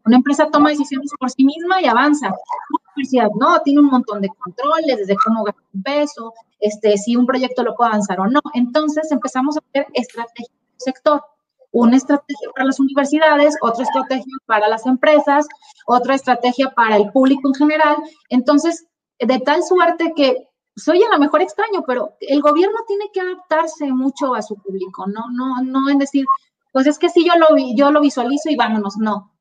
Una 0.06 0.16
empresa 0.18 0.50
toma 0.52 0.70
decisiones 0.70 1.12
por 1.20 1.30
sí 1.30 1.44
misma 1.44 1.82
y 1.82 1.86
avanza. 1.86 2.28
Una 2.28 2.92
universidad 2.96 3.30
no, 3.40 3.62
tiene 3.62 3.82
un 3.82 3.88
montón 3.88 4.22
de 4.22 4.30
controles, 4.30 4.98
desde 4.98 5.16
cómo 5.16 5.44
gastar 5.44 5.64
un 5.74 5.84
peso, 5.84 6.34
este, 6.60 6.98
si 6.98 7.16
un 7.16 7.26
proyecto 7.26 7.64
lo 7.64 7.76
puede 7.76 7.90
avanzar 7.90 8.20
o 8.20 8.28
no. 8.28 8.42
Entonces 8.54 9.12
empezamos 9.12 9.58
a 9.58 9.60
hacer 9.60 9.88
estrategias 9.94 10.50
del 10.50 10.80
sector. 10.80 11.24
Una 11.72 11.96
estrategia 11.96 12.50
para 12.54 12.66
las 12.66 12.80
universidades, 12.80 13.56
otra 13.62 13.84
estrategia 13.84 14.34
para 14.46 14.68
las 14.68 14.86
empresas, 14.86 15.48
otra 15.86 16.16
estrategia 16.16 16.72
para 16.72 16.98
el 16.98 17.12
público 17.12 17.48
en 17.48 17.56
general. 17.56 17.96
Entonces, 18.30 18.88
de 19.20 19.40
tal 19.40 19.64
suerte 19.64 20.14
que 20.16 20.51
soy 20.76 21.04
a 21.04 21.10
lo 21.12 21.20
mejor 21.20 21.42
extraño, 21.42 21.84
pero 21.86 22.16
el 22.22 22.42
gobierno 22.42 22.80
tiene 22.88 23.10
que 23.14 23.22
adaptarse 23.22 23.92
mucho 23.92 24.34
a 24.34 24.42
su 24.42 24.56
público, 24.56 25.06
no, 25.08 25.26
no, 25.32 25.62
no 25.64 25.90
en 25.90 25.98
decir, 25.98 26.26
pues 26.72 26.88
es 26.88 26.98
que 26.98 27.10
sí 27.10 27.26
yo 27.26 27.38
lo, 27.38 27.48
yo 27.76 27.92
lo 27.92 28.02
visualizo 28.02 28.50
y 28.50 28.56
vámonos, 28.56 28.98
no. 28.98 29.34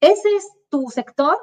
Ese 0.00 0.34
es 0.36 0.48
tu 0.68 0.88
sector, 0.88 1.38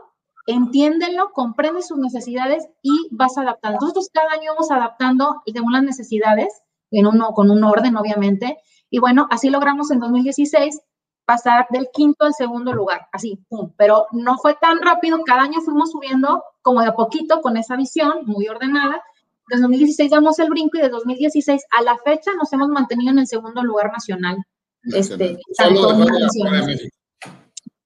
entiéndelo, 0.45 1.31
comprende 1.31 1.81
sus 1.81 1.97
necesidades 1.97 2.67
y 2.81 3.07
vas 3.11 3.37
adaptando. 3.37 3.79
Nosotros 3.81 4.09
cada 4.13 4.31
año 4.33 4.51
vamos 4.51 4.71
adaptando 4.71 5.41
según 5.51 5.73
las 5.73 5.83
necesidades, 5.83 6.61
en 6.91 7.07
uno, 7.07 7.31
con 7.33 7.49
un 7.49 7.63
orden, 7.63 7.95
obviamente. 7.95 8.57
Y 8.89 8.99
bueno, 8.99 9.27
así 9.31 9.49
logramos 9.49 9.89
en 9.91 9.99
2016 9.99 10.81
pasar 11.25 11.67
del 11.69 11.89
quinto 11.93 12.25
al 12.25 12.33
segundo 12.33 12.73
lugar, 12.73 13.07
así, 13.13 13.39
pum. 13.47 13.71
Pero 13.77 14.07
no 14.11 14.37
fue 14.37 14.55
tan 14.55 14.81
rápido, 14.81 15.21
cada 15.25 15.43
año 15.43 15.61
fuimos 15.61 15.91
subiendo 15.91 16.43
como 16.61 16.81
de 16.81 16.87
a 16.87 16.93
poquito 16.93 17.41
con 17.41 17.55
esa 17.57 17.77
visión 17.77 18.25
muy 18.25 18.47
ordenada. 18.47 19.01
Desde 19.51 19.63
2016 19.63 20.11
damos 20.11 20.39
el 20.39 20.49
brinco 20.49 20.77
y 20.77 20.81
de 20.81 20.87
2016 20.87 21.61
a 21.71 21.81
la 21.81 21.97
fecha 21.97 22.31
nos 22.37 22.53
hemos 22.53 22.69
mantenido 22.69 23.11
en 23.11 23.19
el 23.19 23.27
segundo 23.27 23.61
lugar 23.63 23.91
nacional. 23.91 24.37
Este, 24.83 25.37
Solo 25.57 25.91
detrás 25.91 26.13
de 26.13 26.19
la 26.21 26.29
Ciudad 26.29 26.51
de 26.51 26.65
México. 26.67 26.97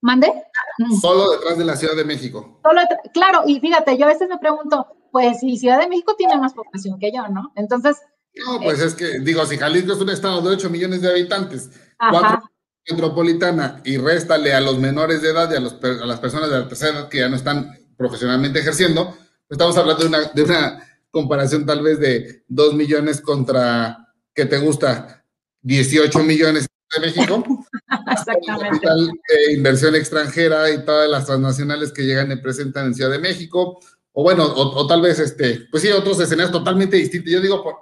¿Mande? 0.02 0.44
Mm. 0.78 0.96
Solo 1.00 1.32
detrás 1.32 1.58
de 1.58 1.66
la 1.66 1.76
Ciudad 1.76 1.96
de 1.96 2.06
México. 2.06 2.62
claro, 3.14 3.42
y 3.48 3.60
fíjate, 3.60 3.98
yo 3.98 4.06
a 4.06 4.10
veces 4.10 4.30
me 4.30 4.38
pregunto, 4.38 4.86
pues 5.12 5.40
si 5.40 5.58
Ciudad 5.58 5.80
de 5.80 5.88
México 5.88 6.14
tiene 6.16 6.38
más 6.38 6.54
población 6.54 7.00
que 7.00 7.12
yo, 7.12 7.28
¿no? 7.30 7.52
Entonces... 7.56 7.98
No, 8.46 8.60
pues 8.62 8.80
es 8.82 8.94
que, 8.94 9.20
digo, 9.22 9.44
si 9.48 9.58
Jalisco 9.58 9.94
es 9.94 10.00
un 10.00 10.10
estado 10.12 10.42
de 10.44 10.50
8 10.50 10.70
millones 10.70 11.02
de 11.02 11.10
habitantes, 11.10 11.72
cuatro 11.98 12.44
metropolitana 12.88 13.82
y 13.84 13.98
réstale 13.98 14.54
a 14.54 14.62
los 14.62 14.78
menores 14.78 15.24
de 15.24 15.32
edad 15.32 15.52
y 15.52 15.56
a, 15.56 15.60
los, 15.60 15.84
a 15.84 16.06
las 16.06 16.20
personas 16.20 16.52
de 16.52 16.60
la 16.60 16.68
tercera 16.68 17.00
edad 17.00 17.10
que 17.10 17.18
ya 17.22 17.30
no 17.30 17.36
están 17.36 17.76
profesionalmente 17.98 18.60
ejerciendo, 18.60 19.06
pues 19.08 19.58
estamos 19.58 19.76
hablando 19.78 20.04
de 20.04 20.10
una, 20.10 20.20
de 20.26 20.44
una 20.44 20.95
comparación 21.16 21.66
tal 21.66 21.82
vez 21.82 21.98
de 21.98 22.44
2 22.50 22.74
millones 22.74 23.22
contra, 23.22 24.06
¿qué 24.34 24.46
te 24.46 24.58
gusta? 24.58 25.24
18 25.62 26.20
millones 26.24 26.68
de 26.94 27.00
México. 27.00 27.42
Exactamente. 28.12 28.86
inversión 29.54 29.96
extranjera 29.96 30.70
y 30.70 30.84
todas 30.84 31.10
las 31.10 31.26
transnacionales 31.26 31.94
que 31.94 32.02
llegan 32.02 32.34
y 32.34 32.36
presentan 32.36 32.88
en 32.88 32.96
Ciudad 32.96 33.12
de 33.12 33.20
México. 33.20 33.80
O 34.12 34.24
bueno, 34.24 34.44
o, 34.46 34.86
tal 34.88 35.02
vez, 35.02 35.20
este, 35.20 35.68
pues 35.72 35.84
sí, 35.84 35.90
otros 35.90 36.20
escenarios 36.20 36.52
totalmente 36.52 36.98
distintos. 36.98 37.32
Yo 37.32 37.40
digo, 37.40 37.64
por, 37.64 37.76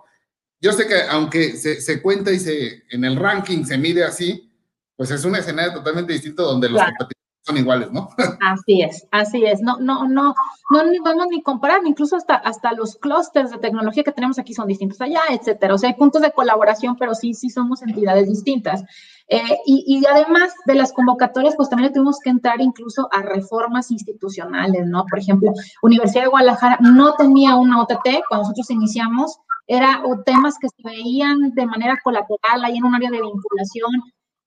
yo 0.62 0.72
sé 0.72 0.86
que 0.86 1.02
aunque 1.10 1.58
se, 1.58 1.82
se, 1.82 2.04
cuenta 2.04 2.32
y 2.32 2.38
se, 2.38 2.84
en 2.92 3.04
el 3.04 3.16
ranking 3.16 3.64
se 3.66 3.80
mide 3.80 4.04
así, 4.04 4.48
pues 4.96 5.10
es 5.10 5.26
un 5.26 5.36
escenario 5.36 5.74
totalmente 5.74 6.14
distinto 6.14 6.44
donde 6.44 6.70
los 6.70 6.84
son 7.44 7.58
iguales, 7.58 7.92
¿no? 7.92 8.10
Así 8.42 8.82
es, 8.82 9.06
así 9.12 9.44
es. 9.44 9.62
No, 9.62 9.78
no, 9.80 10.08
no, 10.08 10.34
no 10.70 10.84
ni 10.86 11.00
vamos 11.00 11.28
ni 11.30 11.42
comparar, 11.42 11.82
incluso 11.86 12.16
hasta, 12.16 12.36
hasta 12.36 12.72
los 12.72 12.96
clústeres 12.96 13.52
de 13.52 13.58
tecnología 13.58 14.04
que 14.04 14.12
tenemos 14.14 14.40
aquí 14.40 14.54
son 14.54 14.68
distintos 14.68 15.02
allá, 15.02 15.22
etcétera. 15.30 15.74
O 15.74 15.78
sea, 15.78 15.90
hay 15.90 15.96
puntos 15.96 16.22
de 16.22 16.32
colaboración, 16.32 16.96
pero 16.98 17.14
sí, 17.14 17.34
sí 17.34 17.50
somos 17.50 17.82
entidades 17.82 18.30
distintas. 18.30 18.84
Eh, 19.28 19.58
y, 19.66 19.84
y, 19.88 20.06
además 20.06 20.54
de 20.66 20.76
las 20.76 20.94
convocatorias, 20.94 21.56
pues 21.56 21.70
también 21.70 21.92
tuvimos 21.92 22.20
que 22.24 22.30
entrar 22.30 22.62
incluso 22.62 23.10
a 23.12 23.22
reformas 23.22 23.92
institucionales, 23.92 24.86
¿no? 24.86 25.06
Por 25.10 25.20
ejemplo, 25.20 25.52
Universidad 25.82 26.24
de 26.24 26.30
Guadalajara 26.30 26.78
no 26.82 27.16
tenía 27.16 27.56
una 27.56 27.82
OTT 27.82 28.24
cuando 28.28 28.44
nosotros 28.44 28.70
iniciamos, 28.70 29.38
era 29.68 30.04
temas 30.26 30.56
que 30.60 30.68
se 30.68 30.84
veían 30.84 31.52
de 31.52 31.66
manera 31.66 31.98
colateral 32.04 32.64
ahí 32.64 32.78
en 32.78 32.84
un 32.84 32.96
área 32.96 33.10
de 33.10 33.22
vinculación, 33.22 33.92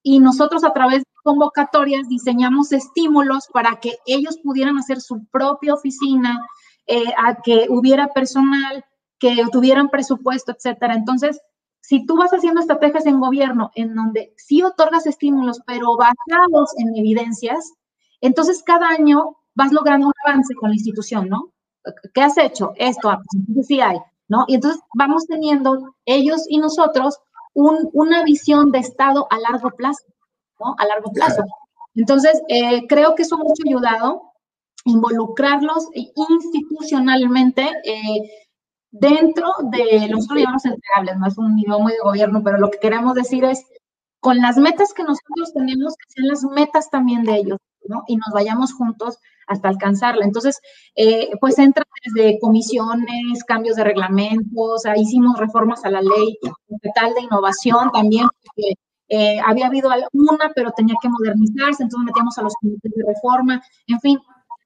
y 0.09 0.21
nosotros 0.21 0.63
a 0.63 0.73
través 0.73 1.01
de 1.01 1.09
convocatorias 1.25 2.09
diseñamos 2.09 2.71
estímulos 2.71 3.49
para 3.53 3.81
que 3.81 3.99
ellos 4.07 4.39
pudieran 4.39 4.79
hacer 4.79 5.01
su 5.01 5.25
propia 5.33 5.75
oficina, 5.75 6.47
eh, 6.87 7.13
a 7.19 7.43
que 7.43 7.67
hubiera 7.69 8.07
personal, 8.15 8.85
que 9.19 9.43
tuvieran 9.51 9.89
presupuesto, 9.89 10.53
etcétera. 10.53 10.95
Entonces, 10.95 11.41
si 11.81 12.07
tú 12.07 12.17
vas 12.17 12.31
haciendo 12.31 12.61
estrategias 12.61 13.05
en 13.07 13.19
gobierno 13.19 13.73
en 13.75 13.97
donde 13.97 14.33
sí 14.37 14.63
otorgas 14.63 15.09
estímulos, 15.09 15.61
pero 15.67 15.97
basados 15.97 16.71
en 16.79 16.95
evidencias, 16.95 17.73
entonces 18.21 18.63
cada 18.63 18.87
año 18.91 19.39
vas 19.57 19.73
logrando 19.73 20.07
un 20.07 20.13
avance 20.25 20.55
con 20.55 20.71
la 20.71 20.77
institución, 20.77 21.29
¿no? 21.29 21.53
¿Qué 22.15 22.23
has 22.23 22.39
hecho? 22.39 22.75
Esto, 22.77 23.11
ah, 23.11 23.21
pues 23.53 23.67
sí 23.67 23.81
hay, 23.81 23.99
¿no? 24.29 24.45
Y 24.47 24.55
entonces 24.55 24.81
vamos 24.95 25.27
teniendo 25.27 25.97
ellos 26.05 26.45
y 26.49 26.59
nosotros 26.59 27.19
una 27.57 28.23
visión 28.23 28.71
de 28.71 28.81
Estado 28.81 29.27
a 29.31 29.39
largo 29.39 29.71
plazo, 29.71 30.05
¿no? 30.61 30.75
A 30.79 30.87
largo 30.87 31.11
plazo. 31.11 31.43
Entonces, 31.95 32.43
eh, 32.49 32.87
creo 32.87 33.15
que 33.15 33.23
eso 33.23 33.39
mucho 33.39 33.63
ayudado, 33.67 34.23
involucrarlos 34.85 35.89
institucionalmente 35.95 37.63
eh, 37.85 38.47
dentro 38.91 39.47
de, 39.71 40.09
nosotros 40.09 40.41
llamamos 40.41 40.65
entregables, 40.67 41.17
no 41.19 41.27
es 41.27 41.39
un 41.39 41.57
nivel 41.57 41.81
muy 41.81 41.93
de 41.93 41.99
gobierno, 41.99 42.43
pero 42.45 42.59
lo 42.59 42.71
que 42.71 42.79
queremos 42.79 43.15
decir 43.15 43.45
es, 43.45 43.65
con 44.21 44.39
las 44.39 44.59
metas 44.59 44.93
que 44.93 45.03
nosotros 45.03 45.53
tenemos, 45.55 45.95
que 45.97 46.13
sean 46.13 46.29
las 46.29 46.45
metas 46.45 46.91
también 46.91 47.25
de 47.25 47.37
ellos, 47.37 47.59
¿no? 47.89 48.05
Y 48.07 48.17
nos 48.17 48.33
vayamos 48.33 48.75
juntos 48.75 49.19
hasta 49.47 49.69
alcanzarla. 49.69 50.25
Entonces, 50.25 50.61
eh, 50.95 51.31
pues 51.41 51.59
entra 51.59 51.85
desde 52.05 52.39
comisiones, 52.41 53.45
cambios 53.47 53.77
de 53.77 53.85
reglamentos, 53.85 54.83
hicimos 54.97 55.39
reformas 55.39 55.85
a 55.85 55.91
la 55.91 56.03
ley 56.03 56.39
tal 56.95 57.15
de 57.15 57.23
innovación 57.23 57.91
también, 57.93 58.27
porque 58.45 58.75
eh, 59.09 59.41
había 59.45 59.67
habido 59.67 59.91
alguna, 59.91 60.51
pero 60.55 60.73
tenía 60.73 60.95
que 61.01 61.09
modernizarse, 61.09 61.83
entonces 61.83 62.07
metíamos 62.07 62.37
a 62.39 62.43
los 62.43 62.55
comités 62.61 62.93
de 62.95 63.05
reforma, 63.07 63.63
en 63.87 64.01
fin. 64.01 64.19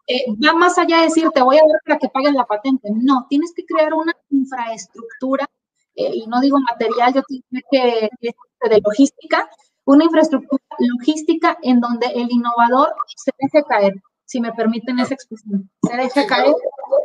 Eh, 0.07 0.25
va 0.45 0.55
más 0.55 0.77
allá 0.79 0.99
de 0.99 1.05
decir, 1.05 1.29
te 1.31 1.43
voy 1.43 1.57
a 1.57 1.61
dar 1.61 1.81
para 1.87 1.99
que 1.99 2.09
pagues 2.09 2.35
la 2.35 2.45
patente. 2.45 2.89
No, 2.93 3.27
tienes 3.29 3.53
que 3.55 3.65
crear 3.65 3.95
una 3.95 4.13
infraestructura, 4.31 5.47
y 5.95 6.27
no 6.29 6.41
digo 6.41 6.59
material, 6.59 7.13
yo 7.15 7.23
tengo 7.29 7.61
que 7.71 8.09
de 8.69 8.81
logística, 8.85 9.49
una 9.85 10.05
infraestructura 10.05 10.63
logística 10.79 11.59
en 11.63 11.81
donde 11.81 12.07
el 12.07 12.31
innovador 12.31 12.95
se 13.17 13.31
deje 13.39 13.65
caer, 13.67 13.95
si 14.31 14.41
me 14.41 14.53
permiten 14.53 15.01
esa 15.01 15.15
expresión, 15.15 15.69
se 15.83 15.97
deje 15.97 16.25
caer, 16.25 16.55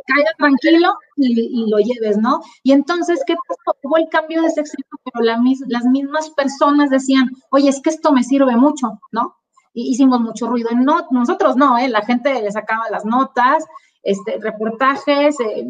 caiga 0.06 0.30
tranquilo 0.38 0.94
y, 1.16 1.68
lo 1.68 1.78
lleves, 1.78 2.18
¿no? 2.18 2.40
Y 2.62 2.70
entonces, 2.70 3.20
¿qué 3.26 3.34
pasó? 3.48 3.76
Hubo 3.82 3.96
el 3.96 4.08
cambio 4.08 4.42
de 4.42 4.50
sexo, 4.50 4.76
pero 5.02 5.24
las 5.24 5.84
mismas 5.86 6.30
personas 6.30 6.88
decían, 6.88 7.28
oye, 7.50 7.68
es 7.68 7.82
que 7.82 7.90
esto 7.90 8.12
me 8.12 8.22
sirve 8.22 8.54
mucho, 8.56 9.00
¿no? 9.10 9.34
Y 9.74 9.90
hicimos 9.90 10.20
mucho 10.20 10.46
ruido. 10.46 10.70
No, 10.76 11.08
nosotros 11.10 11.56
no, 11.56 11.76
¿eh? 11.78 11.88
La 11.88 12.02
gente 12.02 12.40
le 12.40 12.52
sacaba 12.52 12.88
las 12.90 13.04
notas, 13.04 13.64
este, 14.04 14.38
reportajes, 14.38 15.34
eh, 15.40 15.66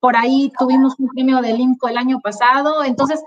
por 0.00 0.16
ahí 0.16 0.50
tuvimos 0.58 0.96
un 0.98 1.06
premio 1.06 1.40
del 1.40 1.60
INCO 1.60 1.86
el 1.86 1.98
año 1.98 2.18
pasado, 2.20 2.82
entonces 2.82 3.22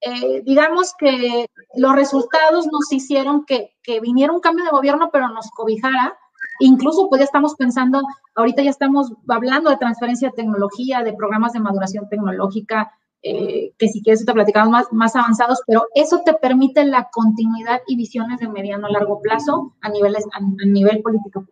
eh, 0.00 0.42
digamos 0.44 0.94
que 0.98 1.46
los 1.76 1.94
resultados 1.94 2.66
nos 2.66 2.92
hicieron 2.92 3.44
que, 3.44 3.76
que, 3.84 4.00
viniera 4.00 4.32
un 4.32 4.40
cambio 4.40 4.64
de 4.64 4.72
gobierno, 4.72 5.10
pero 5.12 5.28
nos 5.28 5.48
cobijara. 5.52 6.18
Incluso 6.60 7.08
pues 7.08 7.20
ya 7.20 7.24
estamos 7.24 7.54
pensando, 7.56 8.02
ahorita 8.34 8.62
ya 8.62 8.70
estamos 8.70 9.12
hablando 9.28 9.70
de 9.70 9.76
transferencia 9.76 10.28
de 10.28 10.36
tecnología, 10.36 11.02
de 11.02 11.12
programas 11.12 11.52
de 11.52 11.60
maduración 11.60 12.08
tecnológica, 12.08 12.92
eh, 13.22 13.72
que 13.78 13.88
si 13.88 14.02
quieres 14.02 14.24
te 14.24 14.32
platicamos 14.32 14.70
más, 14.70 14.86
más 14.92 15.16
avanzados, 15.16 15.62
pero 15.66 15.86
eso 15.94 16.22
te 16.24 16.34
permite 16.34 16.84
la 16.84 17.08
continuidad 17.10 17.80
y 17.86 17.96
visiones 17.96 18.38
de 18.38 18.48
mediano 18.48 18.86
a 18.86 18.90
largo 18.90 19.20
plazo 19.22 19.74
a, 19.80 19.88
niveles, 19.88 20.24
a, 20.32 20.40
nivel 20.66 21.00
político. 21.00 21.46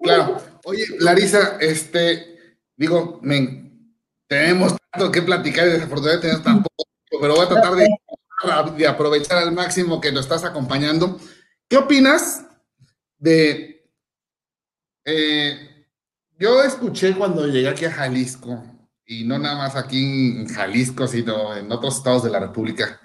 Claro. 0.00 0.36
Oye, 0.64 0.84
Larisa, 1.00 1.58
este, 1.60 2.58
digo, 2.76 3.20
tenemos 4.26 4.74
tanto 4.90 5.12
que 5.12 5.22
platicar 5.22 5.66
y 5.68 5.72
desafortunadamente 5.72 6.28
tenemos 6.28 6.44
tan 6.44 6.62
poco 6.62 6.84
pero 7.20 7.34
voy 7.34 7.44
a 7.44 7.48
tratar 7.48 7.74
de, 7.74 8.86
aprovechar 8.86 9.38
al 9.38 9.52
máximo 9.52 10.00
que 10.00 10.12
nos 10.12 10.22
estás 10.22 10.44
acompañando. 10.44 11.18
¿Qué 11.68 11.76
opinas 11.76 12.44
de... 13.18 13.73
Eh, 15.04 15.86
yo 16.38 16.62
escuché 16.62 17.14
cuando 17.14 17.46
llegué 17.46 17.68
aquí 17.68 17.84
a 17.84 17.92
Jalisco, 17.92 18.62
y 19.06 19.24
no 19.24 19.38
nada 19.38 19.56
más 19.56 19.76
aquí 19.76 19.98
en 20.38 20.48
Jalisco, 20.48 21.06
sino 21.06 21.56
en 21.56 21.70
otros 21.70 21.98
estados 21.98 22.24
de 22.24 22.30
la 22.30 22.40
República, 22.40 23.00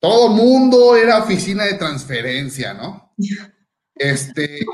todo 0.00 0.28
mundo 0.28 0.96
era 0.96 1.22
oficina 1.22 1.64
de 1.64 1.74
transferencia, 1.74 2.74
¿no? 2.74 3.14
Este, 3.94 4.64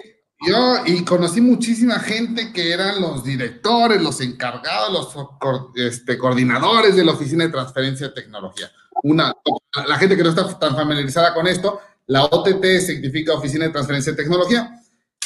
yo, 0.46 0.86
y 0.86 1.05
conocí 1.05 1.40
muchísima 1.40 1.99
gente 1.99 2.53
que 2.53 2.72
eran 2.72 3.01
los 3.01 3.24
directores, 3.24 4.01
los 4.01 4.20
encargados, 4.20 5.14
los 5.14 5.28
este, 5.74 6.16
coordinadores 6.16 6.94
de 6.94 7.05
la 7.05 7.12
Oficina 7.12 7.44
de 7.44 7.51
Transferencia 7.51 8.09
de 8.09 8.14
Tecnología. 8.14 8.70
Una, 9.03 9.34
la 9.86 9.99
gente 9.99 10.16
que 10.16 10.22
no 10.22 10.30
está 10.30 10.59
tan 10.59 10.76
familiarizada 10.76 11.34
con 11.34 11.49
esto, 11.49 11.80
la 12.07 12.24
OTT 12.24 12.64
significa 12.78 13.34
Oficina 13.34 13.66
de 13.66 13.72
Transferencia 13.72 14.12
de 14.12 14.22
Tecnología. 14.22 14.80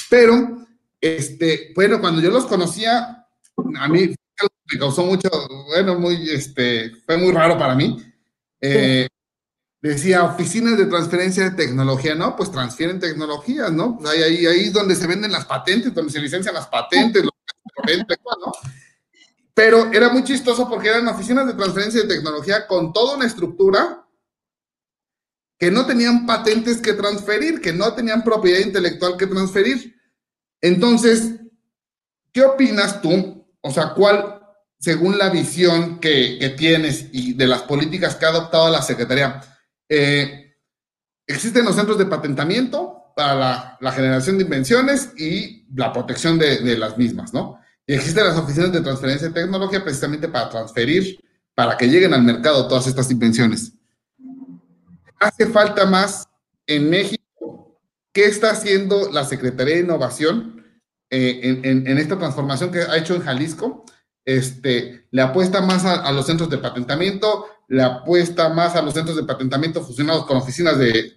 Pero, 0.08 0.61
este, 1.03 1.72
bueno, 1.74 2.00
cuando 2.00 2.22
yo 2.22 2.30
los 2.30 2.46
conocía, 2.46 3.26
a 3.78 3.88
mí 3.88 4.14
me 4.72 4.78
causó 4.78 5.05
mucho, 5.05 5.28
bueno, 5.66 5.98
muy, 5.98 6.30
este, 6.30 6.92
fue 7.05 7.18
muy 7.18 7.32
raro 7.32 7.59
para 7.59 7.74
mí. 7.74 8.00
Eh, 8.61 9.09
decía 9.80 10.22
oficinas 10.22 10.78
de 10.78 10.86
transferencia 10.86 11.50
de 11.50 11.57
tecnología, 11.57 12.14
¿no? 12.14 12.36
Pues 12.36 12.53
transfieren 12.53 13.00
tecnologías, 13.00 13.72
¿no? 13.72 13.98
Ahí, 14.07 14.22
ahí, 14.22 14.46
ahí 14.46 14.70
donde 14.70 14.94
se 14.94 15.09
venden 15.09 15.32
las 15.32 15.44
patentes, 15.44 15.92
donde 15.92 16.12
se 16.12 16.20
licencian 16.20 16.55
las 16.55 16.68
patentes, 16.68 17.24
¿no? 17.24 17.30
Pero 19.55 19.92
era 19.92 20.09
muy 20.09 20.22
chistoso 20.22 20.68
porque 20.68 20.88
eran 20.88 21.09
oficinas 21.09 21.46
de 21.48 21.55
transferencia 21.55 22.03
de 22.03 22.09
tecnología 22.09 22.66
con 22.66 22.92
toda 22.92 23.16
una 23.16 23.26
estructura 23.26 24.07
que 25.59 25.70
no 25.70 25.84
tenían 25.84 26.26
patentes 26.26 26.80
que 26.80 26.92
transferir, 26.92 27.61
que 27.61 27.72
no 27.72 27.92
tenían 27.92 28.24
propiedad 28.24 28.61
intelectual 28.61 29.16
que 29.16 29.26
transferir. 29.26 30.00
Entonces, 30.62 31.40
¿qué 32.32 32.44
opinas 32.44 33.02
tú? 33.02 33.44
O 33.60 33.70
sea, 33.70 33.92
¿cuál, 33.94 34.40
según 34.78 35.18
la 35.18 35.28
visión 35.28 35.98
que, 35.98 36.54
tienes 36.56 37.08
y 37.12 37.34
de 37.34 37.46
las 37.46 37.62
políticas 37.62 38.16
que 38.16 38.24
ha 38.24 38.30
adoptado 38.30 38.70
la 38.70 38.80
Secretaría, 38.80 39.40
eh, 39.88 40.56
existen 41.26 41.64
los 41.64 41.74
centros 41.74 41.98
de 41.98 42.06
patentamiento 42.06 43.12
para 43.14 43.76
la, 43.80 43.92
generación 43.92 44.38
de 44.38 44.44
invenciones 44.44 45.12
y 45.18 45.66
la 45.74 45.92
protección 45.92 46.38
de, 46.38 46.78
las 46.78 46.96
mismas, 46.96 47.34
¿no? 47.34 47.60
Y 47.86 47.94
existen 47.94 48.24
las 48.24 48.36
oficinas 48.36 48.72
de 48.72 48.80
transferencia 48.80 49.28
de 49.28 49.34
tecnología 49.34 49.82
precisamente 49.82 50.28
para 50.28 50.48
transferir, 50.48 51.18
para 51.54 51.76
que 51.76 51.88
lleguen 51.88 52.14
al 52.14 52.22
mercado 52.22 52.68
todas 52.68 52.86
estas 52.86 53.10
invenciones. 53.10 53.72
Hace 55.18 55.46
falta 55.46 55.84
más 55.86 56.26
en 56.66 56.88
México. 56.88 57.21
¿Qué 58.12 58.26
está 58.26 58.50
haciendo 58.50 59.10
la 59.10 59.24
Secretaría 59.24 59.76
de 59.76 59.82
Innovación 59.82 60.64
eh, 61.10 61.60
en, 61.64 61.98
esta 61.98 62.18
transformación 62.18 62.70
que 62.70 62.80
ha 62.80 62.96
hecho 62.96 63.14
en 63.14 63.22
Jalisco? 63.22 63.84
Este, 64.24 65.06
le 65.10 65.22
apuesta 65.22 65.60
más 65.62 65.84
a 65.84 66.12
los 66.12 66.26
centros 66.26 66.48
de 66.50 66.58
patentamiento, 66.58 67.46
le 67.68 67.82
apuesta 67.82 68.50
más 68.50 68.76
a 68.76 68.82
los 68.82 68.92
centros 68.92 69.16
de 69.16 69.24
patentamiento 69.24 69.82
fusionados 69.82 70.26
con 70.26 70.36
oficinas 70.36 70.78
de, 70.78 71.14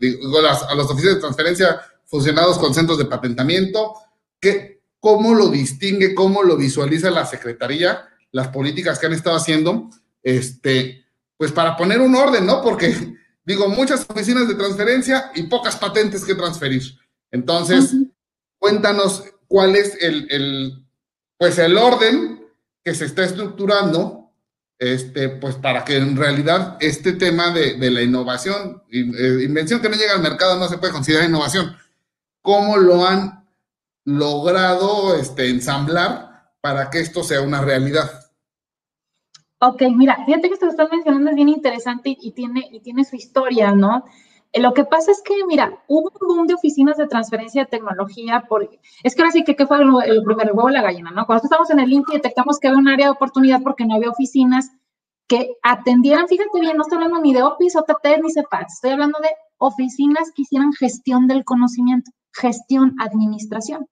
a 0.69 0.75
las 0.75 0.89
oficinas 0.89 1.15
de 1.15 1.21
transferencia 1.21 1.81
fusionados 2.05 2.57
con 2.57 2.73
centros 2.73 2.97
de 2.97 3.05
patentamiento, 3.05 3.93
que, 4.39 4.81
cómo 4.99 5.33
lo 5.33 5.49
distingue, 5.49 6.15
cómo 6.15 6.43
lo 6.43 6.55
visualiza 6.55 7.11
la 7.11 7.25
Secretaría, 7.25 8.05
las 8.31 8.47
políticas 8.49 8.99
que 8.99 9.07
han 9.07 9.13
estado 9.13 9.35
haciendo, 9.35 9.89
este, 10.23 11.05
pues 11.37 11.51
para 11.51 11.75
poner 11.75 11.99
un 11.99 12.15
orden, 12.15 12.45
¿no? 12.45 12.61
Porque 12.61 12.95
digo, 13.45 13.69
muchas 13.69 14.05
oficinas 14.09 14.47
de 14.47 14.55
transferencia 14.55 15.31
y 15.35 15.43
pocas 15.43 15.75
patentes 15.77 16.25
que 16.25 16.35
transferir. 16.35 16.83
Entonces, 17.31 17.95
cuéntanos 18.59 19.23
cuál 19.47 19.75
es 19.75 19.97
el, 20.01 20.27
el, 20.31 20.85
pues 21.37 21.57
el 21.59 21.77
orden 21.77 22.45
que 22.83 22.93
se 22.93 23.05
está 23.05 23.23
estructurando 23.23 24.25
este, 24.77 25.29
pues 25.29 25.55
para 25.55 25.85
que 25.85 25.97
en 25.97 26.17
realidad 26.17 26.77
este 26.81 27.13
tema 27.13 27.51
de, 27.51 27.77
la 27.89 28.01
innovación, 28.01 28.83
eh, 28.91 29.43
invención 29.43 29.81
que 29.81 29.89
no 29.89 29.95
llega 29.95 30.13
al 30.13 30.21
mercado 30.21 30.57
no 30.57 30.67
se 30.67 30.77
puede 30.77 30.93
considerar 30.93 31.29
innovación. 31.29 31.75
¿Cómo 32.41 32.77
lo 32.77 33.05
han 33.05 33.47
logrado 34.03 35.15
este, 35.15 35.49
ensamblar 35.49 36.53
para 36.61 36.89
que 36.89 36.99
esto 36.99 37.23
sea 37.23 37.41
una 37.41 37.61
realidad? 37.61 38.24
Ok, 39.59 39.83
mira, 39.95 40.23
fíjate 40.25 40.47
que 40.47 40.53
esto 40.55 40.65
que 40.65 40.71
estás 40.71 40.91
mencionando 40.91 41.29
es 41.29 41.35
bien 41.35 41.49
interesante 41.49 42.15
y, 42.19 42.31
tiene, 42.31 42.67
y 42.71 42.81
tiene 42.81 43.05
su 43.05 43.15
historia, 43.15 43.73
¿no? 43.73 44.03
Eh, 44.51 44.61
lo 44.61 44.73
que 44.73 44.83
pasa 44.83 45.11
es 45.11 45.21
que, 45.21 45.33
mira, 45.47 45.83
hubo 45.87 46.11
un 46.21 46.27
boom 46.27 46.47
de 46.47 46.53
oficinas 46.53 46.97
de 46.97 47.07
transferencia 47.07 47.63
de 47.63 47.69
tecnología, 47.69 48.45
porque 48.47 48.79
es 49.03 49.15
que 49.15 49.21
ahora 49.21 49.31
sí 49.31 49.43
que 49.43 49.55
¿qué 49.55 49.65
fue 49.65 49.77
el, 49.77 49.89
el 50.05 50.23
primer 50.23 50.51
huevo 50.53 50.69
la 50.69 50.81
gallina, 50.81 51.11
¿no? 51.11 51.25
Cuando 51.25 51.43
estamos 51.43 51.69
en 51.69 51.79
el 51.79 51.91
INPI 51.91 52.13
detectamos 52.13 52.59
que 52.59 52.67
había 52.67 52.79
un 52.79 52.87
área 52.87 53.07
de 53.07 53.11
oportunidad 53.11 53.61
porque 53.63 53.85
no 53.85 53.95
había 53.95 54.09
oficinas 54.09 54.71
que 55.27 55.55
atendieran, 55.63 56.27
fíjate 56.27 56.59
bien, 56.59 56.77
no 56.77 56.83
estoy 56.83 56.97
hablando 56.97 57.19
ni 57.19 57.33
de 57.33 57.43
OPIS, 57.43 57.75
OTT, 57.77 58.21
ni 58.21 58.31
CEPAT, 58.31 58.67
estoy 58.67 58.91
hablando 58.91 59.17
de 59.19 59.29
oficinas 59.57 60.31
que 60.35 60.43
hicieran 60.43 60.73
gestión 60.73 61.27
del 61.27 61.43
conocimiento, 61.43 62.11
gestión, 62.33 62.95
administración, 62.99 63.87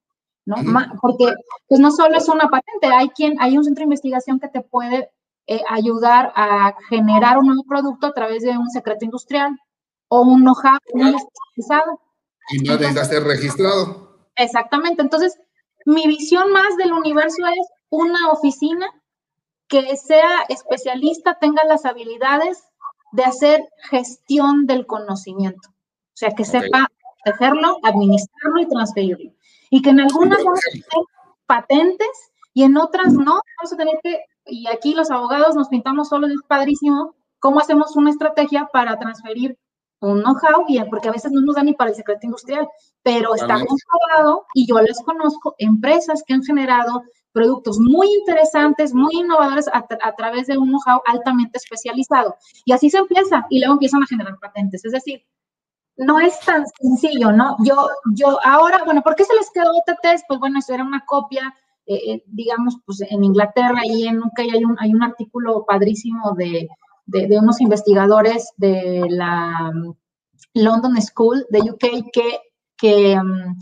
¿no? 0.46 0.58
Porque 1.02 1.34
pues 1.68 1.80
no 1.80 1.92
solo 1.92 2.18
es 2.18 2.30
una 2.30 2.50
patente, 2.50 2.88
hay 2.88 3.10
quien, 3.10 3.40
hay 3.40 3.58
un 3.58 3.64
centro 3.64 3.82
de 3.82 3.86
investigación 3.86 4.40
que 4.40 4.50
te 4.50 4.62
puede 4.62 5.10
eh, 5.48 5.62
ayudar 5.70 6.32
a 6.36 6.76
generar 6.90 7.38
un 7.38 7.48
nuevo 7.48 7.64
producto 7.68 8.08
a 8.08 8.14
través 8.14 8.44
de 8.44 8.58
un 8.58 8.70
secreto 8.70 9.06
industrial, 9.06 9.58
o 10.08 10.22
un 10.22 10.42
know-how 10.42 10.78
muy 10.94 11.16
especializado. 11.16 12.00
Y 12.52 12.60
no 12.60 12.74
necesita 12.78 13.06
ser 13.06 13.24
registrado. 13.24 14.28
Exactamente. 14.36 15.02
Entonces, 15.02 15.40
mi 15.86 16.08
visión 16.08 16.52
más 16.52 16.78
del 16.78 16.94
universo 16.94 17.46
es 17.48 17.68
una 17.90 18.32
oficina 18.32 18.88
que 19.68 19.98
sea 19.98 20.44
especialista, 20.50 21.38
tenga 21.40 21.64
las 21.66 21.86
habilidades 21.86 22.64
de 23.12 23.24
hacer 23.24 23.68
gestión 23.90 24.66
del 24.66 24.86
conocimiento. 24.86 25.70
O 25.70 26.16
sea, 26.16 26.32
que 26.32 26.46
sepa 26.46 26.88
hacerlo, 27.26 27.78
administrarlo 27.84 28.62
y 28.62 28.68
transferirlo. 28.68 29.32
Y 29.70 29.82
que 29.82 29.90
en 29.90 30.02
algunas 30.02 30.44
vamos 30.44 30.60
a 30.60 30.72
tener 30.72 31.06
patentes 31.48 32.32
y 32.54 32.64
en 32.64 32.78
otras 32.78 33.14
no. 33.14 33.42
Vamos 33.58 33.74
a 33.74 33.78
tener 33.78 33.96
que, 34.04 34.24
y 34.46 34.68
aquí 34.68 34.94
los 34.94 35.12
abogados 35.12 35.56
nos 35.56 35.70
pintamos 35.70 36.10
solo, 36.10 36.28
es 36.28 36.34
padrísimo, 36.48 37.16
cómo 37.40 37.60
hacemos 37.60 37.96
una 37.96 38.10
estrategia 38.10 38.70
para 38.72 38.98
transferir 38.98 39.58
un 40.00 40.22
know-how 40.22 40.66
porque 40.90 41.08
a 41.08 41.12
veces 41.12 41.32
no 41.32 41.42
nos 41.42 41.56
da 41.56 41.64
ni 41.64 41.74
para 41.74 41.90
el 41.90 41.96
secreto 41.96 42.22
industrial, 42.24 42.68
pero 43.04 43.36
está 43.36 43.56
comprobado 43.56 44.46
y 44.54 44.68
yo 44.68 44.80
les 44.82 45.02
conozco 45.02 45.56
empresas 45.58 46.24
que 46.26 46.34
han 46.34 46.44
generado 46.44 47.04
productos 47.32 47.80
muy 47.80 48.08
interesantes, 48.20 48.94
muy 48.94 49.16
innovadores 49.16 49.68
a, 49.72 50.16
través 50.16 50.48
de 50.48 50.58
un 50.58 50.70
know-how 50.70 51.02
altamente 51.06 51.58
especializado. 51.58 52.36
Y 52.66 52.74
así 52.74 52.90
se 52.90 53.00
empieza 53.00 53.46
y 53.50 53.60
luego 53.60 53.74
empiezan 53.74 54.04
a 54.04 54.08
generar 54.08 54.38
patentes. 54.40 54.86
Es 54.86 54.92
decir, 54.92 55.26
no 55.98 56.20
es 56.20 56.40
tan 56.42 56.66
sencillo, 56.80 57.32
¿no? 57.32 57.56
Yo, 57.64 57.88
yo 58.14 58.40
ahora, 58.44 58.84
bueno, 58.84 59.02
¿por 59.02 59.16
qué 59.16 59.24
se 59.24 59.36
les 59.36 59.50
quedó 59.52 59.72
OTTs? 59.72 60.24
Pues 60.28 60.40
bueno, 60.40 60.60
eso 60.60 60.74
era 60.74 60.84
una 60.84 61.04
copia, 61.06 61.56
eh, 61.86 62.12
eh, 62.12 62.24
digamos, 62.28 62.78
pues 62.86 63.02
en 63.02 63.24
Inglaterra 63.24 63.82
y 63.84 64.08
en 64.08 64.20
UK 64.20 64.40
hay 64.54 64.64
un, 64.64 64.76
hay 64.80 64.94
un 64.94 65.04
artículo 65.04 65.66
padrísimo 65.66 66.34
de 66.36 66.68
de, 67.06 67.40
unos 67.40 67.62
investigadores 67.62 68.54
de 68.58 69.06
la 69.10 69.72
um, 69.74 69.94
London 70.54 71.02
School 71.02 71.46
de 71.50 71.60
UK 71.62 72.12
que, 72.12 72.40
que 72.78 73.18
um, 73.18 73.56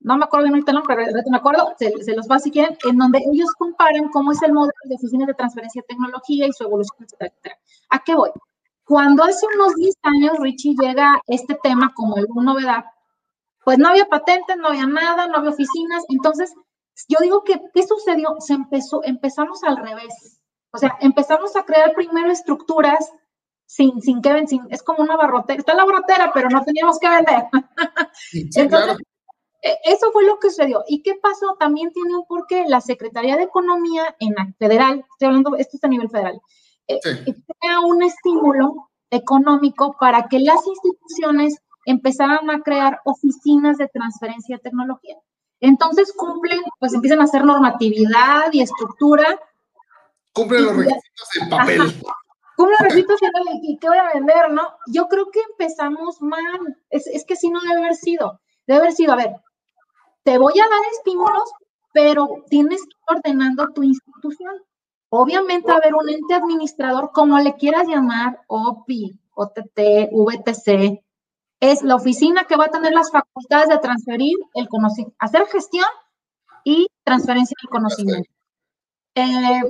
no 0.00 0.16
me 0.18 0.24
acuerdo 0.24 0.44
bien 0.44 0.54
ahorita 0.54 0.70
el 0.70 0.76
nombre, 0.76 0.96
pero 0.96 1.22
me 1.30 1.36
acuerdo, 1.36 1.74
se, 1.78 2.14
los 2.14 2.28
va 2.30 2.38
si 2.38 2.50
quieren, 2.50 2.76
en 2.88 2.96
donde 2.96 3.18
ellos 3.32 3.50
comparan 3.58 4.08
cómo 4.10 4.32
es 4.32 4.42
el 4.42 4.52
modelo 4.52 4.72
de 4.84 4.94
oficinas 4.94 5.26
de 5.26 5.34
transferencia 5.34 5.82
de 5.82 5.86
tecnología 5.86 6.46
y 6.46 6.52
su 6.52 6.64
evolución, 6.64 7.04
etcétera, 7.04 7.32
etcétera. 7.32 7.58
¿A 7.90 7.98
qué 8.04 8.14
voy? 8.14 8.30
Cuando 8.84 9.24
hace 9.24 9.46
unos 9.56 9.74
10 9.74 9.94
años 10.02 10.38
Richie 10.38 10.76
llega 10.80 11.20
este 11.26 11.58
tema 11.60 11.92
como 11.94 12.16
alguna 12.16 12.52
novedad, 12.52 12.84
pues 13.64 13.78
no 13.78 13.88
había 13.88 14.06
patentes, 14.06 14.56
no 14.58 14.68
había 14.68 14.86
nada, 14.86 15.26
no 15.26 15.38
había 15.38 15.50
oficinas, 15.50 16.04
entonces 16.08 16.54
yo 17.08 17.18
digo 17.20 17.44
que, 17.44 17.60
¿qué 17.74 17.86
sucedió? 17.86 18.36
Se 18.40 18.54
empezó, 18.54 19.02
empezamos 19.04 19.62
al 19.64 19.76
revés. 19.76 20.40
O 20.72 20.78
sea, 20.78 20.96
empezamos 21.00 21.56
a 21.56 21.64
crear 21.64 21.94
primero 21.94 22.30
estructuras 22.30 23.12
sin, 23.66 24.00
sin 24.00 24.22
que 24.22 24.46
sin, 24.46 24.66
es 24.70 24.82
como 24.82 25.02
una 25.02 25.16
barrotera, 25.16 25.58
está 25.58 25.74
la 25.74 25.84
barrotera, 25.84 26.30
pero 26.32 26.48
no 26.48 26.62
teníamos 26.64 26.98
que 26.98 27.08
vender. 27.08 27.44
Entonces, 28.32 28.98
e, 29.62 29.76
eso 29.84 30.12
fue 30.12 30.24
lo 30.24 30.38
que 30.38 30.50
sucedió. 30.50 30.84
¿Y 30.86 31.02
qué 31.02 31.14
pasó? 31.20 31.56
También 31.58 31.92
tiene 31.92 32.16
un 32.16 32.26
porqué. 32.26 32.64
La 32.68 32.80
Secretaría 32.80 33.36
de 33.36 33.44
Economía 33.44 34.14
en 34.20 34.34
la 34.34 34.52
federal, 34.58 35.04
estoy 35.12 35.28
hablando, 35.28 35.56
esto 35.56 35.76
es 35.76 35.84
a 35.84 35.88
nivel 35.88 36.08
federal, 36.08 36.40
eh, 36.88 37.00
eh, 37.04 37.34
crea 37.60 37.80
un 37.80 38.02
estímulo 38.02 38.90
económico 39.10 39.96
para 39.98 40.28
que 40.28 40.40
las 40.40 40.66
instituciones 40.66 41.58
empezaran 41.84 42.50
a 42.50 42.60
crear 42.62 43.00
oficinas 43.04 43.78
de 43.78 43.88
transferencia 43.88 44.56
de 44.56 44.62
tecnología. 44.62 45.16
Entonces 45.60 46.12
cumplen, 46.16 46.60
pues 46.78 46.94
empiezan 46.94 47.20
a 47.20 47.24
hacer 47.24 47.44
normatividad 47.44 48.52
y 48.52 48.60
estructura. 48.60 49.40
Cumplen 50.32 50.64
los 50.64 50.76
requisitos 50.76 51.36
en 51.40 51.48
papel. 51.48 52.02
Cumplen 52.56 52.76
los 52.78 52.80
requisitos 52.80 53.20
papel. 53.20 53.60
¿Y 53.62 53.78
qué 53.78 53.88
voy 53.88 53.98
a 53.98 54.12
vender, 54.14 54.50
no? 54.50 54.68
Yo 54.88 55.08
creo 55.08 55.30
que 55.30 55.40
empezamos 55.50 56.20
mal. 56.20 56.78
Es, 56.90 57.06
es 57.06 57.24
que 57.24 57.36
sí 57.36 57.50
no 57.50 57.60
debe 57.60 57.80
haber 57.80 57.94
sido. 57.94 58.40
Debe 58.66 58.80
haber 58.80 58.92
sido, 58.92 59.12
a 59.12 59.16
ver, 59.16 59.36
te 60.24 60.38
voy 60.38 60.58
a 60.58 60.68
dar 60.68 60.80
estímulos, 60.92 61.52
pero 61.92 62.44
tienes 62.50 62.82
que 62.82 62.88
ir 62.88 63.16
ordenando 63.16 63.72
tu 63.72 63.82
institución. 63.82 64.54
Obviamente, 65.08 65.70
a 65.70 65.78
ver, 65.78 65.94
un 65.94 66.08
ente 66.08 66.34
administrador, 66.34 67.12
como 67.12 67.38
le 67.38 67.54
quieras 67.54 67.86
llamar, 67.86 68.40
OPI, 68.48 69.18
OTT, 69.34 70.10
VTC, 70.12 71.02
es 71.60 71.82
la 71.82 71.96
oficina 71.96 72.44
que 72.44 72.56
va 72.56 72.66
a 72.66 72.70
tener 72.70 72.92
las 72.92 73.10
facultades 73.10 73.68
de 73.68 73.78
transferir 73.78 74.36
el 74.54 74.68
conocimiento, 74.68 75.16
hacer 75.18 75.46
gestión 75.46 75.86
y 76.64 76.86
transferencia 77.04 77.56
del 77.62 77.70
conocimiento. 77.70 78.30
Eh, 79.14 79.62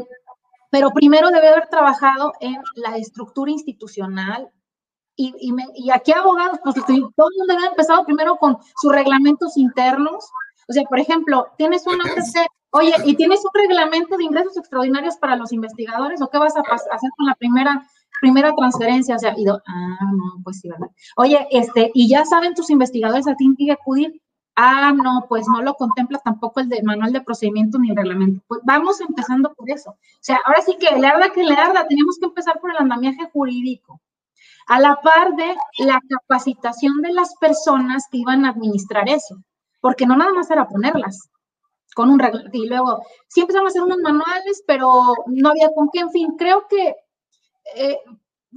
pero 0.70 0.91
primero 0.91 1.30
debe 1.30 1.49
haber 1.49 1.68
trabajado 1.68 2.32
en 2.41 2.57
la 2.74 2.97
estructura 2.97 3.51
institucional, 3.51 4.51
y, 5.18 5.34
y, 5.74 5.91
aquí 5.91 6.12
abogados, 6.12 6.59
pues 6.62 6.74
todo 6.74 6.84
el 6.89 7.01
mundo 7.01 7.47
debe 7.49 7.59
haber 7.61 7.70
empezado 7.70 8.05
primero 8.05 8.37
con 8.37 8.59
sus 8.78 8.93
reglamentos 8.93 9.57
internos. 9.57 10.28
O 10.68 10.72
sea, 10.74 10.82
por 10.84 10.99
ejemplo, 10.99 11.47
tienes 11.57 11.87
un 11.87 11.99
oye, 12.70 12.93
y 13.05 13.16
tienes 13.16 13.41
un 13.43 13.51
reglamento 13.55 14.18
de 14.18 14.24
ingresos 14.24 14.59
extraordinarios 14.59 15.16
para 15.16 15.37
los 15.37 15.53
investigadores, 15.53 16.20
¿o 16.20 16.28
qué 16.28 16.37
vas 16.37 16.55
a 16.55 16.61
hacer 16.61 17.11
con 17.16 17.26
la 17.26 17.34
primera 17.34 17.89
primera 18.21 18.55
transferencia, 18.55 19.17
o 19.17 19.19
sea, 19.19 19.35
ido, 19.39 19.62
ah, 19.67 19.99
no, 20.12 20.43
pues 20.43 20.61
sí, 20.61 20.69
¿verdad? 20.69 20.89
Oye, 21.17 21.47
este, 21.51 21.91
y 21.95 22.09
ya 22.09 22.25
saben 22.25 22.55
tus 22.55 22.71
investigadores 22.71 23.27
a 23.29 23.35
ti 23.35 23.55
que 23.59 23.73
acudir, 23.73 24.21
ah, 24.57 24.93
no, 24.93 25.27
pues 25.29 25.47
no 25.49 25.62
lo 25.62 25.75
contempla 25.75 26.19
tampoco 26.19 26.61
el 26.61 26.69
de 26.69 26.83
manual 26.83 27.12
de 27.12 27.21
procedimiento 27.21 27.79
ni 27.79 27.95
reglamento. 27.95 28.43
Pues 28.49 28.61
vamos 28.64 29.01
empezando 29.01 29.55
por 29.55 29.71
eso. 29.71 29.91
O 29.91 29.97
sea, 30.21 30.39
ahora 30.47 30.62
sí 30.62 30.77
que 30.79 30.99
le 30.99 31.07
arda 31.07 31.31
que 31.31 31.45
le 31.45 31.55
arda, 31.55 31.87
teníamos 31.87 32.19
que 32.19 32.27
empezar 32.27 32.59
por 32.61 32.71
el 32.71 32.79
andamiaje 32.79 33.29
jurídico, 33.33 34.01
a 34.69 34.81
la 34.81 34.97
par 34.97 35.37
de 35.37 35.55
la 35.85 36.01
capacitación 36.09 37.01
de 37.03 37.12
las 37.12 37.37
personas 37.37 38.07
que 38.11 38.19
iban 38.19 38.45
a 38.45 38.51
administrar 38.51 39.09
eso, 39.09 39.37
porque 39.81 40.07
no 40.07 40.17
nada 40.17 40.33
más 40.33 40.51
era 40.51 40.67
ponerlas 40.67 41.29
con 41.95 42.11
un 42.11 42.19
reglamento, 42.19 42.59
y 42.59 42.67
luego 42.67 43.03
sí 43.29 43.41
empezaron 43.41 43.67
a 43.67 43.71
hacer 43.71 43.83
unos 43.83 43.99
manuales, 43.99 44.62
pero 44.67 44.91
no 45.27 45.49
había 45.51 45.71
con 45.75 45.89
qué, 45.93 46.01
en 46.01 46.11
fin, 46.11 46.35
creo 46.37 46.67
que 46.69 46.95
eh, 47.75 47.99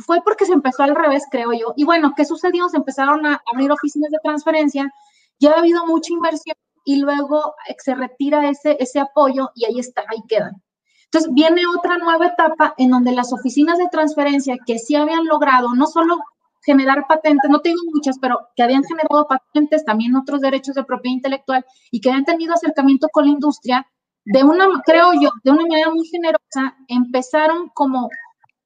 fue 0.06 0.22
porque 0.24 0.46
se 0.46 0.54
empezó 0.54 0.84
al 0.84 0.96
revés, 0.96 1.24
creo 1.30 1.52
yo. 1.54 1.74
Y 1.76 1.84
bueno, 1.84 2.14
¿qué 2.16 2.26
sucedió? 2.26 2.70
Se 2.70 2.78
empezaron 2.78 3.26
a 3.26 3.42
abrir 3.52 3.72
oficinas 3.72 4.12
de 4.12 4.20
transferencia, 4.24 4.92
ya 5.40 5.52
ha 5.52 5.60
habido 5.60 5.86
mucha 5.86 6.14
inversión 6.14 6.56
y 6.86 6.98
luego 6.98 7.56
se 7.78 7.96
retira 7.96 8.50
ese, 8.50 8.78
ese 8.80 9.00
apoyo 9.00 9.50
y 9.56 9.66
ahí 9.66 9.80
está, 9.80 10.04
ahí 10.10 10.22
quedan. 10.28 10.62
Entonces 11.06 11.34
viene 11.34 11.64
otra 11.76 11.98
nueva 11.98 12.28
etapa 12.28 12.76
en 12.78 12.92
donde 12.92 13.12
las 13.12 13.34
oficinas 13.34 13.78
de 13.78 13.88
transferencia 13.92 14.58
que 14.66 14.78
sí 14.78 14.96
habían 14.96 15.26
logrado 15.26 15.74
no 15.74 15.88
solo 15.88 16.20
generar 16.62 17.06
patentes, 17.08 17.50
no 17.50 17.62
tengo 17.62 17.82
muchas, 17.94 18.20
pero 18.20 18.40
que 18.56 18.64
habían 18.64 18.84
generado 18.84 19.28
patentes, 19.28 19.86
también 19.86 20.16
otros 20.16 20.42
derechos 20.42 20.76
de 20.76 20.84
propiedad 20.84 21.16
intelectual 21.16 21.66
y 21.90 22.00
que 22.00 22.10
habían 22.10 22.26
tenido 22.26 22.54
acercamiento 22.54 23.08
con 23.10 23.26
la 23.26 23.32
industria, 23.32 23.88
de 24.26 24.44
una, 24.44 24.68
creo 24.86 25.14
yo, 25.20 25.32
de 25.44 25.52
una 25.52 25.64
manera 25.64 25.90
muy 25.90 26.06
generosa, 26.08 26.78
empezaron 26.88 27.70
como 27.70 28.10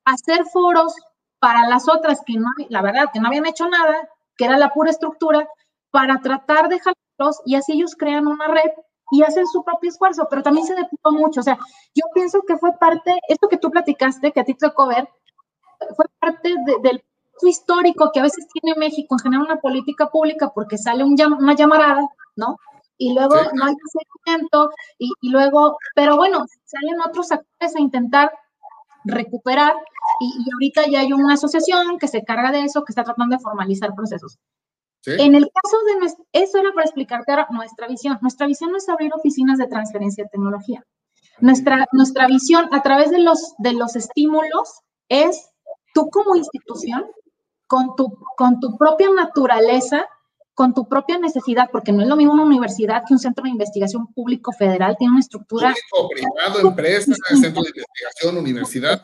hacer 0.06 0.46
foros 0.46 0.96
para 1.40 1.68
las 1.68 1.90
otras 1.90 2.22
que 2.26 2.38
no, 2.38 2.48
la 2.70 2.82
verdad, 2.82 3.10
que 3.14 3.20
no 3.20 3.28
habían 3.28 3.46
hecho 3.46 3.68
nada, 3.68 4.10
que 4.38 4.46
era 4.46 4.58
la 4.58 4.70
pura 4.70 4.92
estructura, 4.92 5.48
para 5.92 6.22
tratar 6.22 6.70
de 6.70 6.80
jalarlos 6.80 7.42
y 7.46 7.56
así 7.56 7.74
ellos 7.74 7.96
crean 7.98 8.28
una 8.28 8.48
red 8.48 8.72
y 9.12 9.22
hacen 9.22 9.46
su 9.48 9.64
propio 9.64 9.90
esfuerzo, 9.90 10.28
pero 10.30 10.42
también 10.42 10.66
se 10.66 10.74
depuró 10.74 11.12
mucho. 11.12 11.42
O 11.42 11.44
sea, 11.44 11.58
yo 11.94 12.04
pienso 12.14 12.42
que 12.48 12.58
fue 12.58 12.72
parte, 12.80 13.20
esto 13.28 13.48
que 13.48 13.58
tú 13.58 13.70
platicaste, 13.70 14.32
que 14.32 14.40
a 14.40 14.44
ti 14.44 14.56
te 14.56 14.68
tocó 14.68 14.88
ver, 14.88 15.08
fue 15.96 16.06
parte 16.20 16.56
del 16.82 17.04
histórico 17.42 18.12
que 18.14 18.22
a 18.22 18.24
veces 18.24 18.48
tiene 18.48 18.78
México 18.80 19.16
en 19.16 19.20
generar 19.20 19.46
una 19.46 19.60
política 19.60 20.10
pública 20.10 20.52
porque 20.54 20.78
sale 20.78 21.04
un, 21.04 21.16
una 21.40 21.56
llamarada, 21.56 22.08
¿no? 22.36 22.58
Y 22.98 23.14
luego 23.14 23.36
no 23.54 23.66
hay 23.66 23.76
seguimiento, 23.92 24.70
y, 24.98 25.12
y, 25.22 25.30
luego, 25.30 25.78
pero 25.94 26.16
bueno, 26.16 26.46
salen 26.64 27.02
otros 27.02 27.32
actores 27.32 27.76
a 27.76 27.82
intentar 27.82 28.32
recuperar 29.06 29.74
y, 30.20 30.52
ahorita 30.54 30.88
ya 30.88 31.02
hay 31.02 31.14
una 31.14 31.34
asociación 31.34 31.98
que 32.00 32.08
se 32.08 32.24
carga 32.24 32.52
de 32.52 32.62
eso, 32.62 32.84
que 32.84 32.92
está 32.92 33.04
tratando 33.04 33.36
de 33.36 33.42
formalizar 33.42 33.94
procesos. 33.96 34.38
En 35.06 35.36
el 35.36 35.50
caso 35.54 35.78
de 35.86 36.00
nuestra, 36.00 36.24
eso 36.32 36.58
era 36.60 36.72
para 36.72 36.86
explicarte 36.86 37.32
ahora 37.32 37.48
nuestra 37.52 37.88
visión. 37.88 38.18
Nuestra 38.22 38.48
visión 38.48 38.72
no 38.72 38.78
es 38.78 38.88
abrir 38.88 39.14
oficinas 39.14 39.58
de 39.58 39.68
transferencia 39.68 40.24
de 40.24 40.30
tecnología. 40.30 40.86
Nuestra, 41.40 41.86
nuestra 41.92 42.28
visión 42.28 42.70
a 42.72 42.82
través 42.82 43.12
de 43.12 43.20
los, 43.20 43.54
de 43.58 43.74
los 43.74 43.98
estímulos 43.98 44.80
es 45.10 45.50
tú 45.94 46.10
como 46.10 46.36
institución, 46.38 47.06
con 47.68 47.96
tu, 47.96 48.18
con 48.38 48.60
tu 48.60 48.78
propia 48.78 49.10
naturaleza, 49.10 50.08
con 50.54 50.74
tu 50.74 50.88
propia 50.88 51.18
necesidad, 51.18 51.70
porque 51.72 51.92
no 51.92 52.02
es 52.02 52.08
lo 52.08 52.16
mismo 52.16 52.34
una 52.34 52.44
universidad 52.44 53.04
que 53.08 53.14
un 53.14 53.20
centro 53.20 53.44
de 53.44 53.50
investigación 53.50 54.14
público 54.14 54.52
federal, 54.52 54.96
tiene 54.98 55.12
una 55.12 55.20
estructura. 55.20 55.74
Público, 55.90 56.10
privado, 56.10 56.68
empresa, 56.70 57.14
centro 57.30 57.64
de 57.64 57.70
investigación, 57.70 58.38
universidad. 58.38 59.04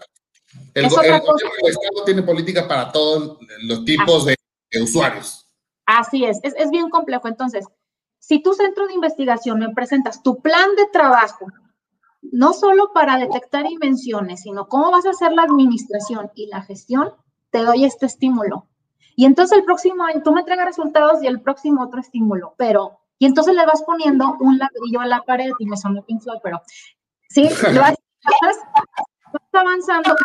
El, 0.73 0.89
gobierno 0.89 1.33
del 1.35 1.71
Estado 1.71 2.03
tiene 2.05 2.23
política 2.23 2.67
para 2.67 2.91
todos 2.91 3.37
los 3.63 3.85
tipos 3.85 4.25
de, 4.25 4.35
usuarios. 4.81 5.45
Así 5.85 6.23
es, 6.25 6.39
es, 6.43 6.53
es 6.57 6.69
bien 6.69 6.89
complejo. 6.89 7.27
Entonces, 7.27 7.65
si 8.19 8.41
tu 8.41 8.53
centro 8.53 8.87
de 8.87 8.93
investigación 8.93 9.59
me 9.59 9.73
presentas 9.73 10.21
tu 10.21 10.41
plan 10.41 10.75
de 10.75 10.85
trabajo, 10.91 11.47
no 12.21 12.53
solo 12.53 12.91
para 12.93 13.17
detectar 13.17 13.65
invenciones, 13.65 14.41
sino 14.41 14.67
cómo 14.67 14.91
vas 14.91 15.05
a 15.05 15.11
hacer 15.11 15.31
la 15.31 15.43
administración 15.43 16.29
y 16.35 16.47
la 16.47 16.61
gestión, 16.61 17.13
te 17.49 17.59
doy 17.59 17.85
este 17.85 18.05
estímulo. 18.05 18.67
Y 19.19 19.25
entonces 19.25 19.57
el 19.57 19.65
próximo 19.65 20.05
año 20.05 20.21
tú 20.23 20.31
me 20.31 20.39
entregas 20.39 20.67
resultados 20.67 21.21
y 21.21 21.27
el 21.27 21.41
próximo 21.41 21.83
otro 21.83 21.99
estímulo, 21.99 22.53
pero, 22.57 23.01
y 23.17 23.25
entonces 23.25 23.53
le 23.53 23.65
vas 23.65 23.83
poniendo 23.83 24.37
un 24.39 24.57
ladrillo 24.57 25.01
a 25.01 25.07
la 25.07 25.23
pared 25.23 25.51
y 25.59 25.65
me 25.65 25.75
sonó 25.75 26.03
Pink 26.03 26.23
pero 26.41 26.61
sí, 27.27 27.49
vas, 27.81 27.97
avanzando 29.51 30.15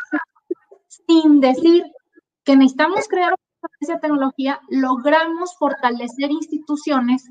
sin 0.87 1.41
decir 1.41 1.83
que 2.45 2.55
necesitamos 2.55 3.09
crear 3.09 3.35
esa 3.81 3.99
tecnología, 3.99 4.61
logramos 4.69 5.57
fortalecer 5.57 6.31
instituciones 6.31 7.29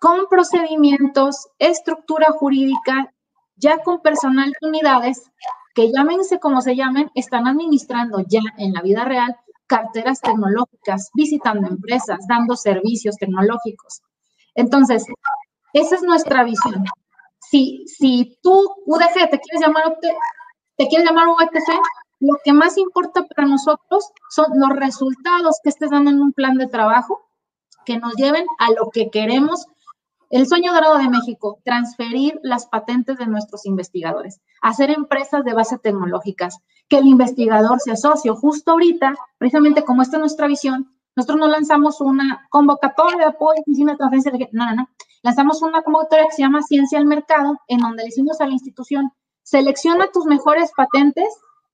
con 0.00 0.26
procedimientos, 0.28 1.46
estructura 1.60 2.32
jurídica, 2.32 3.14
ya 3.54 3.78
con 3.84 4.02
personal 4.02 4.52
de 4.60 4.66
unidades 4.66 5.30
que 5.76 5.92
llámense 5.92 6.40
como 6.40 6.60
se 6.60 6.74
llamen, 6.74 7.08
están 7.14 7.46
administrando 7.46 8.18
ya 8.26 8.40
en 8.58 8.72
la 8.72 8.82
vida 8.82 9.04
real 9.04 9.36
carteras 9.66 10.20
tecnológicas, 10.20 11.10
visitando 11.14 11.66
empresas, 11.68 12.20
dando 12.28 12.56
servicios 12.56 13.16
tecnológicos. 13.16 14.02
Entonces, 14.54 15.04
esa 15.72 15.96
es 15.96 16.02
nuestra 16.02 16.44
visión. 16.44 16.84
Si, 17.40 17.84
si 17.86 18.38
tú, 18.42 18.68
UDG, 18.86 19.30
te 19.30 19.40
quieres 19.40 19.60
llamar, 19.60 19.96
te 20.76 20.88
quieres 20.88 21.06
llamar 21.06 21.28
UETC, 21.28 21.80
lo 22.20 22.34
que 22.44 22.52
más 22.52 22.78
importa 22.78 23.24
para 23.24 23.46
nosotros 23.48 24.10
son 24.30 24.46
los 24.54 24.70
resultados 24.70 25.58
que 25.62 25.70
estés 25.70 25.90
dando 25.90 26.10
en 26.10 26.20
un 26.20 26.32
plan 26.32 26.56
de 26.56 26.68
trabajo 26.68 27.20
que 27.84 27.98
nos 27.98 28.14
lleven 28.14 28.46
a 28.58 28.70
lo 28.70 28.90
que 28.90 29.10
queremos 29.10 29.66
El 30.34 30.48
sueño 30.48 30.72
dorado 30.72 30.98
de 30.98 31.08
México, 31.08 31.60
transferir 31.64 32.40
las 32.42 32.66
patentes 32.66 33.18
de 33.18 33.26
nuestros 33.28 33.64
investigadores, 33.66 34.40
hacer 34.62 34.90
empresas 34.90 35.44
de 35.44 35.54
base 35.54 35.78
tecnológicas, 35.78 36.58
que 36.88 36.98
el 36.98 37.06
investigador 37.06 37.78
se 37.78 37.92
asocie. 37.92 38.32
Justo 38.32 38.72
ahorita, 38.72 39.14
precisamente 39.38 39.84
como 39.84 40.02
esta 40.02 40.16
es 40.16 40.20
nuestra 40.22 40.48
visión, 40.48 40.90
nosotros 41.14 41.38
no 41.38 41.46
lanzamos 41.46 42.00
una 42.00 42.48
convocatoria 42.50 43.16
de 43.16 43.24
apoyo, 43.26 43.62
de 43.64 43.96
transferencia. 43.96 44.48
No, 44.50 44.66
no, 44.66 44.74
no. 44.74 44.88
Lanzamos 45.22 45.62
una 45.62 45.82
convocatoria 45.82 46.26
que 46.26 46.34
se 46.34 46.42
llama 46.42 46.62
Ciencia 46.62 46.98
al 46.98 47.06
Mercado, 47.06 47.56
en 47.68 47.78
donde 47.78 48.02
decimos 48.02 48.40
a 48.40 48.46
la 48.48 48.54
institución, 48.54 49.12
selecciona 49.44 50.08
tus 50.12 50.26
mejores 50.26 50.72
patentes, 50.76 51.28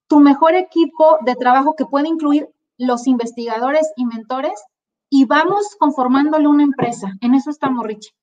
tu 0.07 0.21
mejor 0.21 0.53
equipo 0.53 1.17
de 1.25 1.35
trabajo 1.35 1.77
que 1.77 1.87
puede 1.87 2.09
incluir 2.09 2.51
los 2.77 3.07
investigadores 3.07 3.91
y 3.97 4.05
mentores, 4.05 4.63
y 5.09 5.25
vamos 5.25 5.77
conformándole 5.79 6.47
una 6.47 6.63
empresa. 6.63 7.15
En 7.23 7.35
eso 7.35 7.49
estamos, 7.49 7.87
Richie. 7.87 8.20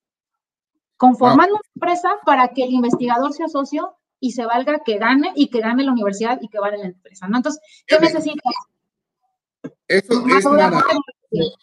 Conformando 0.98 1.54
una 1.54 1.62
empresa 1.76 2.10
para 2.26 2.50
que 2.50 2.64
el 2.64 2.72
investigador 2.72 3.34
se 3.34 3.44
asocie 3.44 3.82
y 4.20 4.32
se 4.32 4.46
valga 4.46 4.82
que 4.84 4.98
gane 4.98 5.32
y 5.36 5.50
que 5.50 5.60
gane 5.60 5.84
la 5.84 5.92
universidad 5.92 6.40
y 6.42 6.48
que 6.48 6.60
vale 6.60 6.78
la 6.78 6.86
empresa, 6.86 7.28
¿no? 7.28 7.38
Entonces, 7.38 7.62
¿qué 7.86 8.00
necesitas? 8.00 8.54
Eso 9.88 10.14
es 10.28 10.46
maravilloso. 10.46 11.02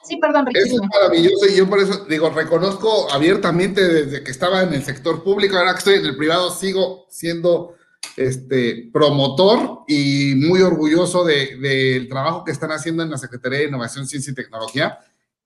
Sí, 0.04 0.18
perdón, 0.18 0.46
Eso 0.54 0.74
es 0.74 0.88
maravilloso 0.88 1.46
y 1.46 1.56
yo 1.56 1.68
por 1.68 1.80
eso 1.80 2.04
digo, 2.04 2.30
reconozco 2.30 3.10
abiertamente 3.10 3.82
desde 3.82 4.22
que 4.22 4.30
estaba 4.30 4.62
en 4.62 4.74
el 4.74 4.84
sector 4.84 5.24
público, 5.24 5.56
ahora 5.56 5.72
que 5.72 5.78
estoy 5.78 5.94
en 5.94 6.06
el 6.06 6.16
privado, 6.16 6.50
sigo 6.50 7.06
siendo 7.08 7.74
este 8.16 8.90
promotor 8.92 9.80
y 9.88 10.34
muy 10.36 10.60
orgulloso 10.60 11.24
del 11.24 11.60
de, 11.60 12.06
trabajo 12.08 12.44
que 12.44 12.52
están 12.52 12.72
haciendo 12.72 13.02
en 13.02 13.10
la 13.10 13.18
Secretaría 13.18 13.60
de 13.60 13.68
Innovación, 13.68 14.06
Ciencia 14.06 14.30
y 14.30 14.34
Tecnología. 14.34 14.98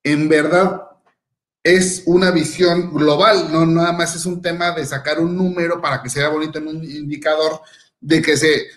En 0.03 0.28
verdad, 0.28 0.82
es 1.77 2.03
una 2.07 2.31
visión 2.31 2.95
global, 2.95 3.53
no 3.53 3.66
nada 3.66 3.93
más 3.93 4.16
es 4.16 4.25
un 4.25 4.41
tema 4.41 4.73
de 4.73 4.87
sacar 4.87 5.21
un 5.21 5.37
número 5.37 5.83
para 5.83 6.03
que 6.03 6.09
sea 6.09 6.29
bonito 6.29 6.59
en 6.59 6.69
un 6.69 6.83
indicador 6.83 7.61
de 8.01 8.23
que 8.23 8.37
se 8.39 8.69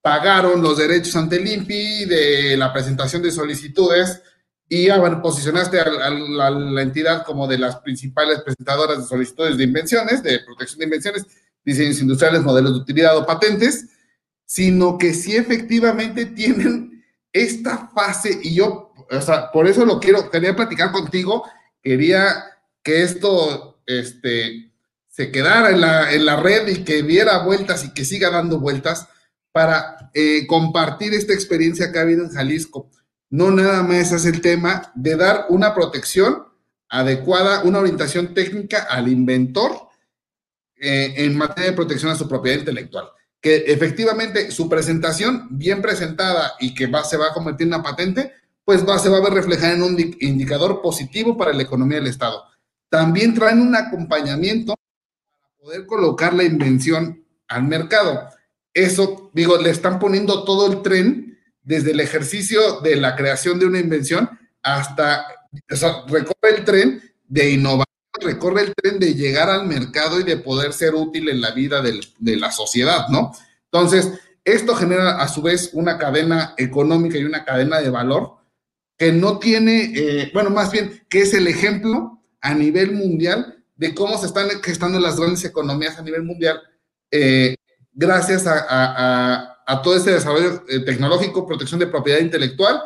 pagaron 0.00 0.62
los 0.62 0.78
derechos 0.78 1.14
ante 1.16 1.36
el 1.36 1.46
INPI, 1.46 2.06
de 2.06 2.56
la 2.56 2.72
presentación 2.72 3.20
de 3.20 3.30
solicitudes 3.30 4.22
y 4.66 4.88
bueno, 4.90 5.20
posicionaste 5.20 5.78
a, 5.78 6.10
la 6.10 6.82
entidad 6.82 7.24
como 7.24 7.46
de 7.46 7.58
las 7.58 7.76
principales 7.76 8.40
presentadoras 8.40 8.98
de 8.98 9.04
solicitudes 9.04 9.58
de 9.58 9.64
invenciones, 9.64 10.22
de 10.22 10.40
protección 10.40 10.78
de 10.78 10.84
invenciones, 10.86 11.26
diseños 11.62 12.00
industriales, 12.00 12.42
modelos 12.42 12.72
de 12.72 12.78
utilidad 12.78 13.16
o 13.16 13.26
patentes, 13.26 13.88
sino 14.46 14.96
que 14.96 15.12
sí 15.12 15.36
efectivamente 15.36 16.24
tienen 16.24 17.04
esta 17.30 17.88
fase 17.88 18.38
y 18.42 18.54
yo, 18.54 18.94
o 19.10 19.20
sea, 19.20 19.50
por 19.52 19.66
eso 19.66 19.84
lo 19.84 20.00
quiero, 20.00 20.30
quería 20.30 20.56
platicar 20.56 20.92
contigo 20.92 21.44
quería 21.82 22.44
que 22.82 23.02
esto 23.02 23.80
este, 23.86 24.72
se 25.08 25.30
quedara 25.32 25.70
en 25.70 25.80
la, 25.80 26.12
en 26.12 26.24
la 26.24 26.36
red 26.36 26.68
y 26.68 26.84
que 26.84 27.02
diera 27.02 27.44
vueltas 27.44 27.84
y 27.84 27.92
que 27.92 28.04
siga 28.04 28.30
dando 28.30 28.60
vueltas 28.60 29.08
para 29.52 30.10
eh, 30.14 30.46
compartir 30.46 31.14
esta 31.14 31.34
experiencia 31.34 31.90
que 31.90 31.98
ha 31.98 32.02
habido 32.02 32.24
en 32.24 32.30
Jalisco. 32.30 32.90
No 33.30 33.50
nada 33.50 33.82
más 33.82 34.12
es 34.12 34.24
el 34.24 34.40
tema 34.40 34.92
de 34.94 35.16
dar 35.16 35.46
una 35.48 35.74
protección 35.74 36.44
adecuada, 36.88 37.62
una 37.64 37.80
orientación 37.80 38.34
técnica 38.34 38.84
al 38.84 39.08
inventor 39.08 39.88
eh, 40.76 41.14
en 41.16 41.36
materia 41.36 41.70
de 41.70 41.76
protección 41.76 42.12
a 42.12 42.16
su 42.16 42.28
propiedad 42.28 42.60
intelectual. 42.60 43.08
Que 43.40 43.56
efectivamente 43.66 44.50
su 44.50 44.68
presentación 44.68 45.48
bien 45.50 45.82
presentada 45.82 46.54
y 46.60 46.74
que 46.74 46.86
va, 46.86 47.04
se 47.04 47.16
va 47.16 47.28
a 47.28 47.34
convertir 47.34 47.66
en 47.66 47.74
una 47.74 47.82
patente, 47.82 48.32
pues 48.68 48.82
se 49.00 49.08
va 49.08 49.16
a 49.16 49.22
ver 49.22 49.32
reflejada 49.32 49.72
en 49.72 49.82
un 49.82 49.98
indicador 50.20 50.82
positivo 50.82 51.38
para 51.38 51.54
la 51.54 51.62
economía 51.62 52.00
del 52.00 52.08
Estado. 52.08 52.44
También 52.90 53.32
traen 53.32 53.62
un 53.62 53.74
acompañamiento 53.74 54.74
para 55.40 55.54
poder 55.56 55.86
colocar 55.86 56.34
la 56.34 56.44
invención 56.44 57.24
al 57.48 57.62
mercado. 57.62 58.28
Eso, 58.74 59.30
digo, 59.32 59.56
le 59.56 59.70
están 59.70 59.98
poniendo 59.98 60.44
todo 60.44 60.70
el 60.70 60.82
tren 60.82 61.38
desde 61.62 61.92
el 61.92 62.00
ejercicio 62.00 62.82
de 62.82 62.96
la 62.96 63.16
creación 63.16 63.58
de 63.58 63.64
una 63.64 63.78
invención 63.78 64.28
hasta, 64.62 65.24
o 65.70 66.06
recorre 66.06 66.56
el 66.58 66.64
tren 66.66 67.02
de 67.26 67.48
innovación, 67.52 67.86
recorre 68.20 68.64
el 68.64 68.74
tren 68.74 68.98
de 68.98 69.14
llegar 69.14 69.48
al 69.48 69.66
mercado 69.66 70.20
y 70.20 70.24
de 70.24 70.36
poder 70.36 70.74
ser 70.74 70.94
útil 70.94 71.30
en 71.30 71.40
la 71.40 71.52
vida 71.52 71.80
de 71.80 72.36
la 72.36 72.52
sociedad, 72.52 73.08
¿no? 73.08 73.32
Entonces, 73.72 74.12
esto 74.44 74.74
genera 74.74 75.22
a 75.22 75.26
su 75.26 75.40
vez 75.40 75.70
una 75.72 75.96
cadena 75.96 76.52
económica 76.58 77.16
y 77.16 77.24
una 77.24 77.46
cadena 77.46 77.80
de 77.80 77.88
valor 77.88 78.36
que 78.98 79.12
no 79.12 79.38
tiene, 79.38 79.92
eh, 79.94 80.30
bueno, 80.34 80.50
más 80.50 80.72
bien, 80.72 81.00
que 81.08 81.20
es 81.20 81.32
el 81.32 81.46
ejemplo 81.46 82.20
a 82.40 82.52
nivel 82.52 82.92
mundial 82.92 83.62
de 83.76 83.94
cómo 83.94 84.18
se 84.18 84.26
están 84.26 84.48
gestando 84.62 84.98
las 84.98 85.18
grandes 85.18 85.44
economías 85.44 85.98
a 85.98 86.02
nivel 86.02 86.24
mundial 86.24 86.60
eh, 87.10 87.54
gracias 87.92 88.44
a, 88.46 89.54
todo 89.84 89.96
este 89.96 90.12
desarrollo 90.12 90.64
eh, 90.68 90.80
tecnológico, 90.80 91.46
protección 91.46 91.78
de 91.78 91.86
propiedad 91.86 92.20
intelectual 92.20 92.80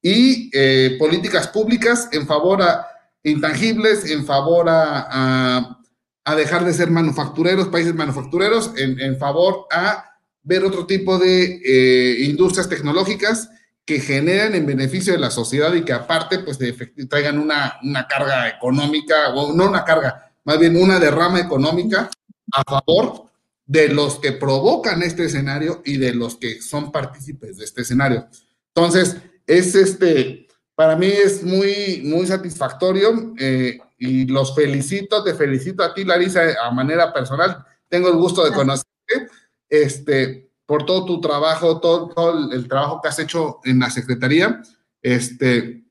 y 0.00 0.50
políticas 0.96 1.48
públicas 1.48 2.08
en 2.12 2.26
favor 2.26 2.62
a 2.62 2.86
intangibles, 3.24 4.08
en 4.08 4.24
favor 4.24 4.66
a, 4.68 5.76
dejar 6.36 6.64
de 6.64 6.72
ser 6.72 6.90
manufactureros, 6.90 7.68
países 7.68 7.94
manufactureros, 7.94 8.70
en, 8.76 9.00
en 9.00 9.18
favor 9.18 9.66
a 9.72 10.04
ver 10.42 10.64
otro 10.64 10.86
tipo 10.86 11.18
de 11.18 12.20
industrias 12.20 12.68
tecnológicas 12.68 13.50
que 13.88 14.00
generan 14.00 14.54
en 14.54 14.66
beneficio 14.66 15.14
de 15.14 15.18
la 15.18 15.30
sociedad 15.30 15.72
y 15.72 15.82
que 15.82 15.94
aparte 15.94 16.40
pues 16.40 16.58
traigan 17.08 17.38
una, 17.38 17.78
una 17.82 18.06
carga 18.06 18.46
económica, 18.46 19.30
o 19.30 19.54
no 19.54 19.66
una 19.66 19.82
carga, 19.82 20.30
más 20.44 20.58
bien 20.58 20.76
una 20.76 21.00
derrama 21.00 21.40
económica 21.40 22.10
a 22.52 22.62
favor 22.64 23.30
de 23.64 23.88
los 23.88 24.18
que 24.18 24.32
provocan 24.32 25.02
este 25.02 25.24
escenario 25.24 25.80
y 25.86 25.96
de 25.96 26.12
los 26.12 26.36
que 26.36 26.60
son 26.60 26.92
partícipes 26.92 27.56
de 27.56 27.64
este 27.64 27.80
escenario. 27.80 28.28
Entonces, 28.74 29.16
es 29.46 29.74
este, 29.74 30.48
para 30.74 30.94
mí 30.94 31.06
es 31.06 31.42
muy, 31.42 32.02
muy 32.04 32.26
satisfactorio 32.26 33.32
eh, 33.38 33.78
y 33.96 34.26
los 34.26 34.54
felicito, 34.54 35.24
te 35.24 35.32
felicito 35.32 35.82
a 35.82 35.94
ti, 35.94 36.04
Larisa, 36.04 36.42
a 36.62 36.70
manera 36.72 37.10
personal. 37.10 37.64
Tengo 37.88 38.08
el 38.08 38.16
gusto 38.16 38.44
de 38.44 38.52
conocerte. 38.52 39.28
Este, 39.66 40.47
por 40.68 40.84
todo 40.84 41.06
tu 41.06 41.18
trabajo, 41.18 41.80
todo, 41.80 42.52
el 42.52 42.68
trabajo 42.68 43.00
que 43.00 43.08
has 43.08 43.18
hecho 43.18 43.58
en 43.64 43.78
la 43.78 43.88
Secretaría. 43.88 44.60
Este, 45.00 45.82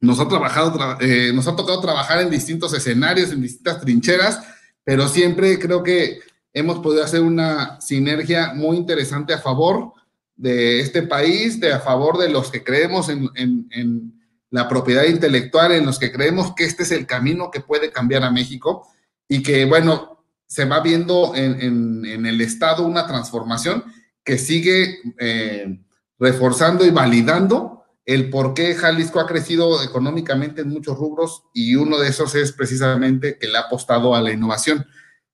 nos 0.00 0.18
ha 0.18 0.26
trabajado, 0.26 0.98
eh, 1.00 1.30
nos 1.32 1.46
ha 1.46 1.54
tocado 1.54 1.80
trabajar 1.80 2.20
en 2.20 2.28
distintos 2.28 2.74
escenarios, 2.74 3.30
en 3.30 3.40
distintas 3.40 3.80
trincheras, 3.80 4.40
pero 4.82 5.06
siempre 5.06 5.60
creo 5.60 5.84
que 5.84 6.18
hemos 6.52 6.80
podido 6.80 7.04
hacer 7.04 7.20
una 7.20 7.80
sinergia 7.80 8.52
muy 8.52 8.76
interesante 8.76 9.32
a 9.32 9.38
favor 9.38 9.92
de 10.34 10.80
este 10.80 11.02
país, 11.02 11.60
de 11.60 11.72
a 11.72 11.78
favor 11.78 12.18
de 12.18 12.28
los 12.28 12.50
que 12.50 12.64
creemos 12.64 13.08
en, 13.08 14.12
la 14.50 14.68
propiedad 14.68 15.04
intelectual, 15.04 15.70
en 15.70 15.86
los 15.86 16.00
que 16.00 16.10
creemos 16.10 16.52
que 16.56 16.64
este 16.64 16.82
es 16.82 16.90
el 16.90 17.06
camino 17.06 17.52
que 17.52 17.60
puede 17.60 17.92
cambiar 17.92 18.24
a 18.24 18.32
México 18.32 18.88
y 19.28 19.40
que, 19.44 19.66
bueno, 19.66 20.24
se 20.48 20.64
va 20.64 20.80
viendo 20.80 21.32
en, 21.36 22.04
en 22.04 22.26
el 22.26 22.40
Estado 22.40 22.84
una 22.84 23.06
transformación 23.06 23.84
que 24.26 24.36
sigue 24.36 24.98
eh, 25.18 25.78
reforzando 26.18 26.84
y 26.84 26.90
validando 26.90 27.84
el 28.04 28.28
por 28.28 28.54
qué 28.54 28.74
Jalisco 28.74 29.20
ha 29.20 29.26
crecido 29.26 29.82
económicamente 29.82 30.62
en 30.62 30.68
muchos 30.68 30.98
rubros 30.98 31.44
y 31.54 31.76
uno 31.76 31.98
de 31.98 32.08
esos 32.08 32.34
es 32.34 32.52
precisamente 32.52 33.38
que 33.38 33.46
le 33.46 33.56
ha 33.56 33.62
apostado 33.62 34.14
a 34.14 34.20
la 34.20 34.32
innovación. 34.32 34.84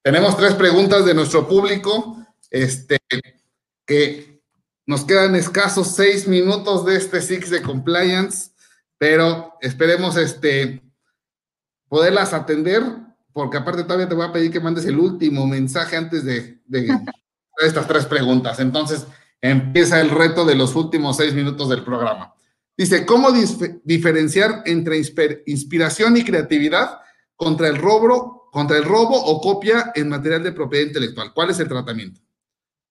Tenemos 0.03 0.37
tres 0.37 0.55
preguntas 0.55 1.07
de 1.07 1.15
nuestro 1.15 1.49
público, 1.49 2.19
este, 2.51 2.99
que 3.87 4.43
nos 4.87 5.05
quedan 5.05 5.37
escasos 5.37 5.95
seis 5.95 6.29
minutos 6.29 6.85
de 6.85 6.97
este 6.97 7.23
Six 7.23 7.49
de 7.49 7.63
Compliance, 7.63 8.51
pero 8.99 9.55
esperemos 9.63 10.17
este, 10.17 10.83
poderlas 11.89 12.35
atender, 12.35 12.83
porque 13.33 13.57
aparte 13.57 13.85
todavía 13.85 14.09
te 14.09 14.15
voy 14.15 14.27
a 14.27 14.33
pedir 14.33 14.51
que 14.51 14.61
mandes 14.61 14.85
el 14.85 14.99
último 14.99 15.47
mensaje 15.47 15.97
antes 15.97 16.25
de, 16.25 16.61
de 16.67 16.89
estas 17.67 17.87
tres 17.87 18.07
preguntas. 18.07 18.61
Entonces, 18.61 19.07
empieza 19.41 20.01
el 20.01 20.11
reto 20.11 20.45
de 20.45 20.55
los 20.55 20.75
últimos 20.77 21.17
seis 21.17 21.35
minutos 21.35 21.69
del 21.69 21.85
programa. 21.85 22.35
Dice, 22.77 23.05
¿cómo 23.05 23.31
diferenciar 23.85 24.63
entre 24.65 24.97
inspiración 25.47 26.17
y 26.17 26.25
creatividad 26.25 27.01
contra 27.37 27.69
el 27.69 27.77
robo, 27.77 28.49
contra 28.51 28.79
el 28.79 28.85
robo 28.85 29.23
o 29.23 29.41
copia 29.41 29.93
en 29.95 30.09
material 30.09 30.43
de 30.43 30.53
propiedad 30.53 30.87
intelectual? 30.87 31.33
¿Cuál 31.35 31.51
es 31.51 31.61
el 31.61 31.69
tratamiento? 31.69 32.21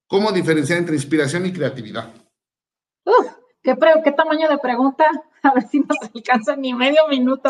¿Cómo 0.08 0.32
diferenciar 0.32 0.78
entre 0.80 0.96
inspiración 0.96 1.46
y 1.46 1.54
creatividad? 1.54 2.10
Uf, 3.06 3.28
¿qué, 3.64 3.76
¿qué, 4.04 4.12
tamaño 4.12 4.50
de 4.50 4.58
pregunta? 4.60 5.06
A 5.44 5.54
ver 5.54 5.68
si 5.68 5.80
nos 5.80 5.98
alcanza 6.14 6.56
ni 6.56 6.74
medio 6.74 7.08
minuto. 7.08 7.50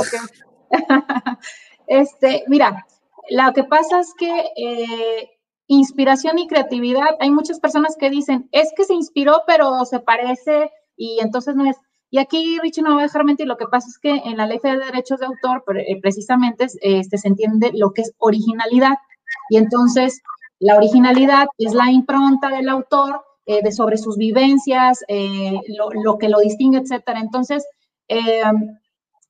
este, 1.88 2.45
mira, 2.47 2.86
lo 3.30 3.53
que 3.53 3.63
pasa 3.65 3.99
es 3.99 4.13
que 4.17 4.45
eh, 4.55 5.41
inspiración 5.76 6.38
y 6.38 6.47
creatividad, 6.47 7.15
hay 7.19 7.32
muchas 7.32 7.59
personas 7.59 7.95
que 7.97 8.09
dicen, 8.09 8.49
es 8.51 8.74
que 8.76 8.84
se 8.84 8.93
inspiró, 8.93 9.43
pero 9.47 9.86
se 9.86 9.99
parece 9.99 10.69
y 10.97 11.19
entonces 11.22 11.55
no 11.55 11.65
es. 11.65 11.78
Y 12.09 12.19
aquí 12.19 12.59
Richie 12.61 12.82
no 12.82 12.95
va 12.95 12.99
a 12.99 13.03
dejar 13.03 13.24
mentir, 13.24 13.47
lo 13.47 13.55
que 13.55 13.67
pasa 13.67 13.88
es 13.88 13.97
que 13.97 14.30
en 14.30 14.36
la 14.36 14.47
ley 14.47 14.59
de 14.61 14.78
derechos 14.78 15.22
de 15.22 15.28
autor 15.28 15.63
eh, 15.78 15.99
precisamente 16.01 16.67
este, 16.82 17.17
se 17.17 17.28
entiende 17.28 17.72
lo 17.74 17.93
que 17.93 18.01
es 18.01 18.13
originalidad. 18.17 18.95
Y 19.49 19.57
entonces 19.57 20.22
la 20.59 20.76
originalidad 20.76 21.47
es 21.57 21.74
la 21.74 21.89
impronta 21.89 22.49
del 22.49 22.67
autor 22.67 23.22
eh, 23.45 23.63
de 23.63 23.72
sobre 23.72 23.97
sus 23.97 24.17
vivencias, 24.17 24.99
eh, 25.07 25.57
lo, 26.03 26.17
que 26.17 26.28
lo 26.28 26.39
distingue, 26.39 26.80
etcétera. 26.80 27.22
Entonces, 27.22 27.65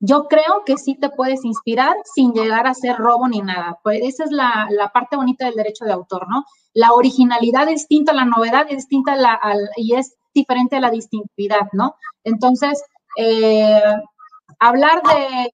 yo 0.02 0.28
creo 0.28 0.64
que 0.66 0.78
sí 0.78 0.96
te 0.96 1.10
puedes 1.10 1.46
inspirar 1.46 1.96
sin 2.16 2.34
llegar 2.34 2.66
a 2.66 2.74
ser 2.74 2.98
robo 2.98 3.28
ni 3.28 3.42
nada. 3.42 3.80
Pues 3.84 4.00
esa 4.02 4.24
es 4.24 4.32
la, 4.32 4.68
parte 4.94 5.16
bonita 5.16 5.46
del 5.46 5.54
derecho 5.54 5.86
de 5.86 5.94
autor, 5.94 6.28
¿no? 6.28 6.44
La 6.74 6.92
originalidad 6.94 7.70
es 7.70 7.82
distinta 7.82 8.12
la 8.12 8.26
novedad 8.26 8.66
es 8.68 8.78
distinta 8.78 9.16
la, 9.16 9.40
y 9.78 9.94
es 9.94 10.16
diferente 10.34 10.78
a 10.78 10.80
la 10.80 10.90
distintividad, 10.90 11.68
¿no? 11.74 11.96
Entonces, 12.24 12.84
eh, 13.16 13.80
hablar 14.60 15.04
de, 15.04 15.54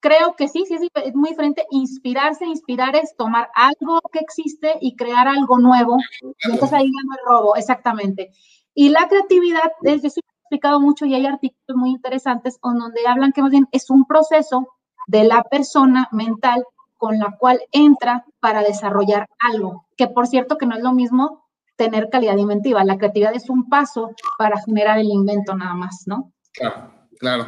creo 0.00 0.36
que 0.36 0.48
sí, 0.48 0.64
sí, 0.66 0.88
es 0.94 1.14
muy 1.14 1.30
diferente. 1.30 1.66
Inspirarse, 1.70 2.46
inspirar 2.46 2.96
es 2.96 3.14
tomar 3.16 3.50
algo 3.54 4.00
que 4.10 4.20
existe 4.20 4.78
y 4.80 4.96
crear 4.96 5.28
algo 5.28 5.58
nuevo. 5.58 5.98
Y 6.22 6.50
entonces 6.50 6.72
ahí 6.72 6.84
viene 6.84 7.08
el 7.20 7.26
robo, 7.28 7.56
exactamente. 7.56 8.30
Y 8.74 8.88
la 8.88 9.06
creatividad, 9.06 9.70
es, 9.82 10.02
yo 10.02 10.08
explicado 10.52 10.80
mucho 10.80 11.06
y 11.06 11.14
hay 11.14 11.24
artículos 11.24 11.76
muy 11.76 11.90
interesantes 11.90 12.58
con 12.60 12.78
donde 12.78 13.00
hablan 13.08 13.32
que 13.32 13.40
más 13.40 13.50
bien 13.50 13.66
es 13.72 13.88
un 13.88 14.04
proceso 14.04 14.68
de 15.06 15.24
la 15.24 15.42
persona 15.44 16.08
mental 16.12 16.62
con 16.98 17.18
la 17.18 17.34
cual 17.38 17.62
entra 17.72 18.26
para 18.38 18.62
desarrollar 18.62 19.26
algo, 19.40 19.86
que 19.96 20.08
por 20.08 20.26
cierto 20.26 20.58
que 20.58 20.66
no 20.66 20.76
es 20.76 20.82
lo 20.82 20.92
mismo 20.92 21.48
tener 21.76 22.10
calidad 22.10 22.36
inventiva, 22.36 22.84
la 22.84 22.98
creatividad 22.98 23.34
es 23.34 23.48
un 23.48 23.70
paso 23.70 24.10
para 24.36 24.60
generar 24.60 24.98
el 24.98 25.08
invento 25.08 25.56
nada 25.56 25.74
más, 25.74 26.02
¿no? 26.04 26.34
Claro, 26.52 26.92
claro. 27.18 27.46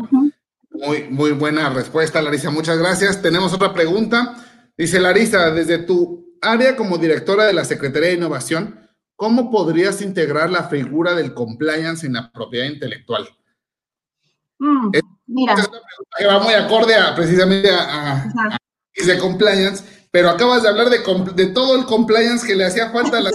Muy, 0.70 1.04
muy 1.10 1.32
buena 1.32 1.68
respuesta, 1.68 2.22
Larisa, 2.22 2.50
muchas 2.50 2.78
gracias. 2.78 3.20
Tenemos 3.20 3.52
otra 3.52 3.74
pregunta. 3.74 4.34
Dice 4.78 4.98
Larisa, 4.98 5.50
desde 5.50 5.78
tu 5.78 6.38
área 6.40 6.74
como 6.74 6.96
directora 6.96 7.44
de 7.44 7.52
la 7.52 7.64
Secretaría 7.64 8.08
de 8.08 8.14
Innovación, 8.14 8.83
¿cómo 9.16 9.50
podrías 9.50 10.02
integrar 10.02 10.50
la 10.50 10.64
figura 10.64 11.14
del 11.14 11.34
compliance 11.34 12.06
en 12.06 12.14
la 12.14 12.30
propiedad 12.30 12.66
intelectual? 12.66 13.28
Mm, 14.58 14.90
mira. 15.26 15.54
Es 15.54 15.68
una 15.68 15.80
pregunta 15.80 16.16
que 16.18 16.26
va 16.26 16.38
muy 16.40 16.54
acorde 16.54 16.94
a, 16.94 17.14
precisamente 17.14 17.70
a, 17.70 18.58
de 18.94 19.18
compliance, 19.18 19.84
pero 20.10 20.30
acabas 20.30 20.62
de 20.62 20.68
hablar 20.68 20.88
de, 20.88 20.98
de, 21.34 21.46
todo 21.52 21.76
el 21.76 21.84
compliance 21.86 22.46
que 22.46 22.54
le 22.54 22.64
hacía 22.64 22.90
falta 22.90 23.18
a 23.18 23.20
las 23.20 23.34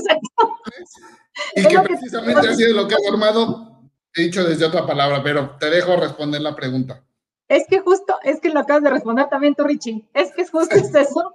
y 1.56 1.66
que, 1.66 1.80
precisamente 1.80 2.48
ha 2.48 2.56
sido 2.56 2.74
lo 2.74 2.88
que 2.88 2.96
ha 2.96 3.00
formado, 3.08 3.90
he 4.16 4.24
dicho 4.24 4.44
desde 4.44 4.66
otra 4.66 4.86
palabra, 4.86 5.22
pero 5.24 5.58
te 5.60 5.70
dejo 5.70 5.96
responder 5.96 6.42
la 6.42 6.56
pregunta. 6.56 7.04
Es 7.48 7.66
que 7.68 7.80
justo, 7.80 8.16
es 8.24 8.40
que 8.40 8.50
lo 8.50 8.60
acabas 8.60 8.84
de 8.84 8.92
responder 8.92 9.28
también 9.30 9.56
tú, 9.56 9.64
Richie. 9.64 10.08
Es 10.14 10.32
que 10.34 10.44
es 10.44 10.52
justo 10.52 10.76
es 10.76 10.94
eso. 10.94 11.34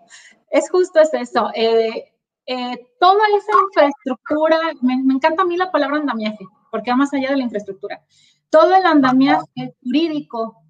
Es 0.51 0.71
justo 0.71 1.01
es 1.01 1.13
eso. 1.13 1.51
Eh, 1.55 2.14
eh, 2.47 2.79
toda 3.01 3.23
esa 3.37 3.53
infraestructura, 3.69 4.59
me, 4.83 4.95
encanta 4.95 5.43
a 5.43 5.47
mí 5.47 5.57
la 5.57 5.71
palabra 5.71 5.99
andamiaje, 5.99 6.47
porque 6.71 6.91
va 6.91 6.97
más 6.97 7.13
allá 7.15 7.31
de 7.31 7.37
la 7.37 7.45
infraestructura. 7.45 8.03
Todo 8.51 8.75
el 8.75 8.85
andamiaje 8.85 9.75
jurídico 9.83 10.63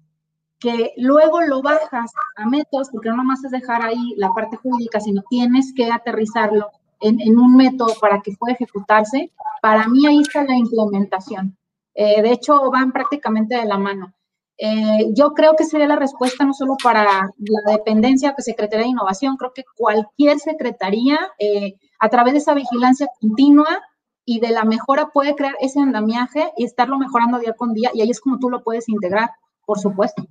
que 0.59 0.93
luego 0.97 1.41
lo 1.41 1.61
bajas 1.61 2.11
a 2.37 2.45
métodos, 2.45 2.89
porque 2.89 3.09
no 3.09 3.17
nomás 3.17 3.43
es 3.43 3.51
dejar 3.51 3.83
ahí 3.83 4.15
la 4.17 4.29
parte 4.33 4.57
jurídica, 4.57 4.99
sino 4.99 5.21
tienes 5.29 5.73
que 5.75 5.91
aterrizarlo 5.91 6.69
en, 7.01 7.37
un 7.37 7.55
método 7.55 7.93
para 7.99 8.21
que 8.21 8.31
pueda 8.37 8.53
ejecutarse, 8.53 9.31
para 9.61 9.87
mí 9.87 10.07
ahí 10.07 10.21
está 10.21 10.43
la 10.43 10.55
implementación. 10.55 11.57
Eh, 11.93 12.21
de 12.21 12.31
hecho, 12.31 12.71
van 12.71 12.91
prácticamente 12.91 13.55
de 13.55 13.65
la 13.65 13.77
mano. 13.77 14.13
Eh, 14.57 15.07
yo 15.13 15.33
creo 15.33 15.55
que 15.57 15.65
sería 15.65 15.87
la 15.87 15.97
respuesta 15.97 16.45
no 16.45 16.53
solo 16.53 16.75
para 16.81 17.03
la 17.03 17.71
dependencia 17.71 18.33
que 18.35 18.41
Secretaría 18.41 18.85
de 18.85 18.91
Innovación, 18.91 19.35
creo 19.35 19.51
que 19.53 19.63
cualquier 19.75 20.39
secretaría 20.39 21.19
eh, 21.39 21.75
a 21.99 22.09
través 22.09 22.33
de 22.33 22.39
esa 22.39 22.53
vigilancia 22.53 23.07
continua 23.19 23.81
y 24.23 24.39
de 24.39 24.49
la 24.49 24.63
mejora 24.63 25.09
puede 25.13 25.35
crear 25.35 25.55
ese 25.59 25.79
andamiaje 25.79 26.51
y 26.57 26.65
estarlo 26.65 26.97
mejorando 26.97 27.39
día 27.39 27.53
con 27.53 27.73
día 27.73 27.91
y 27.93 28.01
ahí 28.01 28.09
es 28.09 28.21
como 28.21 28.39
tú 28.39 28.49
lo 28.49 28.63
puedes 28.63 28.87
integrar, 28.87 29.29
por 29.65 29.79
supuesto. 29.79 30.25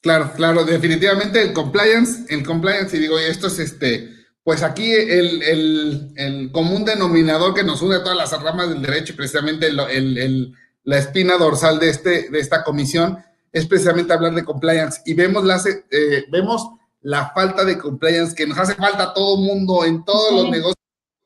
Claro, 0.00 0.30
claro, 0.36 0.64
definitivamente 0.64 1.42
el 1.42 1.52
compliance, 1.52 2.32
el 2.32 2.46
compliance, 2.46 2.96
y 2.96 3.00
digo, 3.00 3.18
esto 3.18 3.48
es 3.48 3.58
este, 3.58 4.08
pues 4.44 4.62
aquí 4.62 4.92
el, 4.92 5.42
el, 5.42 6.12
el 6.14 6.52
común 6.52 6.84
denominador 6.84 7.52
que 7.52 7.64
nos 7.64 7.82
une 7.82 7.96
a 7.96 8.04
todas 8.04 8.16
las 8.16 8.40
ramas 8.40 8.68
del 8.68 8.82
derecho, 8.82 9.16
precisamente 9.16 9.66
el, 9.66 10.54
la 10.84 10.98
espina 10.98 11.36
dorsal 11.36 11.80
de, 11.80 11.90
este, 11.90 12.30
de 12.30 12.38
esta 12.38 12.62
comisión, 12.62 13.18
es 13.56 13.66
precisamente 13.66 14.12
hablar 14.12 14.34
de 14.34 14.44
compliance 14.44 15.00
y 15.06 15.14
vemos 15.14 15.42
la, 15.42 15.58
eh, 15.90 16.26
vemos 16.30 16.68
la 17.00 17.30
falta 17.30 17.64
de 17.64 17.78
compliance 17.78 18.34
que 18.34 18.46
nos 18.46 18.58
hace 18.58 18.74
falta 18.74 19.04
a 19.04 19.14
todo 19.14 19.38
mundo 19.38 19.82
en 19.86 20.04
todos 20.04 20.30
los 20.30 20.50
negocios, 20.50 20.76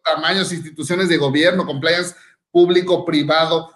tamaños, 0.05 0.53
instituciones 0.53 1.09
de 1.09 1.17
gobierno, 1.17 1.67
compliance 1.67 2.15
público, 2.53 3.05
privado, 3.05 3.73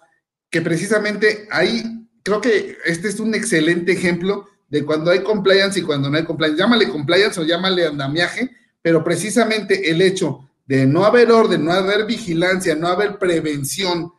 que 0.48 0.60
precisamente 0.60 1.48
ahí 1.50 1.82
creo 2.22 2.40
que 2.40 2.78
este 2.84 3.08
es 3.08 3.18
un 3.18 3.34
excelente 3.34 3.90
ejemplo 3.90 4.46
de 4.68 4.84
cuando 4.84 5.10
hay 5.10 5.24
compliance 5.24 5.80
y 5.80 5.82
cuando 5.82 6.08
no 6.08 6.16
hay 6.16 6.24
compliance. 6.24 6.56
Llámale 6.56 6.88
compliance 6.88 7.40
o 7.40 7.44
llámale 7.44 7.84
andamiaje, 7.84 8.52
pero 8.80 9.02
precisamente 9.02 9.90
el 9.90 10.00
hecho 10.00 10.48
de 10.64 10.86
no 10.86 11.04
haber 11.04 11.32
orden, 11.32 11.64
no 11.64 11.72
haber 11.72 12.06
vigilancia, 12.06 12.76
no 12.76 12.86
haber 12.86 13.18
prevención, 13.18 14.12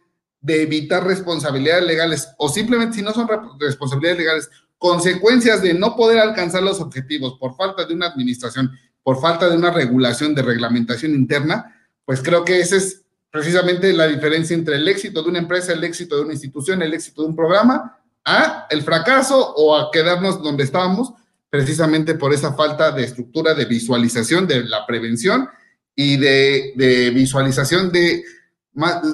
de 0.46 0.62
evitar 0.62 1.04
responsabilidades 1.04 1.86
legales 1.86 2.30
o 2.38 2.48
simplemente 2.50 2.98
si 2.98 3.02
no 3.02 3.12
son 3.14 3.28
responsabilidades 3.60 4.20
legales, 4.20 4.50
consecuencias 4.78 5.64
de 5.64 5.74
no 5.74 5.96
poder 5.96 6.20
alcanzar 6.20 6.62
los 6.62 6.80
objetivos 6.80 7.36
por 7.40 7.56
falta 7.56 7.84
de 7.84 7.96
una 7.96 8.06
administración, 8.06 8.72
por 9.02 9.20
falta 9.20 9.50
de 9.50 9.58
una 9.58 9.72
regulación 9.72 10.36
de 10.36 10.44
reglamentación 10.44 11.16
interna, 11.16 11.76
pues 12.06 12.22
creo 12.22 12.46
que 12.46 12.60
esa 12.60 12.76
es 12.76 13.02
precisamente 13.32 13.92
la 13.92 14.06
diferencia 14.06 14.54
entre 14.54 14.76
el 14.76 14.88
éxito 14.88 15.24
de 15.24 15.30
una 15.30 15.40
empresa, 15.40 15.74
el 15.74 15.84
éxito 15.84 16.16
de 16.16 16.22
una 16.22 16.34
institución, 16.34 16.84
el 16.84 16.94
éxito 16.94 17.24
de 17.24 17.30
un 17.30 17.36
programa, 17.36 17.98
a 18.24 18.68
el 18.70 18.84
fracaso 18.84 19.56
o 19.56 19.76
a 19.76 19.90
quedarnos 19.92 20.44
donde 20.44 20.64
estábamos, 20.64 21.12
precisamente 21.50 22.14
por 22.14 22.32
esa 22.36 22.54
falta 22.54 22.92
de 22.92 23.04
estructura 23.04 23.56
de 23.56 23.66
visualización 23.66 24.46
de 24.46 24.64
la 24.64 24.86
prevención 24.86 25.50
y 25.96 26.18
de, 26.18 26.74
de 26.76 27.10
visualización 27.10 27.92
de 27.92 28.24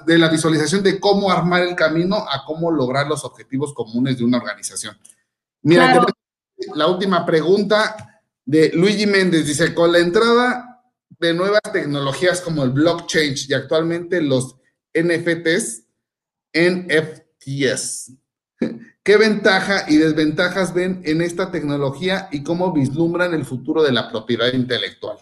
de 0.06 0.18
la 0.18 0.28
visualización 0.28 0.82
de 0.82 1.00
cómo 1.00 1.32
armar 1.32 1.62
el 1.62 1.76
camino 1.76 2.16
a 2.18 2.44
cómo 2.46 2.72
lograr 2.72 3.08
los 3.08 3.24
objetivos 3.24 3.74
comunes 3.74 4.18
de 4.18 4.24
una 4.24 4.38
organización. 4.38 4.98
Mira, 5.62 6.04
la 6.76 6.88
última 6.88 7.26
pregunta 7.26 8.24
de 8.44 8.72
Luigi 8.74 9.06
Méndez 9.06 9.46
dice, 9.46 9.74
con 9.74 9.92
la 9.92 10.00
entrada 10.00 10.84
de 11.20 11.34
nuevas 11.34 11.62
tecnologías 11.72 12.42
como 12.42 12.64
el 12.64 12.72
blockchain 12.72 13.36
y 13.48 13.54
actualmente 13.54 14.22
los 14.22 14.56
NFTs, 14.96 15.84
NFTs, 16.54 18.14
¿qué 19.04 19.18
ventaja 19.18 19.86
y 19.88 19.98
desventajas 19.98 20.74
ven 20.74 21.02
en 21.06 21.22
esta 21.22 21.52
tecnología 21.52 22.30
y 22.32 22.42
cómo 22.42 22.74
vislumbran 22.74 23.36
el 23.36 23.46
futuro 23.46 23.84
de 23.84 23.92
la 23.92 24.10
propiedad 24.10 24.52
intelectual? 24.52 25.18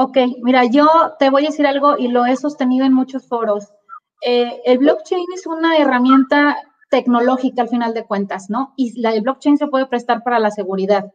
Ok, 0.00 0.16
mira, 0.44 0.64
yo 0.64 0.86
te 1.18 1.28
voy 1.28 1.44
a 1.44 1.48
decir 1.48 1.66
algo 1.66 1.98
y 1.98 2.06
lo 2.06 2.24
he 2.24 2.36
sostenido 2.36 2.86
en 2.86 2.92
muchos 2.92 3.26
foros. 3.26 3.64
Eh, 4.24 4.60
el 4.64 4.78
blockchain 4.78 5.24
es 5.34 5.44
una 5.44 5.76
herramienta 5.76 6.56
tecnológica 6.88 7.62
al 7.62 7.68
final 7.68 7.94
de 7.94 8.06
cuentas, 8.06 8.48
¿no? 8.48 8.74
Y 8.76 9.04
el 9.04 9.22
blockchain 9.22 9.58
se 9.58 9.66
puede 9.66 9.86
prestar 9.86 10.22
para 10.22 10.38
la 10.38 10.52
seguridad, 10.52 11.12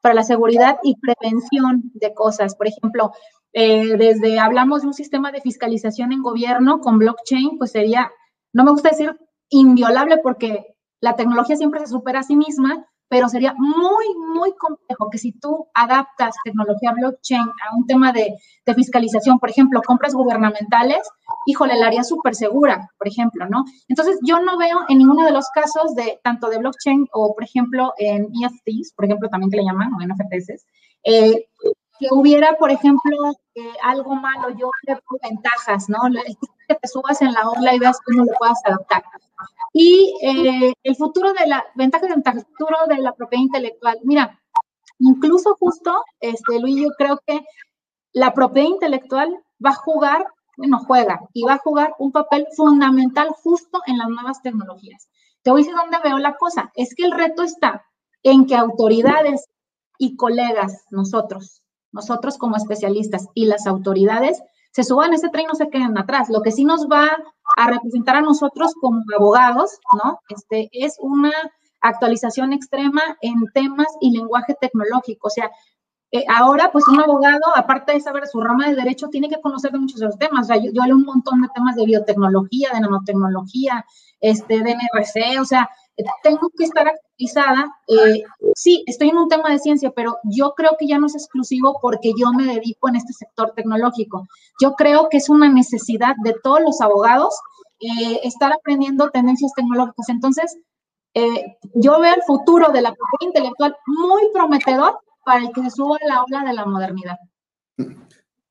para 0.00 0.16
la 0.16 0.24
seguridad 0.24 0.78
y 0.82 0.96
prevención 0.96 1.92
de 1.94 2.12
cosas. 2.12 2.56
Por 2.56 2.66
ejemplo, 2.66 3.12
eh, 3.52 3.96
desde 3.96 4.40
hablamos 4.40 4.82
de 4.82 4.88
un 4.88 4.94
sistema 4.94 5.30
de 5.30 5.40
fiscalización 5.40 6.10
en 6.10 6.20
gobierno 6.20 6.80
con 6.80 6.98
blockchain, 6.98 7.56
pues 7.56 7.70
sería, 7.70 8.10
no 8.52 8.64
me 8.64 8.72
gusta 8.72 8.88
decir 8.88 9.16
inviolable 9.48 10.18
porque 10.18 10.74
la 10.98 11.14
tecnología 11.14 11.54
siempre 11.54 11.78
se 11.78 11.86
supera 11.86 12.18
a 12.18 12.24
sí 12.24 12.34
misma, 12.34 12.84
pero 13.08 13.28
sería 13.28 13.54
muy, 13.56 14.06
muy 14.34 14.52
complejo 14.56 15.08
que 15.10 15.18
si 15.18 15.32
tú 15.32 15.68
adaptas 15.74 16.34
tecnología 16.44 16.92
blockchain 16.92 17.42
a 17.42 17.76
un 17.76 17.86
tema 17.86 18.12
de, 18.12 18.34
fiscalización, 18.74 19.38
por 19.38 19.50
ejemplo, 19.50 19.82
compras 19.82 20.14
gubernamentales, 20.14 21.08
híjole, 21.46 21.76
la 21.76 21.86
haría 21.86 22.02
súper 22.02 22.34
segura, 22.34 22.90
por 22.98 23.06
ejemplo, 23.06 23.46
¿no? 23.48 23.64
Entonces, 23.88 24.18
yo 24.26 24.40
no 24.40 24.56
veo 24.56 24.80
en 24.88 24.98
ninguno 24.98 25.24
de 25.24 25.32
los 25.32 25.48
casos 25.54 25.94
de 25.94 26.18
tanto 26.24 26.48
de 26.48 26.58
blockchain 26.58 27.06
o, 27.12 27.34
por 27.34 27.44
ejemplo, 27.44 27.92
en 27.98 28.24
EFTs, 28.24 28.94
por 28.94 29.04
ejemplo, 29.04 29.28
también 29.28 29.50
que 29.50 29.58
le 29.58 29.64
llaman, 29.64 29.92
o 29.92 30.00
en 30.00 30.08
NFTs, 30.08 30.64
eh, 31.04 31.46
hubiera, 32.10 32.56
por 32.56 32.70
ejemplo, 32.70 33.32
eh, 33.54 33.72
algo 33.82 34.14
malo, 34.14 34.50
yo 34.50 34.70
creo 34.82 35.00
ventajas, 35.22 35.88
¿no? 35.88 36.06
El 36.06 36.36
que 36.68 36.74
te 36.74 36.88
subas 36.88 37.20
en 37.22 37.32
la 37.32 37.48
ola 37.48 37.74
y 37.74 37.78
veas 37.78 37.98
cómo 38.04 38.24
lo 38.24 38.32
puedas 38.38 38.60
adaptar. 38.64 39.02
Y 39.72 40.14
eh, 40.22 40.72
el 40.82 40.96
futuro 40.96 41.32
de 41.32 41.46
la, 41.46 41.64
ventaja 41.74 42.06
y 42.06 42.10
ventaja, 42.10 42.38
el 42.38 42.44
futuro 42.44 42.76
de 42.88 42.98
la 42.98 43.12
propiedad 43.12 43.42
intelectual. 43.42 43.98
Mira, 44.04 44.40
incluso 44.98 45.56
justo, 45.58 46.04
este, 46.20 46.60
Luis, 46.60 46.82
yo 46.82 46.88
creo 46.96 47.20
que 47.26 47.44
la 48.12 48.32
propiedad 48.32 48.68
intelectual 48.68 49.42
va 49.64 49.70
a 49.70 49.74
jugar, 49.74 50.26
bueno, 50.56 50.78
juega, 50.86 51.20
y 51.32 51.42
va 51.42 51.54
a 51.54 51.58
jugar 51.58 51.94
un 51.98 52.12
papel 52.12 52.46
fundamental 52.56 53.28
justo 53.30 53.80
en 53.86 53.98
las 53.98 54.08
nuevas 54.08 54.42
tecnologías. 54.42 55.08
te 55.42 55.50
voy 55.50 55.60
a 55.60 55.64
decir 55.64 55.76
dónde 55.76 55.98
veo 56.02 56.18
la 56.18 56.36
cosa. 56.36 56.70
Es 56.74 56.94
que 56.94 57.04
el 57.04 57.12
reto 57.12 57.42
está 57.42 57.84
en 58.22 58.46
que 58.46 58.56
autoridades 58.56 59.44
y 59.98 60.16
colegas, 60.16 60.86
nosotros, 60.90 61.63
nosotros 61.94 62.36
como 62.36 62.56
especialistas 62.56 63.28
y 63.32 63.46
las 63.46 63.66
autoridades, 63.66 64.42
se 64.72 64.82
suban 64.82 65.14
ese 65.14 65.28
tren 65.28 65.44
y 65.44 65.46
no 65.46 65.54
se 65.54 65.70
queden 65.70 65.96
atrás. 65.96 66.28
Lo 66.28 66.42
que 66.42 66.50
sí 66.50 66.64
nos 66.64 66.88
va 66.88 67.08
a 67.56 67.70
representar 67.70 68.16
a 68.16 68.20
nosotros 68.20 68.74
como 68.80 69.02
abogados, 69.16 69.78
¿no? 70.02 70.18
Este, 70.28 70.68
es 70.72 70.96
una 70.98 71.32
actualización 71.80 72.52
extrema 72.52 73.02
en 73.20 73.44
temas 73.54 73.86
y 74.00 74.10
lenguaje 74.10 74.56
tecnológico. 74.60 75.28
O 75.28 75.30
sea, 75.30 75.50
eh, 76.10 76.24
ahora, 76.28 76.72
pues 76.72 76.88
un 76.88 77.00
abogado, 77.00 77.56
aparte 77.56 77.92
de 77.92 78.00
saber 78.00 78.26
su 78.26 78.40
rama 78.40 78.68
de 78.68 78.74
derecho, 78.74 79.08
tiene 79.08 79.28
que 79.28 79.40
conocer 79.40 79.70
de 79.70 79.78
muchos 79.78 80.00
de 80.00 80.06
los 80.06 80.18
temas. 80.18 80.46
O 80.46 80.52
sea, 80.52 80.56
yo, 80.56 80.72
yo 80.72 80.84
leo 80.84 80.96
un 80.96 81.04
montón 81.04 81.42
de 81.42 81.48
temas 81.54 81.76
de 81.76 81.84
biotecnología, 81.84 82.70
de 82.72 82.80
nanotecnología, 82.80 83.84
este, 84.20 84.60
de 84.60 84.74
NRC, 84.74 85.40
o 85.40 85.44
sea, 85.44 85.68
tengo 86.22 86.50
que 86.56 86.64
estar 86.64 86.88
actualizada. 86.88 87.70
Eh, 87.88 88.22
sí, 88.54 88.82
estoy 88.86 89.10
en 89.10 89.18
un 89.18 89.28
tema 89.28 89.50
de 89.50 89.58
ciencia, 89.58 89.90
pero 89.90 90.18
yo 90.24 90.54
creo 90.56 90.76
que 90.78 90.86
ya 90.86 90.98
no 90.98 91.06
es 91.06 91.14
exclusivo 91.14 91.78
porque 91.80 92.12
yo 92.18 92.32
me 92.32 92.54
dedico 92.54 92.88
en 92.88 92.96
este 92.96 93.12
sector 93.12 93.52
tecnológico. 93.54 94.26
Yo 94.60 94.72
creo 94.74 95.08
que 95.08 95.18
es 95.18 95.28
una 95.28 95.48
necesidad 95.48 96.14
de 96.24 96.34
todos 96.42 96.60
los 96.60 96.80
abogados 96.80 97.34
eh, 97.80 98.20
estar 98.24 98.52
aprendiendo 98.52 99.10
tendencias 99.10 99.52
tecnológicas. 99.54 100.08
Entonces, 100.08 100.56
eh, 101.14 101.56
yo 101.74 102.00
veo 102.00 102.14
el 102.14 102.22
futuro 102.26 102.72
de 102.72 102.82
la 102.82 102.94
propiedad 102.94 103.28
intelectual 103.34 103.76
muy 103.86 104.22
prometedor 104.32 104.98
para 105.24 105.40
el 105.40 105.52
que 105.52 105.62
se 105.62 105.70
suba 105.70 105.96
a 106.02 106.06
la 106.06 106.22
ola 106.22 106.48
de 106.48 106.54
la 106.54 106.64
modernidad. 106.64 107.18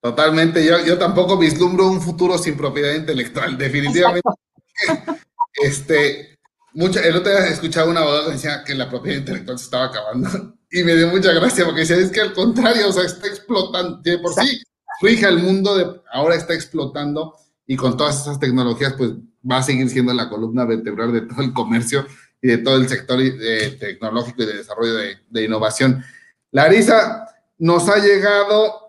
Totalmente, 0.02 0.66
yo, 0.66 0.84
yo 0.86 0.98
tampoco 0.98 1.38
vislumbro 1.38 1.88
un 1.88 2.02
futuro 2.02 2.38
sin 2.38 2.58
propiedad 2.58 2.94
intelectual, 2.94 3.58
definitivamente. 3.58 4.30
Este, 5.56 6.32
mucha, 6.74 7.01
el 7.01 7.15
otro 7.15 7.32
día 7.32 7.47
escuchaba 7.47 7.89
un 7.89 7.97
abogado 7.97 8.28
que 8.28 8.34
decía 8.34 8.63
que 8.63 8.76
la 8.76 8.89
propiedad 8.89 9.19
intelectual 9.19 9.57
se 9.57 9.65
estaba 9.65 9.86
acabando 9.86 10.57
y 10.71 10.84
me 10.84 10.95
dio 10.95 11.07
mucha 11.07 11.32
gracia 11.34 11.65
porque 11.65 11.82
decía, 11.82 11.97
es 11.97 12.11
que 12.11 12.21
al 12.21 12.34
contrario, 12.34 12.89
o 12.89 12.91
sea, 12.91 13.03
está 13.03 13.28
explotando, 13.28 13.97
de 14.01 14.17
por 14.19 14.34
sí, 14.34 14.61
hija 15.01 15.30
el 15.30 15.39
mundo 15.39 15.76
de, 15.76 16.01
ahora 16.11 16.36
está 16.36 16.53
explotando 16.53 17.36
y 17.65 17.76
con 17.76 17.97
todas 17.97 18.21
esas 18.21 18.39
tecnologías, 18.39 18.93
pues 18.93 19.11
va 19.49 19.57
a 19.57 19.63
seguir 19.63 19.89
siendo 19.89 20.13
la 20.13 20.30
columna 20.30 20.65
vertebral 20.65 21.13
de 21.13 21.21
todo 21.21 21.41
el 21.41 21.53
comercio 21.53 22.05
y 22.41 22.47
de 22.47 22.57
todo 22.57 22.78
el 22.78 22.88
sector 22.88 23.19
eh, 23.21 23.78
tecnológico 23.80 24.43
y 24.43 24.45
de 24.45 24.57
desarrollo 24.57 24.95
de, 24.95 25.17
de 25.30 25.43
innovación. 25.43 26.03
Larisa, 26.51 27.28
nos 27.57 27.88
ha 27.89 27.97
llegado 27.99 28.84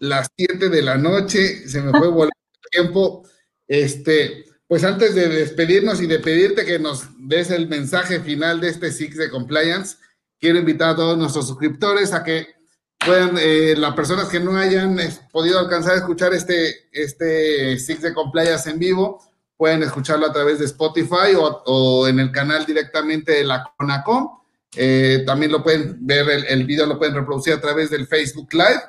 las 0.00 0.28
7 0.36 0.68
de 0.68 0.82
la 0.82 0.96
noche, 0.96 1.68
se 1.68 1.80
me 1.80 1.90
fue 1.90 2.08
volando 2.08 2.32
el 2.62 2.70
tiempo. 2.70 3.24
Este, 3.66 4.44
pues 4.72 4.84
antes 4.84 5.14
de 5.14 5.28
despedirnos 5.28 6.00
y 6.00 6.06
de 6.06 6.18
pedirte 6.18 6.64
que 6.64 6.78
nos 6.78 7.04
des 7.18 7.50
el 7.50 7.68
mensaje 7.68 8.20
final 8.20 8.58
de 8.58 8.70
este 8.70 8.90
SIX 8.90 9.18
de 9.18 9.28
Compliance, 9.28 9.98
quiero 10.40 10.60
invitar 10.60 10.88
a 10.88 10.96
todos 10.96 11.18
nuestros 11.18 11.46
suscriptores 11.46 12.14
a 12.14 12.24
que 12.24 12.46
puedan, 13.04 13.36
eh, 13.38 13.74
las 13.76 13.92
personas 13.92 14.30
que 14.30 14.40
no 14.40 14.56
hayan 14.56 14.98
eh, 14.98 15.10
podido 15.30 15.58
alcanzar 15.58 15.92
a 15.92 15.96
escuchar 15.96 16.32
este, 16.32 16.88
este 16.90 17.78
SIX 17.78 18.00
de 18.00 18.14
Compliance 18.14 18.70
en 18.70 18.78
vivo, 18.78 19.20
pueden 19.58 19.82
escucharlo 19.82 20.24
a 20.24 20.32
través 20.32 20.58
de 20.58 20.64
Spotify 20.64 21.34
o, 21.36 22.08
en 22.08 22.18
el 22.18 22.32
canal 22.32 22.64
directamente 22.64 23.32
de 23.32 23.44
la 23.44 23.70
CONACOM. 23.76 24.38
Eh, 24.74 25.22
también 25.26 25.52
lo 25.52 25.62
pueden 25.62 25.98
ver, 26.00 26.46
el, 26.48 26.64
video 26.64 26.86
lo 26.86 26.98
pueden 26.98 27.14
reproducir 27.14 27.52
a 27.52 27.60
través 27.60 27.90
del 27.90 28.06
Facebook 28.06 28.54
Live. 28.54 28.80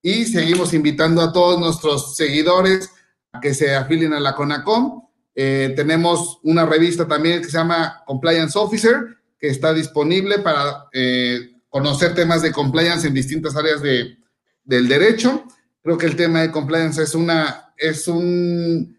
Y 0.00 0.24
seguimos 0.24 0.72
invitando 0.72 1.20
a 1.20 1.30
todos 1.30 1.60
nuestros 1.60 2.16
seguidores 2.16 2.88
a 3.32 3.40
que 3.40 3.52
se 3.52 3.74
afilien 3.74 4.14
a 4.14 4.20
la 4.20 4.34
CONACOM 4.34 5.05
eh, 5.38 5.74
tenemos 5.76 6.40
una 6.44 6.64
revista 6.64 7.06
también 7.06 7.42
que 7.42 7.50
se 7.50 7.58
llama 7.58 8.02
Compliance 8.06 8.58
Officer, 8.58 9.18
que 9.38 9.48
está 9.48 9.74
disponible 9.74 10.38
para 10.38 10.86
eh, 10.94 11.58
conocer 11.68 12.14
temas 12.14 12.40
de 12.40 12.52
compliance 12.52 13.06
en 13.06 13.12
distintas 13.12 13.54
áreas 13.54 13.82
de, 13.82 14.16
del 14.64 14.88
derecho. 14.88 15.44
Creo 15.82 15.98
que 15.98 16.06
el 16.06 16.16
tema 16.16 16.40
de 16.40 16.50
compliance 16.50 17.02
es, 17.02 17.14
una, 17.14 17.74
es, 17.76 18.08
un, 18.08 18.96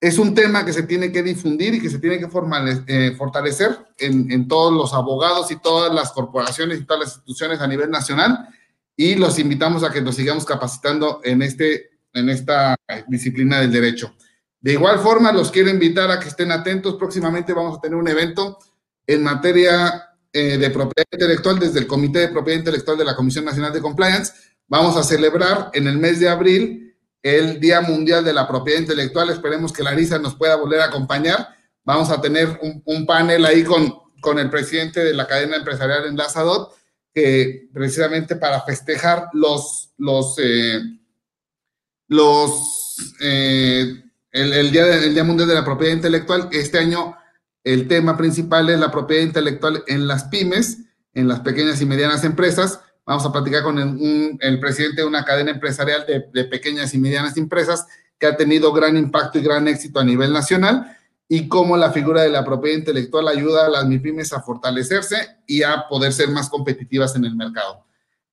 es 0.00 0.18
un 0.18 0.34
tema 0.36 0.64
que 0.64 0.72
se 0.72 0.84
tiene 0.84 1.10
que 1.10 1.24
difundir 1.24 1.74
y 1.74 1.80
que 1.80 1.90
se 1.90 1.98
tiene 1.98 2.20
que 2.20 2.28
eh, 2.86 3.14
fortalecer 3.18 3.76
en, 3.98 4.30
en 4.30 4.46
todos 4.46 4.72
los 4.72 4.94
abogados 4.94 5.50
y 5.50 5.56
todas 5.56 5.92
las 5.92 6.12
corporaciones 6.12 6.78
y 6.78 6.84
todas 6.84 7.00
las 7.00 7.14
instituciones 7.16 7.60
a 7.60 7.66
nivel 7.66 7.90
nacional. 7.90 8.48
Y 8.96 9.16
los 9.16 9.36
invitamos 9.40 9.82
a 9.82 9.90
que 9.90 10.00
nos 10.00 10.14
sigamos 10.14 10.44
capacitando 10.44 11.20
en, 11.24 11.42
este, 11.42 11.90
en 12.12 12.28
esta 12.28 12.76
disciplina 13.08 13.60
del 13.60 13.72
derecho. 13.72 14.14
De 14.62 14.74
igual 14.74 15.00
forma, 15.00 15.32
los 15.32 15.50
quiero 15.50 15.70
invitar 15.70 16.08
a 16.10 16.20
que 16.20 16.28
estén 16.28 16.52
atentos. 16.52 16.94
Próximamente 16.94 17.52
vamos 17.52 17.76
a 17.76 17.80
tener 17.80 17.96
un 17.96 18.06
evento 18.06 18.58
en 19.04 19.24
materia 19.24 20.08
eh, 20.32 20.56
de 20.56 20.70
propiedad 20.70 21.06
intelectual 21.10 21.58
desde 21.58 21.80
el 21.80 21.88
Comité 21.88 22.20
de 22.20 22.28
Propiedad 22.28 22.60
Intelectual 22.60 22.96
de 22.96 23.04
la 23.04 23.16
Comisión 23.16 23.44
Nacional 23.44 23.72
de 23.72 23.80
Compliance. 23.80 24.32
Vamos 24.68 24.96
a 24.96 25.02
celebrar 25.02 25.70
en 25.74 25.88
el 25.88 25.98
mes 25.98 26.20
de 26.20 26.28
abril 26.28 26.96
el 27.22 27.58
Día 27.58 27.80
Mundial 27.80 28.24
de 28.24 28.32
la 28.32 28.46
Propiedad 28.46 28.78
Intelectual. 28.78 29.30
Esperemos 29.30 29.72
que 29.72 29.82
Larisa 29.82 30.20
nos 30.20 30.36
pueda 30.36 30.54
volver 30.54 30.80
a 30.80 30.86
acompañar. 30.86 31.48
Vamos 31.82 32.10
a 32.10 32.20
tener 32.20 32.60
un, 32.84 33.04
panel 33.04 33.44
ahí 33.44 33.64
con, 33.64 33.92
con 34.20 34.38
el 34.38 34.48
presidente 34.48 35.02
de 35.02 35.12
la 35.12 35.26
cadena 35.26 35.56
empresarial 35.56 36.06
Enlazadot, 36.06 36.72
que 37.12 37.68
precisamente 37.74 38.36
para 38.36 38.60
festejar 38.60 39.28
los, 39.32 39.92
los, 39.98 40.36
eh, 40.38 40.80
los 42.06 43.12
eh, 44.32 44.60
el, 44.60 44.70
día, 44.70 44.86
Día 44.86 45.24
Mundial 45.24 45.48
de 45.48 45.54
la 45.54 45.64
Propiedad 45.64 45.94
Intelectual. 45.94 46.48
Este 46.52 46.78
año 46.78 47.16
el 47.64 47.86
tema 47.86 48.16
principal 48.16 48.68
es 48.70 48.78
la 48.78 48.90
propiedad 48.90 49.22
intelectual 49.22 49.84
en 49.86 50.06
las 50.06 50.24
pymes, 50.24 50.78
en 51.14 51.28
las 51.28 51.40
pequeñas 51.40 51.80
y 51.80 51.86
medianas 51.86 52.24
empresas. 52.24 52.80
Vamos 53.06 53.24
a 53.24 53.32
platicar 53.32 53.62
con 53.62 53.78
el, 53.78 54.60
presidente 54.60 55.02
de 55.02 55.06
una 55.08 55.24
cadena 55.24 55.52
empresarial 55.52 56.04
de, 56.06 56.44
pequeñas 56.44 56.94
y 56.94 56.98
medianas 56.98 57.36
empresas 57.36 57.86
que 58.18 58.26
ha 58.26 58.36
tenido 58.36 58.72
gran 58.72 58.96
impacto 58.96 59.38
y 59.38 59.42
gran 59.42 59.68
éxito 59.68 60.00
a 60.00 60.04
nivel 60.04 60.32
nacional 60.32 60.96
y 61.28 61.48
cómo 61.48 61.76
la 61.76 61.92
figura 61.92 62.22
de 62.22 62.30
la 62.30 62.44
propiedad 62.44 62.78
intelectual 62.78 63.28
ayuda 63.28 63.66
a 63.66 63.68
las 63.68 63.86
MIPIMES 63.86 64.32
a 64.32 64.42
fortalecerse 64.42 65.16
y 65.46 65.62
a 65.62 65.86
poder 65.88 66.12
ser 66.12 66.28
más 66.28 66.48
competitivas 66.48 67.16
en 67.16 67.24
el 67.24 67.34
mercado. 67.34 67.84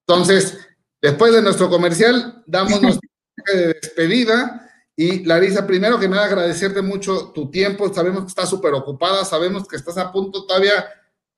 Entonces, 0.08 0.58
después 1.02 1.34
de 1.34 1.42
nuestro 1.42 1.70
comercial, 1.70 2.44
damos 2.46 2.82
nuestra 2.82 3.10
de 3.54 3.74
despedida 3.74 4.69
y 5.02 5.24
Larisa, 5.24 5.66
primero 5.66 5.98
que 5.98 6.10
nada, 6.10 6.26
agradecerte 6.26 6.82
mucho 6.82 7.32
tu 7.34 7.50
tiempo. 7.50 7.94
Sabemos 7.94 8.24
que 8.24 8.28
estás 8.28 8.50
súper 8.50 8.74
ocupada, 8.74 9.24
sabemos 9.24 9.66
que 9.66 9.78
estás 9.78 9.98
a 9.98 10.12
punto 10.12 10.46
todavía, 10.46 10.74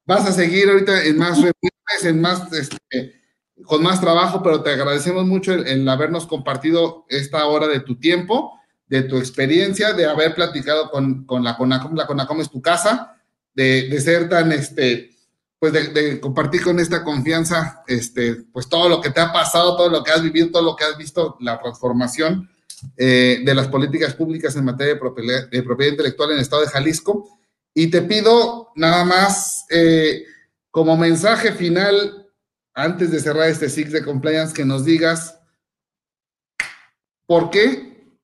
vas 0.03 0.25
a 0.25 0.31
seguir 0.31 0.67
ahorita 0.67 1.03
en 1.03 1.15
más 1.19 1.35
reuniones, 1.35 2.05
en 2.05 2.19
más, 2.19 2.51
este, 2.53 3.21
con 3.63 3.83
más 3.83 4.01
trabajo, 4.01 4.41
pero 4.41 4.63
te 4.63 4.71
agradecemos 4.71 5.27
mucho 5.27 5.53
el, 5.53 5.87
habernos 5.87 6.25
compartido 6.25 7.05
esta 7.07 7.45
hora 7.45 7.67
de 7.67 7.81
tu 7.81 7.99
tiempo, 7.99 8.59
de 8.87 9.03
tu 9.03 9.19
experiencia, 9.19 9.93
de 9.93 10.07
haber 10.07 10.33
platicado 10.33 10.89
con, 10.89 11.27
con 11.27 11.43
la 11.43 11.55
CONACOM. 11.55 11.93
La 11.93 12.07
CONACOM 12.07 12.41
es 12.41 12.49
tu 12.49 12.63
casa, 12.63 13.15
de, 13.53 13.89
de 13.89 14.01
ser 14.01 14.27
tan, 14.27 14.51
este, 14.53 15.11
pues 15.59 15.71
de, 15.71 15.89
de, 15.89 16.19
compartir 16.19 16.63
con 16.63 16.79
esta 16.79 17.03
confianza, 17.03 17.83
este, 17.85 18.37
pues 18.51 18.67
todo 18.67 18.89
lo 18.89 18.99
que 18.99 19.11
te 19.11 19.21
ha 19.21 19.31
pasado, 19.31 19.77
todo 19.77 19.89
lo 19.89 20.03
que 20.03 20.09
has 20.09 20.23
vivido, 20.23 20.49
todo 20.49 20.63
lo 20.63 20.75
que 20.75 20.83
has 20.83 20.97
visto, 20.97 21.37
la 21.39 21.61
transformación 21.61 22.49
eh, 22.97 23.41
de 23.43 23.55
las 23.55 23.67
políticas 23.67 24.13
públicas 24.13 24.55
en 24.55 24.65
materia 24.65 24.95
de 24.95 24.99
propiedad, 25.63 25.91
intelectual 25.91 26.31
en 26.31 26.37
el 26.37 26.41
estado 26.41 26.61
de 26.61 26.69
Jalisco. 26.69 27.39
Y 27.73 27.89
te 27.89 28.01
pido 28.01 28.69
nada 28.75 29.05
más 29.05 29.65
eh, 29.69 30.25
como 30.71 30.97
mensaje 30.97 31.51
final, 31.51 32.29
antes 32.73 33.11
de 33.11 33.19
cerrar 33.19 33.49
este 33.49 33.69
SIX 33.69 33.91
de 33.91 34.03
compliance, 34.03 34.53
que 34.53 34.65
nos 34.65 34.85
digas 34.85 35.39
por 37.25 37.49
qué, 37.49 38.17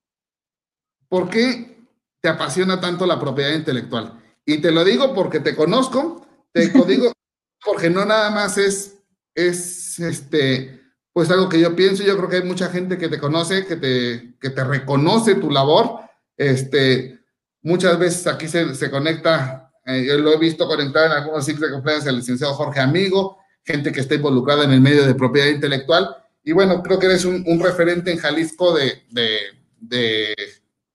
por 1.10 1.30
qué 1.30 1.88
te 2.22 2.30
apasiona 2.30 2.80
tanto 2.80 3.06
la 3.06 3.20
propiedad 3.20 3.54
intelectual. 3.54 4.22
Y 4.46 4.60
te 4.60 4.72
lo 4.72 4.84
digo 4.84 5.14
porque 5.14 5.40
te 5.40 5.56
conozco, 5.56 6.26
te 6.52 6.72
lo 6.74 6.84
digo 6.84 7.12
porque 7.66 7.90
no 7.90 8.06
nada 8.06 8.32
más 8.32 8.58
es, 8.58 8.98
es 9.36 10.00
este, 10.00 10.77
pues 11.18 11.32
algo 11.32 11.50
que 11.50 11.60
yo 11.60 11.76
pienso, 11.76 12.04
yo 12.04 12.16
creo 12.16 12.30
que 12.30 12.36
hay 12.36 12.44
mucha 12.44 12.70
gente 12.70 12.96
que 12.96 13.10
te 13.10 13.18
conoce, 13.18 13.66
que 13.66 13.76
te, 13.76 14.36
que 14.40 14.52
te 14.52 14.64
reconoce 14.64 15.34
tu 15.34 15.50
labor. 15.50 16.02
Este, 16.38 17.20
muchas 17.64 17.98
veces 17.98 18.28
aquí 18.28 18.48
se, 18.48 18.76
se 18.76 18.92
conecta, 18.92 19.72
eh, 19.84 20.06
yo 20.08 20.16
lo 20.20 20.32
he 20.32 20.38
visto 20.38 20.68
conectado 20.68 21.08
en 21.08 21.14
algunos 21.14 21.44
ciclos 21.44 21.72
de 21.72 21.76
conferencia 21.76 22.12
el 22.12 22.18
licenciado 22.18 22.54
Jorge 22.54 22.82
Amigo, 22.82 23.40
gente 23.64 23.92
que 23.92 24.02
está 24.02 24.14
involucrada 24.14 24.66
en 24.66 24.74
el 24.74 24.80
medio 24.80 25.08
de 25.08 25.16
propiedad 25.16 25.48
intelectual. 25.48 26.16
Y 26.44 26.52
bueno, 26.52 26.84
creo 26.84 27.00
que 27.00 27.08
eres 27.08 27.26
un, 27.26 27.44
un 27.48 27.60
referente 27.62 28.12
en 28.12 28.20
Jalisco 28.20 28.76
de, 28.76 29.02
de, 29.10 29.40
de, 29.80 30.36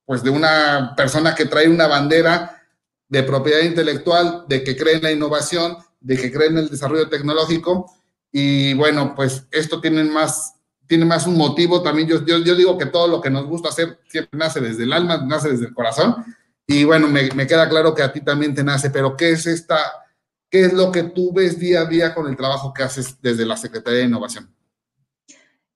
pues 0.04 0.22
de 0.22 0.30
una 0.30 0.94
persona 0.96 1.34
que 1.34 1.46
trae 1.46 1.68
una 1.68 1.88
bandera 1.88 2.62
de 3.08 3.24
propiedad 3.24 3.62
intelectual, 3.62 4.44
de 4.46 4.62
que 4.62 4.76
cree 4.76 4.98
en 4.98 5.02
la 5.02 5.10
innovación, 5.10 5.78
de 5.98 6.16
que 6.16 6.30
cree 6.30 6.46
en 6.46 6.58
el 6.58 6.68
desarrollo 6.68 7.08
tecnológico 7.08 7.92
y 8.32 8.72
bueno, 8.74 9.14
pues 9.14 9.46
esto 9.50 9.80
tiene 9.80 10.02
más, 10.04 10.54
tiene 10.86 11.04
más 11.04 11.26
un 11.26 11.36
motivo 11.36 11.82
también. 11.82 12.08
Yo, 12.08 12.24
yo, 12.24 12.56
digo 12.56 12.78
que 12.78 12.86
todo 12.86 13.06
lo 13.06 13.20
que 13.20 13.30
nos 13.30 13.46
gusta 13.46 13.68
hacer 13.68 13.98
siempre 14.08 14.38
nace 14.38 14.60
desde 14.60 14.84
el 14.84 14.92
alma, 14.92 15.18
nace 15.18 15.50
desde 15.50 15.66
el 15.66 15.74
corazón. 15.74 16.24
Y 16.66 16.84
bueno, 16.84 17.08
me, 17.08 17.28
me, 17.34 17.46
queda 17.46 17.68
claro 17.68 17.94
que 17.94 18.02
a 18.02 18.12
ti 18.12 18.22
también 18.22 18.54
te 18.54 18.64
nace, 18.64 18.88
pero 18.88 19.16
¿qué 19.16 19.30
es 19.30 19.46
esta, 19.46 19.78
qué 20.48 20.64
es 20.64 20.72
lo 20.72 20.90
que 20.90 21.02
tú 21.02 21.32
ves 21.32 21.58
día 21.58 21.82
a 21.82 21.84
día 21.84 22.14
con 22.14 22.26
el 22.26 22.36
trabajo 22.36 22.72
que 22.72 22.82
haces 22.82 23.20
desde 23.20 23.44
la 23.44 23.58
Secretaría 23.58 24.00
de 24.00 24.06
Innovación? 24.06 24.54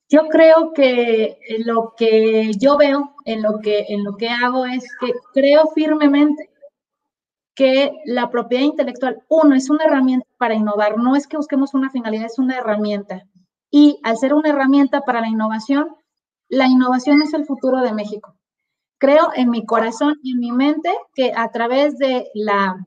Yo 0.08 0.28
creo 0.28 0.72
que 0.72 1.38
lo 1.64 1.94
que 1.96 2.52
yo 2.56 2.78
veo 2.78 3.16
en 3.24 3.42
lo 3.42 3.58
que, 3.58 3.86
en 3.88 4.04
lo 4.04 4.16
que 4.16 4.28
hago 4.28 4.64
es 4.64 4.84
que 5.00 5.12
creo 5.34 5.68
firmemente 5.74 6.48
que 7.56 7.90
la 8.04 8.30
propiedad 8.30 8.64
intelectual, 8.64 9.24
uno, 9.28 9.56
es 9.56 9.70
una 9.70 9.84
herramienta 9.84 10.28
para 10.36 10.54
innovar, 10.54 10.98
no 10.98 11.16
es 11.16 11.26
que 11.26 11.38
busquemos 11.38 11.72
una 11.72 11.90
finalidad, 11.90 12.26
es 12.26 12.38
una 12.38 12.58
herramienta. 12.58 13.22
Y 13.70 13.98
al 14.04 14.18
ser 14.18 14.34
una 14.34 14.50
herramienta 14.50 15.00
para 15.00 15.22
la 15.22 15.28
innovación, 15.28 15.88
la 16.48 16.66
innovación 16.66 17.22
es 17.22 17.32
el 17.32 17.46
futuro 17.46 17.80
de 17.80 17.94
México. 17.94 18.36
Creo 18.98 19.30
en 19.34 19.50
mi 19.50 19.64
corazón 19.64 20.16
y 20.22 20.32
en 20.32 20.40
mi 20.40 20.52
mente 20.52 20.94
que 21.14 21.32
a 21.34 21.50
través 21.50 21.96
de 21.96 22.30
la, 22.34 22.86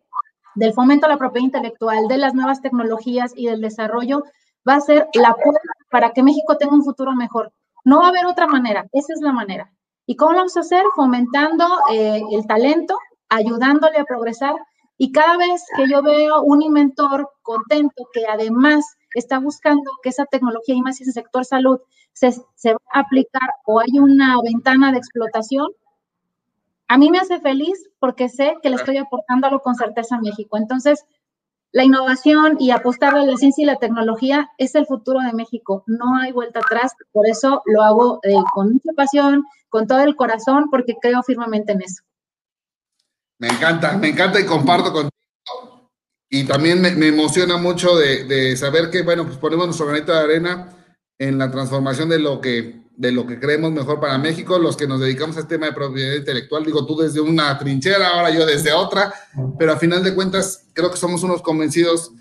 del 0.54 0.74
fomento 0.74 1.08
a 1.08 1.10
la 1.10 1.18
propiedad 1.18 1.46
intelectual, 1.46 2.08
de 2.08 2.18
las 2.18 2.36
nuevas 2.36 2.62
tecnologías 2.62 3.34
y 3.36 3.48
del 3.48 3.62
desarrollo, 3.62 4.24
va 4.68 4.76
a 4.76 4.82
ser 4.82 5.08
la 5.14 5.34
puerta 5.34 5.62
para 5.90 6.12
que 6.12 6.22
México 6.22 6.58
tenga 6.58 6.76
un 6.76 6.84
futuro 6.84 7.14
mejor. 7.16 7.52
No 7.84 8.00
va 8.00 8.06
a 8.06 8.10
haber 8.10 8.28
otra 8.28 8.46
manera, 8.46 8.86
esa 8.94 9.14
es 9.14 9.22
la 9.22 9.34
manera. 9.34 9.72
¿Y 10.06 10.16
cómo 10.16 10.34
lo 10.34 10.38
vamos 10.40 10.58
a 10.58 10.62
hacer? 10.62 10.84
Fomentando 10.96 11.66
eh, 11.92 12.22
el 12.32 12.46
talento, 12.46 12.98
ayudándole 13.30 13.98
a 13.98 14.06
progresar. 14.06 14.56
Y 14.98 15.12
cada 15.12 15.38
vez 15.38 15.64
que 15.78 15.90
yo 15.90 16.02
veo 16.04 16.42
un 16.42 16.62
inventor 16.62 17.30
contento 17.42 18.10
que 18.14 18.26
además 18.28 18.86
está 19.16 19.40
buscando 19.40 19.90
que 20.04 20.10
esa 20.10 20.26
tecnología 20.26 20.76
y 20.76 20.82
más 20.82 21.00
ese 21.00 21.12
sector 21.12 21.46
salud 21.46 21.80
se, 22.12 22.34
se 22.56 22.74
va 22.74 22.80
a 22.92 23.00
aplicar 23.00 23.50
o 23.66 23.80
hay 23.80 23.98
una 23.98 24.36
ventana 24.42 24.92
de 24.92 24.98
explotación, 24.98 25.70
a 26.90 26.98
mí 26.98 27.10
me 27.10 27.20
hace 27.20 27.40
feliz 27.40 27.90
porque 28.00 28.30
sé 28.30 28.58
que 28.62 28.70
le 28.70 28.76
estoy 28.76 28.98
aportando 28.98 29.48
algo 29.48 29.62
con 29.62 29.76
certeza 29.76 30.16
a 30.18 30.22
México. 30.22 30.58
Entonces, 30.58 31.06
la 31.72 31.84
innovación 31.84 32.58
y 32.60 32.72
apostar 32.72 33.16
a 33.16 33.24
la 33.24 33.38
ciencia 33.38 33.62
y 33.62 33.66
la 33.66 33.76
tecnología 33.76 34.50
es 34.58 34.74
el 34.74 34.88
futuro 34.88 35.20
de 35.20 35.34
México. 35.34 35.84
No 35.86 36.18
hay 36.18 36.32
vuelta 36.32 36.60
atrás. 36.60 36.96
Por 37.12 37.28
eso 37.28 37.62
lo 37.66 37.84
hago 37.84 38.20
eh, 38.24 38.34
con 38.54 38.74
mucha 38.74 38.92
pasión, 38.96 39.44
con 39.70 39.86
todo 39.86 40.00
el 40.00 40.16
corazón, 40.16 40.70
porque 40.72 40.96
creo 41.00 41.22
firmemente 41.22 41.74
en 41.74 41.84
eso. 41.84 42.04
Me 43.40 43.48
encanta, 43.48 43.98
me 43.98 44.10
encanta 44.10 44.40
y 44.40 44.46
comparto 44.46 44.92
contigo. 44.92 45.90
Y 46.30 46.44
también 46.44 46.82
me, 46.82 46.90
emociona 47.08 47.58
mucho 47.58 47.98
de, 47.98 48.56
saber 48.56 48.92
que, 48.92 49.02
bueno, 49.02 49.26
pues 49.26 49.38
ponemos 49.38 49.66
nuestro 49.66 49.88
granito 49.88 50.12
de 50.12 50.20
arena 50.20 50.70
en 51.18 51.38
la 51.38 51.50
transformación 51.50 52.10
de 52.10 52.20
lo 52.20 52.40
que 52.40 52.88
de 53.00 53.14
lo 53.14 53.26
que 53.26 53.40
creemos 53.40 53.72
mejor 53.72 54.02
para 54.02 54.18
México, 54.18 54.60
los 54.60 54.76
que 54.76 54.86
nos 54.86 55.00
dedicamos 55.00 55.38
a 55.38 55.40
este 55.40 55.56
tema 55.56 55.68
de 55.68 55.72
propiedad 55.72 56.18
intelectual, 56.18 56.66
digo 56.66 56.86
tú 56.86 56.98
desde 56.98 57.22
una 57.22 57.58
trinchera, 57.58 58.10
ahora 58.10 58.30
yo 58.30 58.46
desde 58.46 58.74
otra, 58.74 59.14
pero 59.58 59.72
a 59.72 59.78
final 59.78 60.04
de 60.04 60.14
cuentas 60.14 60.66
creo 60.74 60.92
que 60.92 60.98
somos 60.98 61.24
unos 61.24 61.42
convencidos 61.42 62.12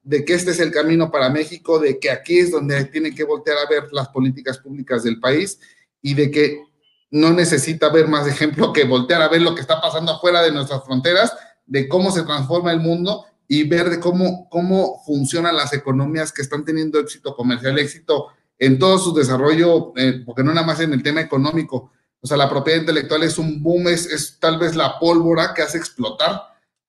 de 0.00 0.24
que 0.24 0.34
este 0.34 0.52
es 0.52 0.60
el 0.60 0.70
camino 0.70 1.10
para 1.10 1.28
México, 1.28 1.80
de 1.80 1.98
que 1.98 2.08
aquí 2.08 2.38
es 2.38 2.52
donde 2.52 2.84
tiene 2.84 3.12
que 3.12 3.24
voltear 3.24 3.58
a 3.58 3.68
ver 3.68 3.92
las 3.92 4.10
políticas 4.10 4.58
públicas 4.58 5.02
del 5.02 5.18
país 5.18 5.58
y 6.00 6.14
de 6.14 6.30
que 6.30 6.62
no 7.10 7.32
necesita 7.32 7.88
ver 7.88 8.08
más 8.08 8.26
ejemplo 8.26 8.72
que 8.72 8.84
voltear 8.84 9.22
a 9.22 9.28
ver 9.28 9.42
lo 9.42 9.54
que 9.54 9.60
está 9.60 9.80
pasando 9.80 10.12
afuera 10.12 10.42
de 10.42 10.52
nuestras 10.52 10.84
fronteras, 10.84 11.32
de 11.66 11.88
cómo 11.88 12.10
se 12.10 12.22
transforma 12.22 12.72
el 12.72 12.80
mundo 12.80 13.24
y 13.46 13.64
ver 13.64 13.88
de 13.88 13.98
cómo, 13.98 14.48
cómo 14.50 15.02
funcionan 15.06 15.56
las 15.56 15.72
economías 15.72 16.32
que 16.32 16.42
están 16.42 16.64
teniendo 16.64 16.98
éxito 16.98 17.34
comercial, 17.34 17.78
éxito 17.78 18.28
en 18.58 18.78
todo 18.78 18.98
su 18.98 19.14
desarrollo, 19.14 19.92
eh, 19.96 20.22
porque 20.26 20.42
no 20.42 20.52
nada 20.52 20.66
más 20.66 20.80
en 20.80 20.92
el 20.92 21.02
tema 21.02 21.20
económico. 21.20 21.92
O 22.20 22.26
sea, 22.26 22.36
la 22.36 22.50
propiedad 22.50 22.80
intelectual 22.80 23.22
es 23.22 23.38
un 23.38 23.62
boom, 23.62 23.88
es, 23.88 24.06
es 24.06 24.38
tal 24.38 24.58
vez 24.58 24.74
la 24.76 24.98
pólvora 24.98 25.54
que 25.54 25.62
hace 25.62 25.78
explotar 25.78 26.42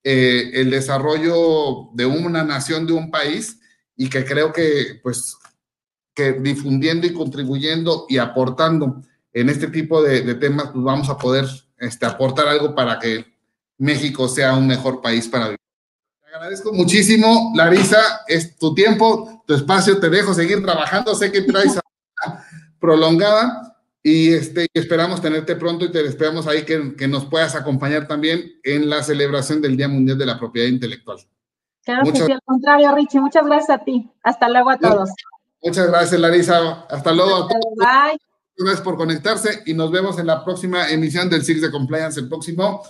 eh, 0.04 0.52
el 0.54 0.72
desarrollo 0.72 1.90
de 1.94 2.06
una 2.06 2.44
nación, 2.44 2.88
de 2.88 2.94
un 2.94 3.12
país, 3.12 3.60
y 3.96 4.10
que 4.10 4.26
creo 4.26 4.52
que, 4.52 5.00
pues, 5.04 5.38
que 6.16 6.34
difundiendo 6.34 7.06
y 7.06 7.14
contribuyendo 7.14 8.06
y 8.10 8.18
aportando 8.18 9.02
en 9.40 9.50
este 9.50 9.68
tipo 9.68 10.02
de, 10.02 10.22
de 10.22 10.36
temas, 10.36 10.70
pues 10.72 10.84
vamos 10.84 11.10
a 11.10 11.18
poder 11.18 11.46
este, 11.78 12.06
aportar 12.06 12.48
algo 12.48 12.76
para 12.76 13.00
que 13.00 13.26
México 13.78 14.28
sea 14.28 14.56
un 14.56 14.68
mejor 14.68 15.02
país 15.02 15.28
para 15.28 15.46
vivir 15.46 15.60
agradezco 16.40 16.72
muchísimo, 16.72 17.52
Larisa, 17.56 18.22
es 18.28 18.56
tu 18.58 18.74
tiempo, 18.74 19.44
tu 19.46 19.54
espacio, 19.54 20.00
te 20.00 20.10
dejo 20.10 20.34
seguir 20.34 20.64
trabajando, 20.64 21.14
sé 21.16 21.32
que 21.32 21.42
traes 21.42 21.78
prolongada 22.80 23.76
y 24.02 24.34
este, 24.34 24.68
esperamos 24.74 25.22
tenerte 25.22 25.56
pronto 25.56 25.86
y 25.86 25.92
te 25.92 26.06
esperamos 26.06 26.48
ahí 26.48 26.64
que, 26.64 26.96
que, 26.96 27.08
nos 27.08 27.26
puedas 27.26 27.56
acompañar 27.56 28.08
también 28.08 28.54
en 28.64 28.90
la 28.90 29.04
celebración 29.04 29.62
del 29.62 29.76
Día 29.76 29.90
Mundial 29.90 30.18
de 30.18 30.26
la 30.26 30.40
Propiedad 30.40 30.70
Intelectual. 30.70 31.18
Claro 31.84 32.04
muchas, 32.04 32.22
que 32.22 32.26
sí, 32.28 32.32
al 32.32 32.42
contrario, 32.46 32.96
Richie, 32.96 33.20
muchas 33.20 33.46
gracias 33.46 33.70
a 33.70 33.84
ti. 33.84 34.10
Hasta 34.24 34.48
luego 34.48 34.70
a 34.70 34.78
todos. 34.78 35.10
Muchas 35.62 35.88
gracias, 35.88 36.22
Larisa. 36.22 36.86
Hasta 36.90 37.12
luego. 37.12 37.48
Bye. 37.48 38.29
Gracias 38.62 38.82
por 38.82 38.98
conectarse 38.98 39.64
y 39.66 39.74
nos 39.74 39.90
vemos 39.90 40.20
en 40.20 40.28
la 40.28 40.44
próxima 40.44 40.90
emisión 40.90 41.30
del 41.30 41.46
Six 41.46 41.62
de 41.62 41.72
Compliance, 41.72 42.20
el 42.20 42.28
próximo 42.28 42.84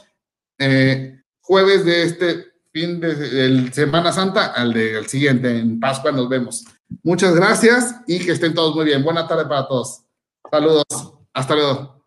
eh, 0.57 1.21
jueves 1.41 1.85
de 1.85 2.03
este 2.03 2.45
fin 2.73 2.99
de, 2.99 3.71
Semana 3.71 4.11
Santa 4.11 4.47
al, 4.47 4.73
del 4.73 5.05
siguiente, 5.05 5.59
en 5.59 5.79
Pascua 5.79 6.11
nos 6.11 6.27
vemos. 6.27 6.65
Muchas 7.03 7.35
gracias 7.35 7.97
y 8.07 8.17
que 8.17 8.31
estén 8.31 8.55
todos 8.55 8.75
muy 8.75 8.85
bien. 8.85 9.03
Buena 9.03 9.27
tarde 9.27 9.45
para 9.45 9.67
todos. 9.67 10.01
Saludos. 10.51 10.85
Hasta 11.33 11.53
luego. 11.53 11.98